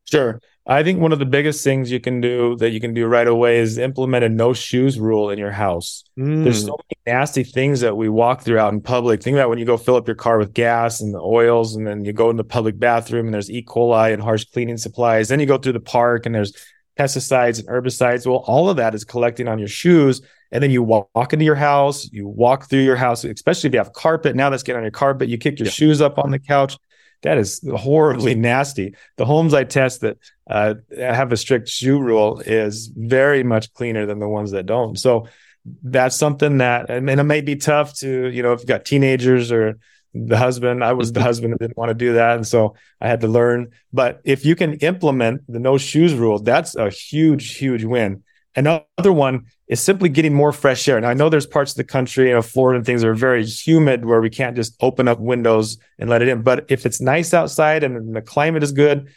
Sure. 0.05 0.41
I 0.69 0.83
think 0.83 0.99
one 0.99 1.11
of 1.11 1.17
the 1.17 1.25
biggest 1.25 1.63
things 1.63 1.91
you 1.91 1.99
can 1.99 2.21
do 2.21 2.55
that 2.57 2.69
you 2.69 2.79
can 2.79 2.93
do 2.93 3.07
right 3.07 3.27
away 3.27 3.57
is 3.57 3.79
implement 3.79 4.23
a 4.23 4.29
no 4.29 4.53
shoes 4.53 4.99
rule 4.99 5.31
in 5.31 5.39
your 5.39 5.51
house. 5.51 6.03
Mm. 6.17 6.43
There's 6.43 6.63
so 6.63 6.77
many 6.77 7.17
nasty 7.17 7.43
things 7.43 7.79
that 7.79 7.97
we 7.97 8.07
walk 8.07 8.43
through 8.43 8.59
out 8.59 8.71
in 8.71 8.79
public. 8.79 9.23
Think 9.23 9.33
about 9.35 9.49
when 9.49 9.57
you 9.57 9.65
go 9.65 9.77
fill 9.77 9.95
up 9.95 10.07
your 10.07 10.15
car 10.15 10.37
with 10.37 10.53
gas 10.53 11.01
and 11.01 11.11
the 11.11 11.19
oils, 11.19 11.75
and 11.75 11.87
then 11.87 12.05
you 12.05 12.13
go 12.13 12.29
in 12.29 12.37
the 12.37 12.43
public 12.43 12.77
bathroom 12.77 13.25
and 13.25 13.33
there's 13.33 13.49
E. 13.49 13.63
coli 13.63 14.13
and 14.13 14.21
harsh 14.21 14.45
cleaning 14.45 14.77
supplies. 14.77 15.27
Then 15.29 15.39
you 15.39 15.47
go 15.47 15.57
through 15.57 15.73
the 15.73 15.79
park 15.79 16.27
and 16.27 16.35
there's 16.35 16.53
pesticides 16.99 17.57
and 17.59 17.67
herbicides. 17.67 18.27
Well, 18.27 18.43
all 18.45 18.69
of 18.69 18.77
that 18.77 18.93
is 18.93 19.03
collecting 19.03 19.47
on 19.47 19.57
your 19.57 19.69
shoes. 19.69 20.21
And 20.51 20.61
then 20.61 20.69
you 20.71 20.83
walk, 20.83 21.09
walk 21.15 21.33
into 21.33 21.45
your 21.45 21.55
house, 21.55 22.11
you 22.11 22.27
walk 22.27 22.69
through 22.69 22.81
your 22.81 22.95
house, 22.95 23.23
especially 23.23 23.69
if 23.69 23.73
you 23.73 23.79
have 23.79 23.93
carpet. 23.93 24.35
Now 24.35 24.49
that's 24.49 24.63
getting 24.63 24.77
on 24.77 24.83
your 24.83 24.91
carpet. 24.91 25.29
You 25.29 25.37
kick 25.37 25.59
your 25.59 25.67
Yeah. 25.67 25.71
shoes 25.71 26.01
up 26.01 26.17
on 26.19 26.31
the 26.31 26.39
couch. 26.39 26.77
That 27.21 27.37
is 27.37 27.61
horribly 27.75 28.35
nasty. 28.51 28.95
The 29.17 29.25
homes 29.25 29.53
I 29.53 29.63
test 29.63 30.01
that 30.01 30.17
uh, 30.49 30.75
have 30.97 31.31
a 31.31 31.37
strict 31.37 31.69
shoe 31.69 31.99
rule 31.99 32.39
is 32.39 32.87
very 32.87 33.43
much 33.43 33.73
cleaner 33.73 34.05
than 34.05 34.19
the 34.19 34.29
ones 34.29 34.51
that 34.51 34.65
don't. 34.65 34.97
So 34.97 35.27
that's 35.83 36.15
something 36.15 36.59
that, 36.59 36.89
and 36.89 37.09
it 37.09 37.23
may 37.23 37.41
be 37.41 37.55
tough 37.55 37.97
to, 37.99 38.27
you 38.27 38.41
know, 38.41 38.53
if 38.53 38.61
you've 38.61 38.67
got 38.67 38.85
teenagers 38.85 39.51
or 39.51 39.77
the 40.13 40.37
husband, 40.37 40.83
I 40.83 40.93
was 40.93 41.11
the 41.11 41.21
husband 41.21 41.53
that 41.53 41.59
didn't 41.59 41.77
want 41.77 41.89
to 41.89 41.95
do 41.95 42.13
that. 42.13 42.35
And 42.35 42.47
so 42.47 42.75
I 42.99 43.07
had 43.07 43.21
to 43.21 43.27
learn. 43.27 43.69
But 43.93 44.21
if 44.23 44.45
you 44.45 44.55
can 44.55 44.73
implement 44.75 45.41
the 45.47 45.59
no 45.59 45.77
shoes 45.77 46.13
rule, 46.13 46.39
that's 46.39 46.75
a 46.75 46.89
huge, 46.89 47.57
huge 47.57 47.83
win. 47.83 48.23
Another 48.55 49.13
one 49.13 49.45
is 49.69 49.79
simply 49.79 50.09
getting 50.09 50.33
more 50.33 50.51
fresh 50.51 50.87
air. 50.87 50.97
And 50.97 51.05
I 51.05 51.13
know 51.13 51.29
there's 51.29 51.45
parts 51.45 51.71
of 51.71 51.77
the 51.77 51.83
country, 51.83 52.27
you 52.29 52.33
know, 52.33 52.41
Florida 52.41 52.77
and 52.77 52.85
things 52.85 53.03
are 53.03 53.13
very 53.13 53.45
humid 53.45 54.03
where 54.03 54.19
we 54.19 54.29
can't 54.29 54.55
just 54.55 54.75
open 54.81 55.07
up 55.07 55.19
windows 55.19 55.77
and 55.99 56.09
let 56.09 56.21
it 56.23 56.27
in. 56.27 56.41
But 56.41 56.65
if 56.69 56.85
it's 56.87 56.99
nice 56.99 57.33
outside 57.33 57.83
and 57.83 58.15
the 58.15 58.21
climate 58.21 58.63
is 58.63 58.71
good, 58.71 59.09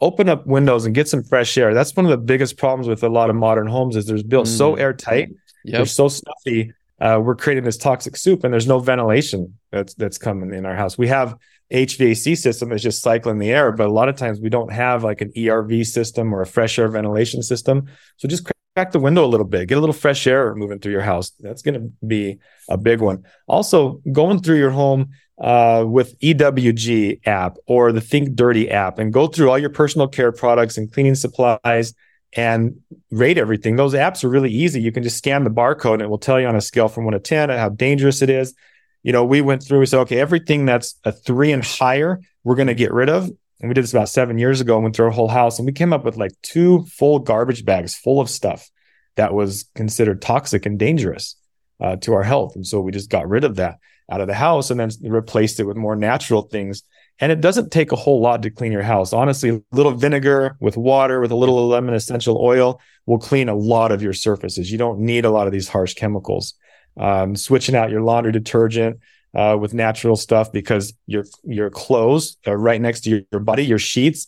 open 0.00 0.30
up 0.30 0.46
windows 0.46 0.86
and 0.86 0.94
get 0.94 1.06
some 1.06 1.22
fresh 1.22 1.56
air. 1.58 1.74
That's 1.74 1.94
one 1.94 2.06
of 2.06 2.10
the 2.10 2.16
biggest 2.16 2.56
problems 2.56 2.88
with 2.88 3.02
a 3.04 3.10
lot 3.10 3.28
of 3.28 3.36
modern 3.36 3.66
homes 3.66 3.94
is 3.94 4.06
they're 4.06 4.22
built 4.22 4.48
so 4.48 4.74
Mm. 4.74 4.80
airtight, 4.80 5.28
Yep. 5.64 5.76
they're 5.76 5.84
so 5.86 6.08
stuffy. 6.08 6.72
Uh, 6.98 7.20
we're 7.22 7.34
creating 7.36 7.64
this 7.64 7.76
toxic 7.76 8.16
soup, 8.16 8.42
and 8.44 8.52
there's 8.52 8.66
no 8.66 8.78
ventilation 8.78 9.54
that's 9.70 9.94
that's 9.94 10.16
coming 10.18 10.54
in 10.54 10.64
our 10.66 10.74
house. 10.76 10.96
We 10.98 11.08
have 11.08 11.34
HVAC 11.70 12.34
system 12.36 12.70
that's 12.70 12.82
just 12.82 13.02
cycling 13.02 13.38
the 13.38 13.50
air, 13.50 13.72
but 13.72 13.86
a 13.86 13.92
lot 13.92 14.08
of 14.08 14.16
times 14.16 14.40
we 14.40 14.48
don't 14.48 14.72
have 14.72 15.04
like 15.04 15.20
an 15.20 15.30
ERV 15.36 15.84
system 15.86 16.34
or 16.34 16.40
a 16.42 16.46
fresh 16.46 16.78
air 16.78 16.88
ventilation 16.88 17.42
system. 17.42 17.86
So 18.16 18.26
just 18.28 18.50
crack 18.80 18.92
the 18.92 18.98
window 18.98 19.24
a 19.24 19.28
little 19.28 19.46
bit, 19.46 19.68
get 19.68 19.76
a 19.76 19.80
little 19.80 19.92
fresh 19.92 20.26
air 20.26 20.54
moving 20.54 20.78
through 20.78 20.92
your 20.92 21.02
house. 21.02 21.32
That's 21.40 21.60
going 21.60 21.74
to 21.74 21.92
be 22.06 22.38
a 22.70 22.78
big 22.78 23.00
one. 23.00 23.24
Also, 23.46 24.00
going 24.10 24.40
through 24.40 24.56
your 24.56 24.70
home 24.70 25.10
uh, 25.38 25.84
with 25.86 26.18
EWG 26.20 27.26
app 27.26 27.56
or 27.66 27.92
the 27.92 28.00
Think 28.00 28.34
Dirty 28.34 28.70
app 28.70 28.98
and 28.98 29.12
go 29.12 29.26
through 29.26 29.50
all 29.50 29.58
your 29.58 29.68
personal 29.68 30.08
care 30.08 30.32
products 30.32 30.78
and 30.78 30.90
cleaning 30.90 31.14
supplies 31.14 31.92
and 32.32 32.80
rate 33.10 33.36
everything. 33.36 33.76
Those 33.76 33.92
apps 33.92 34.24
are 34.24 34.30
really 34.30 34.50
easy. 34.50 34.80
You 34.80 34.92
can 34.92 35.02
just 35.02 35.18
scan 35.18 35.44
the 35.44 35.50
barcode 35.50 35.94
and 35.94 36.02
it 36.02 36.08
will 36.08 36.18
tell 36.18 36.40
you 36.40 36.46
on 36.46 36.56
a 36.56 36.60
scale 36.62 36.88
from 36.88 37.04
one 37.04 37.12
to 37.12 37.20
10 37.20 37.50
how 37.50 37.68
dangerous 37.68 38.22
it 38.22 38.30
is. 38.30 38.54
You 39.02 39.12
know, 39.12 39.24
we 39.24 39.42
went 39.42 39.62
through, 39.62 39.80
we 39.80 39.86
said, 39.86 40.00
okay, 40.00 40.20
everything 40.20 40.64
that's 40.64 40.94
a 41.04 41.12
three 41.12 41.52
and 41.52 41.64
higher, 41.64 42.20
we're 42.44 42.54
going 42.54 42.68
to 42.68 42.74
get 42.74 42.92
rid 42.92 43.10
of. 43.10 43.30
And 43.60 43.68
we 43.68 43.74
did 43.74 43.84
this 43.84 43.92
about 43.92 44.08
seven 44.08 44.38
years 44.38 44.60
ago 44.60 44.74
and 44.76 44.84
went 44.84 44.96
through 44.96 45.06
our 45.06 45.12
whole 45.12 45.28
house 45.28 45.58
and 45.58 45.66
we 45.66 45.72
came 45.72 45.92
up 45.92 46.04
with 46.04 46.16
like 46.16 46.32
two 46.42 46.84
full 46.86 47.18
garbage 47.18 47.64
bags 47.64 47.94
full 47.94 48.20
of 48.20 48.30
stuff 48.30 48.70
that 49.16 49.34
was 49.34 49.68
considered 49.74 50.22
toxic 50.22 50.64
and 50.66 50.78
dangerous 50.78 51.36
uh, 51.80 51.96
to 51.96 52.14
our 52.14 52.22
health. 52.22 52.56
And 52.56 52.66
so 52.66 52.80
we 52.80 52.92
just 52.92 53.10
got 53.10 53.28
rid 53.28 53.44
of 53.44 53.56
that 53.56 53.78
out 54.10 54.20
of 54.20 54.26
the 54.26 54.34
house 54.34 54.70
and 54.70 54.80
then 54.80 54.90
replaced 55.02 55.60
it 55.60 55.64
with 55.64 55.76
more 55.76 55.94
natural 55.94 56.42
things. 56.42 56.82
And 57.20 57.30
it 57.30 57.40
doesn't 57.40 57.70
take 57.70 57.92
a 57.92 57.96
whole 57.96 58.20
lot 58.20 58.42
to 58.42 58.50
clean 58.50 58.72
your 58.72 58.82
house. 58.82 59.12
Honestly, 59.12 59.50
a 59.50 59.60
little 59.72 59.92
vinegar 59.92 60.56
with 60.58 60.76
water 60.76 61.20
with 61.20 61.30
a 61.30 61.36
little 61.36 61.68
lemon 61.68 61.94
essential 61.94 62.38
oil 62.40 62.80
will 63.06 63.18
clean 63.18 63.48
a 63.48 63.54
lot 63.54 63.92
of 63.92 64.02
your 64.02 64.14
surfaces. 64.14 64.72
You 64.72 64.78
don't 64.78 65.00
need 65.00 65.24
a 65.24 65.30
lot 65.30 65.46
of 65.46 65.52
these 65.52 65.68
harsh 65.68 65.94
chemicals. 65.94 66.54
Um, 66.96 67.36
switching 67.36 67.76
out 67.76 67.90
your 67.90 68.02
laundry 68.02 68.32
detergent 68.32 68.98
uh, 69.34 69.56
with 69.60 69.74
natural 69.74 70.16
stuff 70.16 70.52
because 70.52 70.92
your 71.06 71.24
your 71.44 71.70
clothes 71.70 72.36
are 72.46 72.56
right 72.56 72.80
next 72.80 73.02
to 73.02 73.10
your, 73.10 73.20
your 73.32 73.40
body, 73.40 73.64
your 73.64 73.78
sheets. 73.78 74.26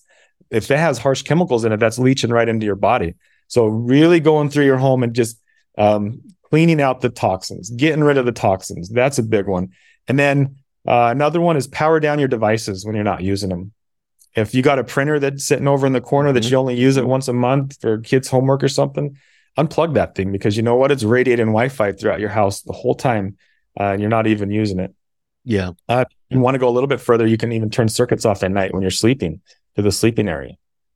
If 0.50 0.70
it 0.70 0.78
has 0.78 0.98
harsh 0.98 1.22
chemicals 1.22 1.64
in 1.64 1.72
it, 1.72 1.80
that's 1.80 1.98
leaching 1.98 2.30
right 2.30 2.48
into 2.48 2.66
your 2.66 2.76
body. 2.76 3.14
So 3.48 3.66
really 3.66 4.20
going 4.20 4.50
through 4.50 4.66
your 4.66 4.78
home 4.78 5.02
and 5.02 5.14
just 5.14 5.40
um, 5.78 6.20
cleaning 6.50 6.80
out 6.80 7.00
the 7.00 7.08
toxins, 7.08 7.70
getting 7.70 8.04
rid 8.04 8.18
of 8.18 8.26
the 8.26 8.32
toxins. 8.32 8.88
That's 8.88 9.18
a 9.18 9.22
big 9.22 9.46
one. 9.46 9.70
And 10.08 10.18
then 10.18 10.56
uh, 10.86 11.08
another 11.10 11.40
one 11.40 11.56
is 11.56 11.66
power 11.66 12.00
down 12.00 12.18
your 12.18 12.28
devices 12.28 12.84
when 12.84 12.94
you're 12.94 13.04
not 13.04 13.22
using 13.22 13.48
them. 13.48 13.72
If 14.34 14.54
you 14.54 14.62
got 14.62 14.78
a 14.78 14.84
printer 14.84 15.18
that's 15.18 15.44
sitting 15.44 15.68
over 15.68 15.86
in 15.86 15.92
the 15.92 16.00
corner 16.00 16.32
that 16.32 16.42
Mhm. 16.42 16.50
you 16.50 16.56
only 16.56 16.74
use 16.74 16.96
it 16.96 17.06
once 17.06 17.28
a 17.28 17.32
month 17.32 17.78
for 17.80 17.98
kids' 17.98 18.28
homework 18.28 18.62
or 18.62 18.68
something, 18.68 19.16
unplug 19.58 19.94
that 19.94 20.14
thing 20.14 20.32
because 20.32 20.56
you 20.56 20.62
know 20.62 20.76
what? 20.76 20.90
It's 20.90 21.04
radiating 21.04 21.46
Wi-Fi 21.46 21.92
throughout 21.92 22.20
your 22.20 22.30
house 22.30 22.62
the 22.62 22.72
whole 22.72 22.94
time, 22.94 23.36
uh, 23.78 23.84
and 23.84 24.00
you're 24.00 24.10
not 24.10 24.26
even 24.26 24.50
using 24.50 24.78
it. 24.78 24.94
Yeah. 25.44 25.70
You 26.30 26.38
want 26.40 26.54
to 26.54 26.58
go 26.58 26.68
a 26.68 26.70
little 26.70 26.86
bit 26.88 27.00
further, 27.00 27.26
you 27.26 27.36
can 27.36 27.52
even 27.52 27.68
turn 27.70 27.88
circuits 27.88 28.24
off 28.24 28.42
at 28.42 28.50
night 28.50 28.72
when 28.72 28.82
you're 28.82 28.90
sleeping 28.90 29.40
to 29.76 29.82
the 29.82 29.92
sleeping 29.92 30.28
area. 30.28 30.54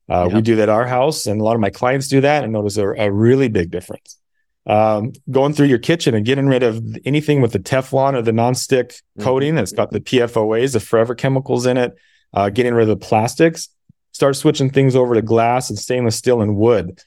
Uh, 0.09 0.27
Yeah. 0.29 0.35
We 0.35 0.41
do 0.41 0.55
that 0.57 0.63
at 0.63 0.69
our 0.69 0.87
house, 0.87 1.25
and 1.27 1.41
a 1.41 1.43
lot 1.43 1.55
of 1.55 1.59
my 1.61 1.69
clients 1.69 2.07
do 2.07 2.21
that 2.21 2.43
and 2.43 2.53
notice 2.53 2.77
a, 2.77 2.87
a 2.91 3.11
really 3.11 3.49
big 3.49 3.71
difference. 3.71 4.17
Um, 4.65 5.13
going 5.31 5.53
through 5.53 5.67
your 5.67 5.77
kitchen 5.79 6.13
and 6.13 6.25
getting 6.25 6.47
rid 6.47 6.61
of 6.63 6.81
anything 7.05 7.41
with 7.41 7.53
the 7.53 7.59
Teflon 7.59 8.13
or 8.15 8.21
the 8.21 8.31
nonstick 8.31 9.01
Mhm. 9.17 9.23
coating 9.23 9.55
that's 9.55 9.71
got 9.71 9.91
the 9.91 9.99
PFOAs, 10.01 10.73
the 10.73 10.79
forever 10.79 11.15
chemicals 11.15 11.65
in 11.65 11.77
it, 11.77 11.95
uh, 12.33 12.49
getting 12.49 12.73
rid 12.73 12.89
of 12.89 12.99
the 12.99 13.05
plastics, 13.05 13.69
start 14.11 14.35
switching 14.35 14.69
things 14.69 14.95
over 14.95 15.13
to 15.13 15.21
glass 15.21 15.69
and 15.69 15.77
stainless 15.79 16.15
steel 16.15 16.41
and 16.41 16.55
wood. 16.57 16.99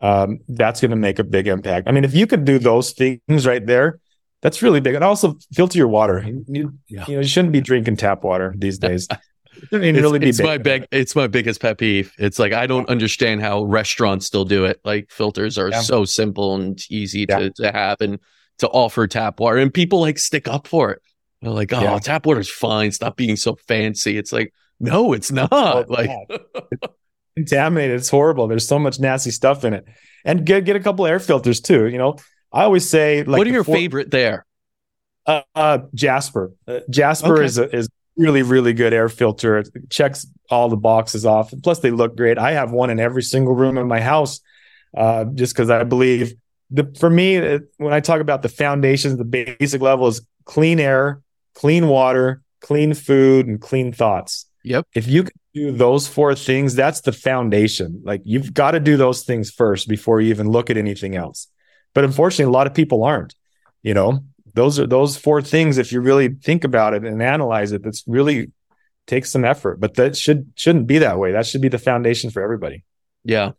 Um, 0.00 0.40
that's 0.48 0.80
going 0.80 0.90
to 0.90 0.96
make 0.96 1.18
a 1.18 1.24
big 1.24 1.46
impact. 1.48 1.88
I 1.88 1.92
mean, 1.92 2.04
if 2.04 2.14
you 2.14 2.26
could 2.26 2.44
do 2.44 2.58
those 2.58 2.92
things 2.92 3.46
right 3.46 3.64
there, 3.64 3.98
that's 4.42 4.62
really 4.62 4.80
big. 4.80 4.94
And 4.94 5.04
also 5.04 5.36
filter 5.54 5.78
your 5.78 5.88
water. 5.88 6.24
You, 6.46 6.72
Yeah. 6.88 7.04
you 7.08 7.14
know, 7.14 7.20
you 7.20 7.26
shouldn't 7.26 7.52
be 7.52 7.60
drinking 7.60 7.96
tap 7.96 8.22
water 8.24 8.54
these 8.56 8.78
days. 8.86 9.08
It 9.72 9.82
It's, 9.82 9.98
really 10.00 10.24
it's 10.28 10.40
my 10.40 10.56
big 10.58 10.86
it's 10.92 11.16
my 11.16 11.26
biggest 11.26 11.60
pet 11.60 11.78
peeve. 11.78 12.12
It's 12.18 12.38
like 12.38 12.52
I 12.52 12.66
don't 12.68 12.88
understand 12.88 13.40
how 13.40 13.64
restaurants 13.64 14.26
still 14.26 14.44
do 14.44 14.64
it. 14.66 14.80
Like 14.84 15.10
filters 15.10 15.58
are 15.58 15.70
Yeah. 15.70 15.80
so 15.80 16.04
simple 16.04 16.54
and 16.54 16.78
easy 16.90 17.26
Yeah. 17.28 17.38
to, 17.40 17.50
to 17.50 17.72
have 17.72 18.00
and 18.00 18.20
to 18.58 18.68
offer 18.68 19.06
tap 19.08 19.40
water. 19.40 19.56
And 19.58 19.74
people 19.74 20.00
like 20.00 20.18
stick 20.18 20.46
up 20.46 20.68
for 20.68 20.92
it. 20.92 21.02
They're 21.42 21.50
like, 21.50 21.72
oh, 21.72 21.80
Yeah. 21.80 21.98
tap 21.98 22.26
water's 22.26 22.50
fine. 22.50 22.92
Stop 22.92 23.16
being 23.16 23.36
so 23.36 23.56
fancy. 23.66 24.16
It's 24.18 24.32
like, 24.32 24.52
no, 24.80 25.12
it's 25.12 25.32
not. 25.32 25.48
Oh, 25.50 25.84
like 25.88 26.10
contaminated. 27.36 27.96
It's 27.96 28.08
horrible. 28.10 28.46
There's 28.48 28.66
so 28.66 28.78
much 28.78 28.98
nasty 29.00 29.30
stuff 29.30 29.64
in 29.64 29.74
it. 29.74 29.84
And 30.24 30.44
get 30.44 30.64
get 30.64 30.76
a 30.76 30.80
couple 30.80 31.06
air 31.06 31.18
filters 31.18 31.60
too. 31.60 31.86
You 31.86 31.98
know, 31.98 32.16
I 32.52 32.64
always 32.64 32.88
say 32.88 33.24
like 33.24 33.38
what 33.38 33.46
are 33.46 33.50
your 33.50 33.62
before- 33.62 33.76
favorite 33.76 34.10
there? 34.10 34.44
Uh, 35.26 35.42
uh, 35.54 35.78
Jaspr. 35.94 36.52
Uh, 36.66 36.80
Jaspr 36.90 37.36
Okay. 37.36 37.44
is 37.44 37.58
a, 37.58 37.76
is 37.76 37.88
really 38.16 38.42
really 38.42 38.72
good 38.72 38.92
air 38.94 39.08
filter. 39.08 39.58
It 39.58 39.68
checks 39.90 40.26
all 40.50 40.68
the 40.68 40.76
boxes 40.76 41.26
off. 41.26 41.52
Plus, 41.62 41.80
they 41.80 41.90
look 41.90 42.16
great. 42.16 42.38
I 42.38 42.52
have 42.52 42.70
one 42.72 42.88
in 42.90 42.98
every 42.98 43.22
single 43.22 43.54
room 43.54 43.76
in 43.76 43.86
my 43.86 44.00
house, 44.00 44.40
uh, 44.96 45.26
just 45.34 45.54
because 45.54 45.68
I 45.68 45.84
believe 45.84 46.32
the 46.70 46.90
for 46.98 47.10
me 47.10 47.36
it, 47.36 47.62
when 47.76 47.92
I 47.92 48.00
talk 48.00 48.20
about 48.20 48.42
the 48.42 48.48
foundations, 48.48 49.18
the 49.18 49.24
basic 49.24 49.82
level 49.82 50.06
is 50.06 50.22
clean 50.46 50.80
air, 50.80 51.20
clean 51.54 51.88
water, 51.88 52.42
clean 52.60 52.94
food, 52.94 53.46
and 53.46 53.60
clean 53.60 53.92
thoughts. 53.92 54.46
Yep. 54.64 54.86
If 54.94 55.06
you 55.06 55.24
can 55.24 55.32
do 55.54 55.72
those 55.72 56.08
four 56.08 56.34
things, 56.34 56.74
that's 56.74 57.02
the 57.02 57.12
foundation. 57.12 58.00
Like 58.04 58.22
you've 58.24 58.52
got 58.54 58.72
to 58.72 58.80
do 58.80 58.96
those 58.96 59.24
things 59.24 59.50
first 59.50 59.88
before 59.88 60.20
you 60.20 60.30
even 60.30 60.48
look 60.50 60.70
at 60.70 60.76
anything 60.76 61.14
else. 61.16 61.48
But 61.94 62.04
unfortunately, 62.04 62.50
a 62.50 62.54
lot 62.56 62.66
of 62.66 62.74
people 62.74 63.04
aren't. 63.04 63.34
You 63.82 63.94
know, 63.94 64.24
those 64.54 64.78
are 64.78 64.86
those 64.86 65.16
four 65.16 65.40
things. 65.42 65.78
If 65.78 65.92
you 65.92 66.00
really 66.00 66.28
think 66.28 66.64
about 66.64 66.94
it 66.94 67.04
and 67.04 67.22
analyze 67.22 67.72
it, 67.72 67.82
that's 67.82 68.04
really 68.06 68.52
takes 69.06 69.30
some 69.30 69.44
effort. 69.44 69.80
But 69.80 69.94
that 69.94 70.16
should 70.16 70.52
shouldn't 70.56 70.86
be 70.86 70.98
that 70.98 71.18
way. 71.18 71.32
That 71.32 71.46
should 71.46 71.62
be 71.62 71.68
the 71.68 71.78
foundation 71.78 72.30
for 72.30 72.42
everybody. 72.42 72.84
Yeah. 73.24 73.52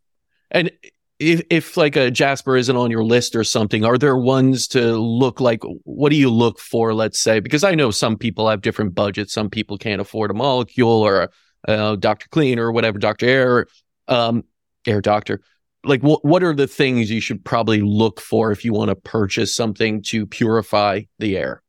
And 0.51 0.71
if 1.19 1.41
if 1.49 1.77
like 1.77 1.95
a 1.95 2.11
Jaspr 2.11 2.57
isn't 2.57 2.75
on 2.75 2.91
your 2.91 3.03
list 3.03 3.35
or 3.35 3.43
something, 3.43 3.83
are 3.83 3.97
there 3.97 4.15
ones 4.15 4.67
to 4.69 4.97
look 4.97 5.41
like 5.41 5.61
what 5.83 6.09
do 6.09 6.15
you 6.15 6.29
look 6.29 6.59
for, 6.59 6.93
let's 6.93 7.19
say? 7.19 7.39
Because 7.39 7.63
I 7.63 7.75
know 7.75 7.91
some 7.91 8.17
people 8.17 8.49
have 8.49 8.61
different 8.61 8.95
budgets. 8.95 9.33
Some 9.33 9.49
people 9.49 9.77
can't 9.77 10.01
afford 10.01 10.31
a 10.31 10.33
Molekule 10.33 10.85
or 10.85 11.23
a, 11.67 11.71
uh 11.71 11.95
Dr. 11.97 12.27
Clean 12.29 12.57
or 12.57 12.71
whatever, 12.71 12.99
Dr. 12.99 13.25
Air, 13.25 13.67
um, 14.07 14.43
Air 14.87 15.01
Doctor. 15.01 15.41
Like 15.83 16.01
what 16.01 16.23
what 16.25 16.43
are 16.43 16.53
the 16.53 16.67
things 16.67 17.09
you 17.09 17.21
should 17.21 17.43
probably 17.45 17.81
look 17.81 18.19
for 18.19 18.51
if 18.51 18.65
you 18.65 18.73
want 18.73 18.89
to 18.89 18.95
purchase 18.95 19.55
something 19.55 20.01
to 20.03 20.25
purify 20.25 21.01
the 21.19 21.37
air? 21.37 21.63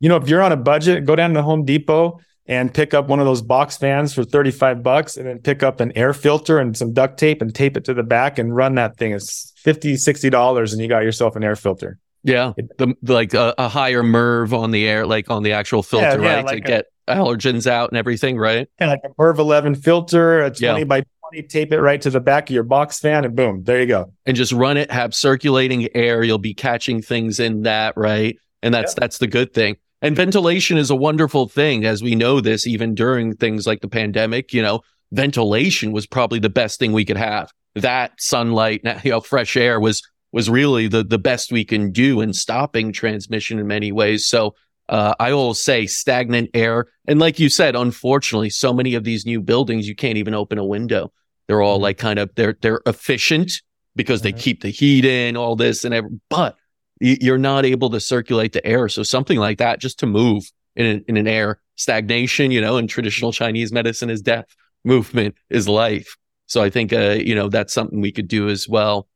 You 0.00 0.08
know, 0.08 0.16
if 0.16 0.28
you're 0.28 0.42
on 0.42 0.52
a 0.52 0.56
budget, 0.56 1.04
go 1.04 1.16
down 1.16 1.34
to 1.34 1.42
Home 1.42 1.64
Depot 1.64 2.20
and 2.46 2.72
pick 2.72 2.94
up 2.94 3.08
one 3.08 3.18
of 3.18 3.26
those 3.26 3.42
box 3.42 3.76
fans 3.76 4.14
for 4.14 4.22
35 4.22 4.82
bucks 4.82 5.16
and 5.16 5.26
then 5.26 5.38
pick 5.40 5.62
up 5.64 5.80
an 5.80 5.90
air 5.96 6.12
filter 6.12 6.58
and 6.58 6.76
some 6.76 6.92
duct 6.92 7.18
tape 7.18 7.42
and 7.42 7.54
tape 7.54 7.76
it 7.76 7.84
to 7.86 7.94
the 7.94 8.04
back 8.04 8.38
and 8.38 8.54
run 8.54 8.76
that 8.76 8.96
thing. 8.98 9.12
It's 9.12 9.52
50 9.56 9.94
$60 9.94 10.72
and 10.72 10.80
you 10.80 10.86
got 10.86 11.02
yourself 11.02 11.34
an 11.34 11.42
air 11.42 11.56
filter. 11.56 11.98
Yeah, 12.22 12.52
the, 12.78 12.94
like 13.02 13.34
a, 13.34 13.54
a 13.56 13.68
higher 13.68 14.02
MERV 14.02 14.52
on 14.52 14.72
the 14.72 14.86
air, 14.88 15.06
like 15.06 15.30
on 15.30 15.44
the 15.44 15.52
actual 15.52 15.82
filter, 15.82 16.20
yeah, 16.20 16.36
right, 16.36 16.44
like 16.44 16.64
to 16.64 16.64
a- 16.64 16.76
get 16.76 16.86
allergens 17.08 17.68
out 17.68 17.90
and 17.90 17.98
everything, 17.98 18.36
right? 18.36 18.68
And 18.78 18.90
like 18.90 19.00
a 19.04 19.10
Merv 19.16 19.38
11 19.38 19.76
filter, 19.76 20.40
a 20.40 20.50
20 20.50 20.78
Yeah. 20.80 20.84
by 20.84 21.04
tape 21.48 21.72
it 21.72 21.80
right 21.80 22.00
to 22.02 22.10
the 22.10 22.20
back 22.20 22.48
of 22.48 22.54
your 22.54 22.62
box 22.62 22.98
fan, 22.98 23.24
and 23.24 23.34
boom, 23.34 23.64
there 23.64 23.80
you 23.80 23.86
go. 23.86 24.12
And 24.24 24.36
just 24.36 24.52
run 24.52 24.76
it, 24.76 24.90
have 24.90 25.14
circulating 25.14 25.88
air. 25.94 26.22
You'll 26.22 26.38
be 26.38 26.54
catching 26.54 27.02
things 27.02 27.40
in 27.40 27.62
that, 27.62 27.96
right? 27.96 28.36
And 28.62 28.72
that's 28.74 28.92
yep. 28.92 29.00
that's 29.00 29.18
the 29.18 29.26
good 29.26 29.52
thing. 29.54 29.76
And 30.02 30.14
ventilation 30.14 30.76
is 30.76 30.90
a 30.90 30.96
wonderful 30.96 31.48
thing, 31.48 31.84
as 31.84 32.02
we 32.02 32.14
know 32.14 32.40
this 32.40 32.66
even 32.66 32.94
during 32.94 33.34
things 33.34 33.66
like 33.66 33.80
the 33.80 33.88
pandemic. 33.88 34.52
You 34.52 34.62
know, 34.62 34.82
ventilation 35.12 35.92
was 35.92 36.06
probably 36.06 36.38
the 36.38 36.50
best 36.50 36.78
thing 36.78 36.92
we 36.92 37.04
could 37.04 37.16
have. 37.16 37.50
That 37.74 38.12
sunlight, 38.18 38.82
you 39.04 39.10
know, 39.10 39.20
fresh 39.20 39.56
air 39.56 39.80
was 39.80 40.02
was 40.32 40.50
really 40.50 40.88
the 40.88 41.02
the 41.02 41.18
best 41.18 41.52
we 41.52 41.64
can 41.64 41.92
do 41.92 42.20
in 42.20 42.32
stopping 42.32 42.92
transmission 42.92 43.58
in 43.58 43.66
many 43.66 43.92
ways. 43.92 44.26
So 44.26 44.54
uh, 44.88 45.14
I 45.18 45.32
always 45.32 45.60
say 45.60 45.86
stagnant 45.86 46.50
air, 46.54 46.86
and 47.06 47.18
like 47.18 47.38
you 47.38 47.48
said, 47.48 47.74
unfortunately, 47.74 48.50
so 48.50 48.72
many 48.72 48.94
of 48.94 49.04
these 49.04 49.26
new 49.26 49.40
buildings 49.40 49.88
you 49.88 49.96
can't 49.96 50.18
even 50.18 50.34
open 50.34 50.58
a 50.58 50.64
window. 50.64 51.12
They're 51.46 51.62
all 51.62 51.76
mm-hmm. 51.76 51.84
like 51.84 51.98
kind 51.98 52.18
of 52.18 52.34
they're 52.34 52.56
they're 52.60 52.82
efficient 52.86 53.52
because 53.94 54.22
they 54.22 54.32
mm-hmm. 54.32 54.40
keep 54.40 54.62
the 54.62 54.70
heat 54.70 55.04
in, 55.04 55.36
all 55.36 55.56
this 55.56 55.84
and 55.84 55.94
every, 55.94 56.10
but 56.28 56.56
you're 57.00 57.38
not 57.38 57.64
able 57.64 57.90
to 57.90 58.00
circulate 58.00 58.52
the 58.52 58.64
air. 58.66 58.88
So 58.88 59.02
something 59.02 59.38
like 59.38 59.58
that, 59.58 59.80
just 59.80 59.98
to 60.00 60.06
move 60.06 60.50
in 60.76 60.86
an, 60.86 61.04
in 61.08 61.16
an 61.16 61.26
air 61.26 61.60
stagnation, 61.76 62.50
you 62.50 62.60
know, 62.60 62.76
in 62.76 62.86
traditional 62.86 63.32
Chinese 63.32 63.72
medicine 63.72 64.10
is 64.10 64.22
death, 64.22 64.46
movement 64.84 65.34
is 65.50 65.68
life. 65.68 66.16
So 66.46 66.62
I 66.62 66.70
think, 66.70 66.92
uh, 66.92 67.16
you 67.18 67.34
know, 67.34 67.48
that's 67.48 67.74
something 67.74 68.00
we 68.00 68.12
could 68.12 68.28
do 68.28 68.48
as 68.48 68.68
well. 68.68 69.08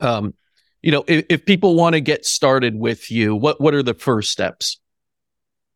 Um, 0.00 0.34
you 0.82 0.90
know, 0.90 1.04
if, 1.06 1.26
if 1.28 1.44
people 1.44 1.74
want 1.74 1.94
to 1.94 2.00
get 2.00 2.24
started 2.24 2.74
with 2.74 3.10
you, 3.10 3.36
what 3.36 3.60
what 3.60 3.74
are 3.74 3.82
the 3.82 3.94
first 3.94 4.32
steps? 4.32 4.79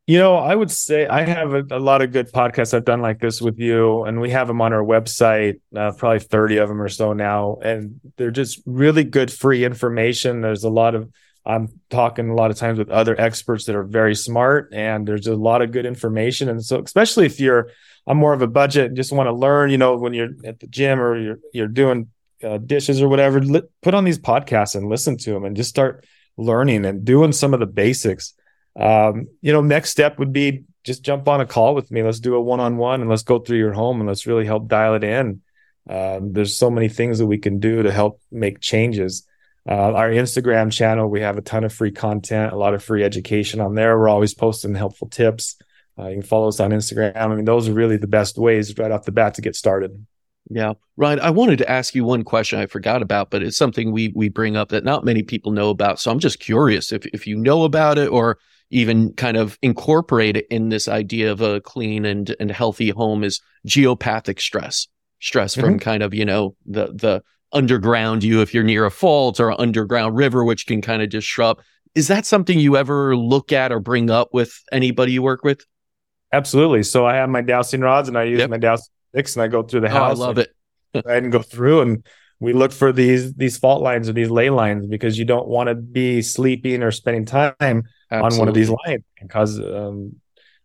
You 0.07 0.19
know, 0.19 0.37
I 0.37 0.55
would 0.55 0.71
say 0.71 1.07
I 1.07 1.23
have 1.23 1.55
a, 1.55 1.65
a, 1.71 1.79
lot 1.79 2.03
of 2.03 2.13
good 2.13 2.31
podcasts 2.31 2.75
I've 2.75 2.85
done 2.85 3.01
like 3.01 3.21
this 3.21 3.41
with 3.41 3.59
you, 3.59 4.05
and 4.05 4.21
we 4.21 4.31
have 4.31 4.49
them 4.49 4.61
on 4.61 4.75
our 4.75 4.85
website, 4.85 5.61
uh, 5.75 5.93
probably 5.93 6.21
30 6.21 6.59
of 6.59 6.69
them 6.69 6.83
or 6.83 6.91
so 6.91 7.15
now. 7.15 7.57
And 7.63 8.01
they're 8.17 8.31
just 8.31 8.61
really 8.67 9.05
good 9.05 9.33
free 9.33 9.65
information. 9.65 10.43
There's 10.43 10.65
a 10.65 10.69
lot 10.69 10.95
of, 10.95 11.11
I'm 11.47 11.81
talking 11.89 12.29
a 12.29 12.35
lot 12.35 12.51
of 12.51 12.59
times 12.59 12.79
with 12.79 12.91
other 12.91 13.19
experts 13.19 13.65
that 13.65 13.77
are 13.77 13.83
very 13.83 14.15
smart, 14.15 14.75
and 14.75 15.09
there's 15.09 15.27
a 15.27 15.35
lot 15.35 15.63
of 15.63 15.73
good 15.73 15.87
information. 15.87 16.51
And 16.51 16.63
so, 16.63 16.83
especially 16.83 17.25
if 17.25 17.41
you're, 17.41 17.71
I'm 18.07 18.19
more 18.19 18.35
of 18.35 18.43
a 18.43 18.47
budget 18.47 18.89
and 18.89 18.97
just 18.97 19.13
want 19.13 19.29
to 19.29 19.33
learn, 19.33 19.71
you 19.71 19.79
know, 19.79 19.97
when 19.97 20.13
you're 20.13 20.35
at 20.45 20.61
the 20.61 20.67
gym 20.67 21.01
or 21.01 21.19
you're, 21.19 21.39
you're 21.55 21.67
doing 21.67 22.09
uh, 22.43 22.59
dishes 22.59 23.01
or 23.01 23.09
whatever, 23.09 23.41
li- 23.41 23.63
put 23.81 23.95
on 23.95 24.05
these 24.05 24.19
podcasts 24.19 24.75
and 24.75 24.91
listen 24.91 25.17
to 25.17 25.31
them 25.31 25.47
and 25.47 25.57
just 25.57 25.71
start 25.71 26.05
learning 26.37 26.85
and 26.85 27.07
doing 27.07 27.33
some 27.33 27.55
of 27.55 27.61
the 27.61 27.67
basics 27.67 28.35
um, 28.77 29.29
you 29.41 29.53
know, 29.53 29.61
next 29.61 29.91
step 29.91 30.19
would 30.19 30.33
be 30.33 30.65
just 30.85 31.03
jump 31.03 31.29
on 31.29 31.41
a 31.41 31.47
call 31.47 31.75
with 31.75 31.91
me. 31.91 32.03
Let's 32.03 32.21
do 32.21 32.35
a 32.35 32.41
one 32.41 32.61
on 32.61 32.77
one 32.77 33.01
and 33.01 33.09
let's 33.09 33.23
go 33.23 33.39
through 33.39 33.59
your 33.59 33.73
home 33.73 34.01
and 34.01 34.09
let's 34.09 34.27
really 34.27 34.45
help 34.45 34.69
dial 34.69 34.95
it 34.95 35.05
in. 35.05 35.41
Um, 35.89 36.33
there's 36.33 36.57
so 36.57 36.71
many 36.71 36.89
things 36.89 37.19
that 37.19 37.27
we 37.27 37.39
can 37.39 37.59
do 37.59 37.83
to 37.83 37.93
help 37.93 38.21
make 38.31 38.61
changes. 38.61 39.27
Uh, 39.67 39.93
our 39.93 40.11
Instagram 40.11 40.71
channel, 40.71 41.09
we 41.09 41.21
have 41.21 41.39
a 41.39 41.43
ton 41.43 41.65
of 41.65 41.73
free 41.73 41.91
content, 41.91 42.53
a 42.53 42.57
lot 42.57 42.75
of 42.75 42.85
free 42.85 43.03
education 43.03 43.61
on 43.61 43.75
there. 43.75 43.99
We're 43.99 44.09
always 44.09 44.35
posting 44.35 44.75
helpful 44.75 45.09
tips. 45.09 45.57
Uh, 45.99 46.09
you 46.09 46.15
can 46.17 46.23
follow 46.23 46.49
us 46.49 46.61
on 46.61 46.71
Instagram. 46.71 47.17
I 47.17 47.29
mean, 47.29 47.45
those 47.45 47.69
are 47.69 47.73
really 47.73 47.97
the 47.97 48.07
best 48.07 48.37
ways 48.37 48.77
right 48.77 48.91
off 48.91 49.05
the 49.05 49.13
bat 49.13 49.35
to 49.35 49.43
get 49.43 49.57
started. 49.57 50.07
Yeah, 50.51 50.75
right. 50.99 51.19
I 51.19 51.31
wanted 51.31 51.59
to 51.59 51.71
ask 51.71 51.95
you 51.95 52.05
one 52.05 52.23
question 52.23 52.59
I 52.59 52.67
forgot 52.67 53.01
about, 53.01 53.31
but 53.31 53.43
it's 53.43 53.57
something 53.57 53.93
we 53.93 54.13
we 54.15 54.29
bring 54.29 54.57
up 54.57 54.69
that 54.71 54.85
not 54.85 55.05
many 55.05 55.23
people 55.23 55.53
know 55.53 55.71
about. 55.71 56.01
So 56.01 56.11
I'm 56.11 56.19
just 56.19 56.39
curious 56.41 56.93
if 56.93 57.07
if 57.07 57.27
you 57.27 57.37
know 57.37 57.65
about 57.65 57.97
it 57.97 58.11
or 58.11 58.39
even 58.75 59.13
kind 59.13 59.37
of 59.37 59.57
incorporate 59.63 60.37
it 60.37 60.49
in 60.51 60.69
this 60.69 60.89
idea 60.89 61.31
of 61.31 61.41
a 61.41 61.61
clean 61.61 62.05
and, 62.05 62.35
and 62.41 62.51
healthy 62.51 62.91
home 62.91 63.23
is 63.23 63.41
geopathic 63.69 64.41
stress, 64.41 64.89
stress 65.21 65.55
mm-hmm. 65.55 65.65
from 65.65 65.79
kind 65.79 66.03
of, 66.03 66.13
you 66.13 66.25
know, 66.25 66.57
the, 66.67 66.87
the 66.89 67.23
underground 67.53 68.25
you, 68.25 68.41
if 68.41 68.53
you're 68.53 68.65
near 68.65 68.85
a 68.85 68.91
fault 68.91 69.39
or 69.39 69.59
underground 69.61 70.17
river, 70.17 70.45
which 70.45 70.67
can 70.67 70.83
kind 70.83 71.03
of 71.03 71.09
disrupt. 71.09 71.63
Is 71.95 72.09
that 72.09 72.27
something 72.27 72.59
you 72.59 72.77
ever 72.77 73.17
look 73.17 73.53
at 73.53 73.71
or 73.71 73.79
bring 73.79 74.11
up 74.11 74.31
with 74.33 74.53
anybody 74.73 75.13
you 75.13 75.23
work 75.23 75.45
with? 75.45 75.65
Absolutely. 76.33 76.83
So 76.83 77.07
I 77.07 77.15
have 77.15 77.29
my 77.29 77.43
dowsing 77.43 77.81
rods 77.81 78.09
and 78.09 78.19
I 78.19 78.25
use 78.25 78.41
yep. 78.41 78.51
my 78.51 78.59
dowsing 78.59 78.91
sticks 79.13 79.37
and 79.37 79.45
I 79.45 79.47
go 79.47 79.63
through 79.63 79.83
the 79.83 79.89
house. 79.89 80.19
Oh, 80.19 80.25
I 80.25 80.27
love 80.27 80.39
it. 80.39 80.51
I 81.07 81.15
and 81.15 81.31
go 81.31 81.43
through 81.43 81.83
and 81.83 82.05
we 82.41 82.53
look 82.53 82.73
for 82.73 82.93
these 82.93 83.33
these 83.35 83.57
fault 83.57 83.83
lines 83.83 84.09
or 84.09 84.13
these 84.13 84.31
ley 84.31 84.51
lines 84.51 84.87
because 84.87 85.19
you 85.19 85.25
don't 85.25 85.47
want 85.47 85.69
to 85.69 85.75
be 85.75 86.23
sleeping 86.23 86.83
or 86.83 86.91
spending 86.91 87.25
time 87.25 87.55
Absolutely. 87.61 88.17
on 88.17 88.39
one 88.39 88.49
of 88.49 88.55
these 88.55 88.71
lines 88.71 89.05
and 89.21 89.31
cause 89.31 89.59
um, 89.59 90.17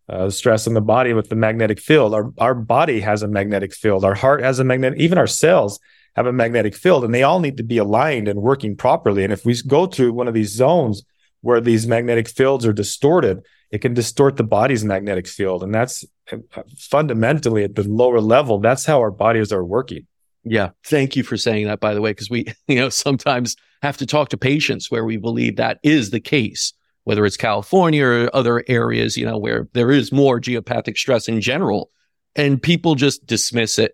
uh, 0.10 0.30
stress 0.30 0.66
in 0.68 0.74
the 0.74 0.82
body 0.82 1.14
with 1.14 1.30
the 1.30 1.36
magnetic 1.36 1.80
field. 1.80 2.14
Our 2.14 2.34
our 2.38 2.56
body 2.56 3.00
has 3.02 3.22
a 3.22 3.28
magnetic 3.28 3.74
field. 3.74 4.04
Our 4.04 4.16
heart 4.16 4.42
has 4.42 4.60
a 4.60 4.64
magnetic. 4.64 5.00
Even 5.00 5.18
our 5.18 5.28
cells 5.28 5.80
have 6.16 6.26
a 6.26 6.34
magnetic 6.34 6.76
field, 6.76 7.06
and 7.06 7.14
they 7.14 7.24
all 7.24 7.40
need 7.40 7.58
to 7.58 7.64
be 7.64 7.78
aligned 7.78 8.28
and 8.28 8.42
working 8.42 8.76
properly. 8.76 9.24
And 9.24 9.32
if 9.32 9.46
we 9.46 9.62
go 9.62 9.86
to 9.86 10.12
one 10.12 10.28
of 10.28 10.34
these 10.34 10.52
zones 10.52 11.04
where 11.42 11.62
these 11.62 11.88
magnetic 11.88 12.28
fields 12.28 12.66
are 12.66 12.74
distorted, 12.74 13.46
it 13.72 13.80
can 13.80 13.94
distort 13.94 14.36
the 14.36 14.44
body's 14.44 14.84
magnetic 14.84 15.28
field, 15.28 15.64
and 15.64 15.74
that's 15.74 16.04
uh, 16.32 16.38
fundamentally 16.76 17.64
at 17.64 17.76
the 17.76 17.84
lower 17.84 18.20
level. 18.20 18.60
That's 18.60 18.86
how 18.86 19.00
our 19.00 19.12
bodies 19.12 19.54
are 19.54 19.64
working. 19.64 20.08
Yeah. 20.44 20.70
Thank 20.86 21.16
you 21.16 21.24
for 21.24 21.38
saying 21.38 21.68
that, 21.68 21.80
by 21.80 21.94
the 21.94 22.02
way, 22.02 22.12
because 22.12 22.30
we, 22.30 22.46
you 22.68 22.76
know, 22.76 22.90
sometimes 22.90 23.56
have 23.82 23.98
to 23.98 24.06
talk 24.06 24.30
to 24.30 24.38
patients 24.38 24.92
where 24.92 25.06
we 25.06 25.18
believe 25.18 25.56
that 25.58 25.80
is 25.84 26.10
the 26.10 26.20
case 26.20 26.74
whether 27.10 27.26
it's 27.26 27.38
California 27.38 28.06
or 28.06 28.36
other 28.36 28.64
areas, 28.68 29.18
you 29.18 29.26
know, 29.26 29.36
where 29.36 29.68
there 29.74 29.90
is 29.90 30.12
more 30.12 30.40
geopathic 30.40 30.96
stress 30.96 31.28
in 31.28 31.42
general, 31.42 31.90
and 32.36 32.62
people 32.62 32.94
just 32.94 33.26
dismiss 33.26 33.80
it. 33.80 33.94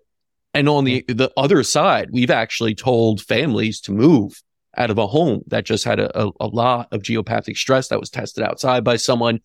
And 0.52 0.68
on 0.68 0.84
the 0.84 1.00
mm-hmm. 1.00 1.16
the 1.16 1.32
other 1.34 1.62
side, 1.62 2.10
we've 2.12 2.30
actually 2.30 2.74
told 2.74 3.22
families 3.22 3.80
to 3.82 3.92
move 3.92 4.42
out 4.76 4.90
of 4.90 4.98
a 4.98 5.06
home 5.06 5.40
that 5.46 5.64
just 5.64 5.84
had 5.84 5.98
a, 5.98 6.26
a, 6.26 6.30
a 6.40 6.46
lot 6.46 6.88
of 6.92 7.00
geopathic 7.00 7.56
stress 7.56 7.88
that 7.88 7.98
was 7.98 8.10
tested 8.10 8.44
outside 8.44 8.84
by 8.84 8.96
someone. 8.96 9.40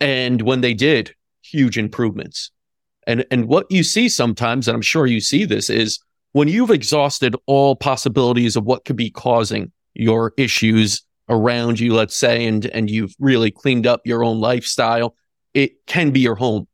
And 0.00 0.42
when 0.42 0.60
they 0.60 0.74
did, 0.74 1.14
huge 1.40 1.78
improvements. 1.78 2.50
And 3.06 3.24
and 3.30 3.46
what 3.48 3.70
you 3.70 3.84
see 3.84 4.10
sometimes, 4.10 4.68
and 4.68 4.74
I'm 4.74 4.82
sure 4.82 5.06
you 5.06 5.20
see 5.20 5.46
this, 5.46 5.70
is 5.70 5.98
when 6.34 6.48
you've 6.48 6.72
exhausted 6.72 7.36
all 7.46 7.76
possibilities 7.76 8.56
of 8.56 8.64
what 8.64 8.84
could 8.84 8.96
be 8.96 9.08
causing 9.08 9.70
your 9.94 10.32
issues 10.36 11.04
around 11.28 11.78
you, 11.78 11.94
let's 11.94 12.16
say, 12.16 12.44
and, 12.46 12.66
and 12.66 12.90
you've 12.90 13.14
really 13.20 13.52
cleaned 13.52 13.86
up 13.86 14.00
your 14.04 14.24
own 14.24 14.40
lifestyle, 14.40 15.14
it 15.54 15.86
can 15.86 16.10
be 16.10 16.18
your 16.18 16.34
home. 16.34 16.66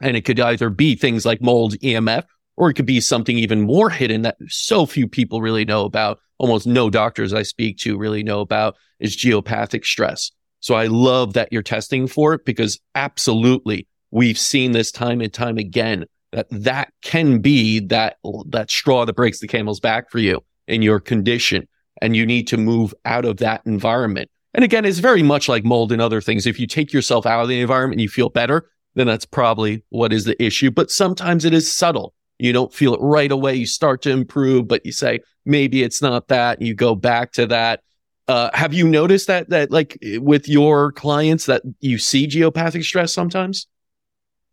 And 0.00 0.16
it 0.16 0.22
could 0.22 0.40
either 0.40 0.68
be 0.68 0.96
things 0.96 1.24
like 1.24 1.40
mold 1.40 1.74
EMF, 1.78 2.24
or 2.56 2.70
it 2.70 2.74
could 2.74 2.86
be 2.86 3.00
something 3.00 3.38
even 3.38 3.60
more 3.60 3.88
hidden 3.88 4.22
that 4.22 4.36
so 4.48 4.84
few 4.84 5.06
people 5.06 5.40
really 5.40 5.64
know 5.64 5.84
about. 5.84 6.18
Almost 6.38 6.66
no 6.66 6.90
doctors 6.90 7.32
I 7.32 7.44
speak 7.44 7.78
to 7.78 7.96
really 7.96 8.24
know 8.24 8.40
about 8.40 8.74
is 8.98 9.16
geopathic 9.16 9.84
stress. 9.84 10.32
So 10.58 10.74
I 10.74 10.88
love 10.88 11.34
that 11.34 11.52
you're 11.52 11.62
testing 11.62 12.08
for 12.08 12.34
it 12.34 12.44
because 12.44 12.80
absolutely 12.96 13.86
we've 14.10 14.38
seen 14.38 14.72
this 14.72 14.90
time 14.90 15.20
and 15.20 15.32
time 15.32 15.56
again 15.56 16.06
that 16.32 16.46
that 16.50 16.92
can 17.02 17.40
be 17.40 17.80
that, 17.80 18.18
that 18.46 18.70
straw 18.70 19.04
that 19.04 19.14
breaks 19.14 19.40
the 19.40 19.48
camel's 19.48 19.80
back 19.80 20.10
for 20.10 20.18
you 20.18 20.42
in 20.66 20.82
your 20.82 21.00
condition 21.00 21.66
and 22.00 22.16
you 22.16 22.26
need 22.26 22.46
to 22.48 22.56
move 22.56 22.94
out 23.04 23.24
of 23.24 23.38
that 23.38 23.62
environment. 23.66 24.30
And 24.54 24.64
again, 24.64 24.84
it's 24.84 24.98
very 24.98 25.22
much 25.22 25.48
like 25.48 25.64
mold 25.64 25.92
and 25.92 26.00
other 26.00 26.20
things. 26.20 26.46
If 26.46 26.58
you 26.58 26.66
take 26.66 26.92
yourself 26.92 27.26
out 27.26 27.42
of 27.42 27.48
the 27.48 27.60
environment 27.60 27.94
and 27.94 28.02
you 28.02 28.08
feel 28.08 28.28
better, 28.28 28.70
then 28.94 29.06
that's 29.06 29.24
probably 29.24 29.84
what 29.90 30.12
is 30.12 30.24
the 30.24 30.40
issue. 30.42 30.70
But 30.70 30.90
sometimes 30.90 31.44
it 31.44 31.54
is 31.54 31.72
subtle. 31.72 32.14
You 32.38 32.52
don't 32.52 32.72
feel 32.72 32.94
it 32.94 33.00
right 33.00 33.30
away. 33.30 33.54
You 33.54 33.66
start 33.66 34.02
to 34.02 34.10
improve, 34.10 34.68
but 34.68 34.84
you 34.86 34.92
say, 34.92 35.20
maybe 35.44 35.82
it's 35.82 36.00
not 36.00 36.28
that. 36.28 36.62
You 36.62 36.74
go 36.74 36.94
back 36.94 37.32
to 37.32 37.46
that. 37.46 37.82
Uh, 38.26 38.50
have 38.52 38.74
you 38.74 38.86
noticed 38.86 39.26
that, 39.26 39.48
that 39.50 39.70
like 39.70 39.98
with 40.18 40.48
your 40.48 40.92
clients 40.92 41.46
that 41.46 41.62
you 41.80 41.98
see 41.98 42.26
geopathic 42.26 42.84
stress 42.84 43.12
sometimes? 43.12 43.66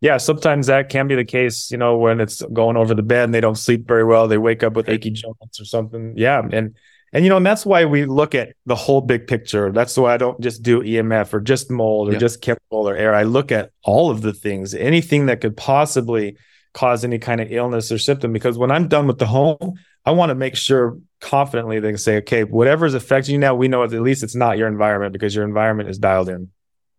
Yeah, 0.00 0.18
sometimes 0.18 0.66
that 0.66 0.90
can 0.90 1.08
be 1.08 1.14
the 1.14 1.24
case, 1.24 1.70
you 1.70 1.78
know, 1.78 1.96
when 1.96 2.20
it's 2.20 2.42
going 2.52 2.76
over 2.76 2.94
the 2.94 3.02
bed 3.02 3.24
and 3.24 3.34
they 3.34 3.40
don't 3.40 3.56
sleep 3.56 3.88
very 3.88 4.04
well, 4.04 4.28
they 4.28 4.38
wake 4.38 4.62
up 4.62 4.74
with 4.74 4.88
achy 4.88 5.10
joints 5.10 5.58
or 5.58 5.64
something. 5.64 6.14
Yeah. 6.16 6.42
And 6.52 6.76
and 7.12 7.24
you 7.24 7.30
know, 7.30 7.38
and 7.38 7.46
that's 7.46 7.64
why 7.64 7.84
we 7.84 8.04
look 8.04 8.34
at 8.34 8.54
the 8.66 8.74
whole 8.74 9.00
big 9.00 9.26
picture. 9.26 9.72
That's 9.72 9.96
why 9.96 10.12
I 10.12 10.16
don't 10.16 10.38
just 10.40 10.62
do 10.62 10.82
EMF 10.82 11.32
or 11.32 11.40
just 11.40 11.70
mold 11.70 12.10
or 12.10 12.12
yeah. 12.12 12.18
just 12.18 12.42
chemical 12.42 12.88
or 12.88 12.94
air. 12.94 13.14
I 13.14 13.22
look 13.22 13.50
at 13.52 13.70
all 13.84 14.10
of 14.10 14.22
the 14.22 14.34
things, 14.34 14.74
anything 14.74 15.26
that 15.26 15.40
could 15.40 15.56
possibly 15.56 16.36
cause 16.74 17.04
any 17.04 17.18
kind 17.18 17.40
of 17.40 17.50
illness 17.50 17.90
or 17.90 17.96
symptom. 17.96 18.32
Because 18.32 18.58
when 18.58 18.70
I'm 18.70 18.88
done 18.88 19.06
with 19.06 19.18
the 19.18 19.26
home, 19.26 19.78
I 20.04 20.10
want 20.10 20.30
to 20.30 20.34
make 20.34 20.56
sure 20.56 20.98
confidently 21.20 21.80
they 21.80 21.88
can 21.88 21.98
say, 21.98 22.18
okay, 22.18 22.44
whatever 22.44 22.84
is 22.84 22.94
affecting 22.94 23.32
you 23.32 23.38
now, 23.38 23.54
we 23.54 23.68
know 23.68 23.82
at 23.82 23.92
least 23.92 24.22
it's 24.22 24.34
not 24.34 24.58
your 24.58 24.68
environment 24.68 25.12
because 25.12 25.34
your 25.34 25.44
environment 25.44 25.88
is 25.88 25.98
dialed 25.98 26.28
in. 26.28 26.50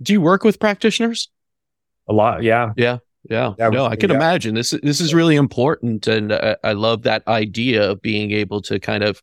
Do 0.02 0.14
you 0.14 0.22
work 0.22 0.44
with 0.44 0.60
practitioners? 0.60 1.30
A 2.08 2.14
lot, 2.14 2.44
yeah, 2.44 2.74
yeah. 2.78 2.98
Yeah, 3.30 3.56
no, 3.60 3.86
I 3.86 3.98
can 3.98 4.10
yeah. 4.10 4.16
imagine 4.16 4.56
this. 4.56 4.74
This 4.84 5.02
is 5.02 5.14
really 5.14 5.36
important, 5.36 6.08
and 6.08 6.32
uh, 6.32 6.56
I 6.64 6.72
love 6.72 7.04
that 7.04 7.28
idea 7.28 7.92
of 7.92 8.02
being 8.02 8.32
able 8.32 8.62
to 8.62 8.80
kind 8.80 9.04
of 9.04 9.22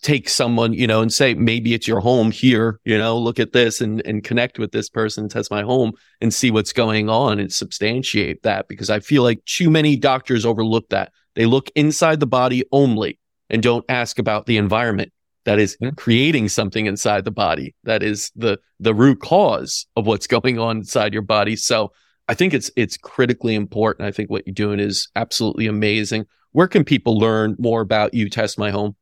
take 0.00 0.28
someone, 0.28 0.72
you 0.72 0.86
know, 0.86 1.02
and 1.02 1.12
say, 1.12 1.34
maybe 1.34 1.74
it's 1.74 1.86
your 1.86 2.00
home 2.00 2.30
here, 2.30 2.80
you 2.84 2.96
know, 2.96 3.18
look 3.18 3.38
at 3.38 3.52
this 3.52 3.80
and, 3.80 4.04
and 4.06 4.24
connect 4.24 4.58
with 4.58 4.72
this 4.72 4.88
person, 4.88 5.28
test 5.28 5.50
my 5.50 5.62
home 5.62 5.92
and 6.20 6.32
see 6.32 6.50
what's 6.50 6.72
going 6.72 7.08
on 7.08 7.38
and 7.38 7.52
substantiate 7.52 8.42
that 8.42 8.68
because 8.68 8.90
I 8.90 9.00
feel 9.00 9.22
like 9.22 9.44
too 9.44 9.70
many 9.70 9.96
doctors 9.96 10.46
overlook 10.46 10.88
that. 10.90 11.12
They 11.34 11.46
look 11.46 11.70
inside 11.74 12.20
the 12.20 12.26
body 12.26 12.64
only 12.72 13.18
and 13.50 13.62
don't 13.62 13.84
ask 13.88 14.18
about 14.18 14.46
the 14.46 14.56
environment 14.56 15.12
that 15.44 15.58
is 15.58 15.76
creating 15.96 16.48
something 16.48 16.86
inside 16.86 17.24
the 17.24 17.30
body 17.30 17.74
that 17.82 18.02
is 18.02 18.30
the 18.36 18.58
the 18.78 18.94
root 18.94 19.20
cause 19.20 19.86
of 19.96 20.06
what's 20.06 20.26
going 20.28 20.58
on 20.58 20.78
inside 20.78 21.12
your 21.12 21.22
body 21.22 21.56
so 21.56 21.92
i 22.28 22.34
think 22.34 22.54
it's 22.54 22.70
it's 22.76 22.96
critically 22.96 23.54
important. 23.54 24.06
I 24.06 24.12
think 24.12 24.30
what 24.30 24.46
you're 24.46 24.54
doing 24.54 24.80
is 24.80 25.08
absolutely 25.16 25.66
amazing. 25.66 26.26
Where 26.52 26.68
can 26.68 26.84
people 26.84 27.18
learn 27.18 27.56
more 27.58 27.80
about 27.80 28.14
you 28.14 28.28
test 28.28 28.58
my 28.58 28.70
home? 28.70 28.96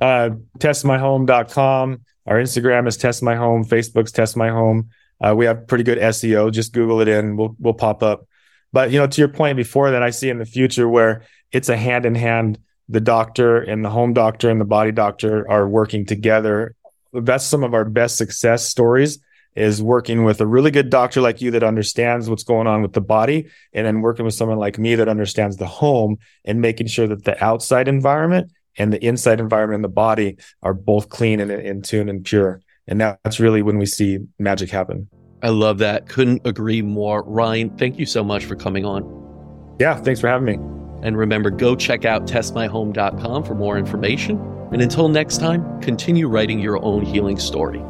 Uh 0.00 0.30
testmyhome.com 0.58 2.00
our 2.26 2.36
instagram 2.36 2.86
is 2.86 2.96
test 2.96 3.22
my 3.22 3.34
home. 3.34 3.64
Facebook's 3.64 4.12
test 4.12 4.36
my 4.36 4.48
home. 4.48 4.90
Uh, 5.20 5.34
we 5.36 5.44
have 5.44 5.66
pretty 5.66 5.84
good 5.84 5.98
seo 5.98 6.50
just 6.50 6.72
google 6.72 7.00
it 7.00 7.08
in. 7.08 7.36
We'll 7.36 7.56
we'll 7.58 7.74
pop 7.74 8.02
up. 8.02 8.26
But 8.72 8.90
you 8.90 8.98
know 8.98 9.06
to 9.06 9.20
your 9.20 9.28
point 9.28 9.56
before 9.56 9.90
that 9.90 10.02
i 10.02 10.10
see 10.10 10.30
in 10.30 10.38
the 10.38 10.46
future 10.46 10.88
where 10.88 11.22
it's 11.52 11.68
a 11.68 11.76
hand 11.76 12.06
in 12.06 12.14
hand 12.14 12.58
the 12.88 13.00
doctor 13.00 13.58
and 13.58 13.84
the 13.84 13.90
home 13.90 14.12
doctor 14.12 14.50
and 14.50 14.60
the 14.60 14.66
body 14.66 14.92
doctor 14.92 15.50
are 15.50 15.68
working 15.68 16.04
together. 16.04 16.74
That's 17.12 17.44
some 17.44 17.64
of 17.64 17.74
our 17.74 17.84
best 17.84 18.16
success 18.16 18.68
stories 18.68 19.18
is 19.54 19.82
working 19.82 20.24
with 20.24 20.40
a 20.40 20.46
really 20.46 20.70
good 20.70 20.90
doctor 20.90 21.20
like 21.20 21.40
you 21.40 21.50
that 21.50 21.62
understands 21.62 22.28
what's 22.28 22.44
going 22.44 22.66
on 22.66 22.82
with 22.82 22.92
the 22.92 23.00
body 23.00 23.48
and 23.72 23.86
then 23.86 24.00
working 24.00 24.24
with 24.24 24.34
someone 24.34 24.58
like 24.58 24.78
me 24.78 24.94
that 24.94 25.08
understands 25.08 25.56
the 25.58 25.66
home 25.66 26.16
and 26.44 26.60
making 26.60 26.86
sure 26.86 27.06
that 27.06 27.24
the 27.24 27.42
outside 27.44 27.88
environment 27.88 28.50
and 28.78 28.92
the 28.92 29.04
inside 29.04 29.40
environment 29.40 29.76
and 29.76 29.84
the 29.84 29.88
body 29.88 30.38
are 30.62 30.74
both 30.74 31.08
clean 31.08 31.40
and 31.40 31.50
in 31.50 31.82
tune 31.82 32.08
and 32.08 32.24
pure. 32.24 32.60
And 32.86 33.00
that's 33.00 33.38
really 33.38 33.62
when 33.62 33.78
we 33.78 33.86
see 33.86 34.20
magic 34.38 34.70
happen. 34.70 35.08
I 35.42 35.48
love 35.48 35.78
that. 35.78 36.08
Couldn't 36.08 36.46
agree 36.46 36.82
more. 36.82 37.22
Ryan, 37.24 37.76
thank 37.76 37.98
you 37.98 38.06
so 38.06 38.22
much 38.22 38.44
for 38.44 38.56
coming 38.56 38.84
on. 38.84 39.76
Yeah, 39.80 39.96
thanks 39.96 40.20
for 40.20 40.28
having 40.28 40.46
me. 40.46 40.54
And 41.02 41.16
remember, 41.18 41.50
go 41.50 41.74
check 41.74 42.04
out 42.04 42.26
testmyhome.com 42.26 43.44
for 43.44 43.54
more 43.54 43.76
information. 43.76 44.40
And 44.72 44.80
until 44.80 45.08
next 45.08 45.38
time, 45.38 45.80
continue 45.82 46.28
writing 46.28 46.60
your 46.60 46.82
own 46.82 47.04
healing 47.04 47.38
story. 47.38 47.82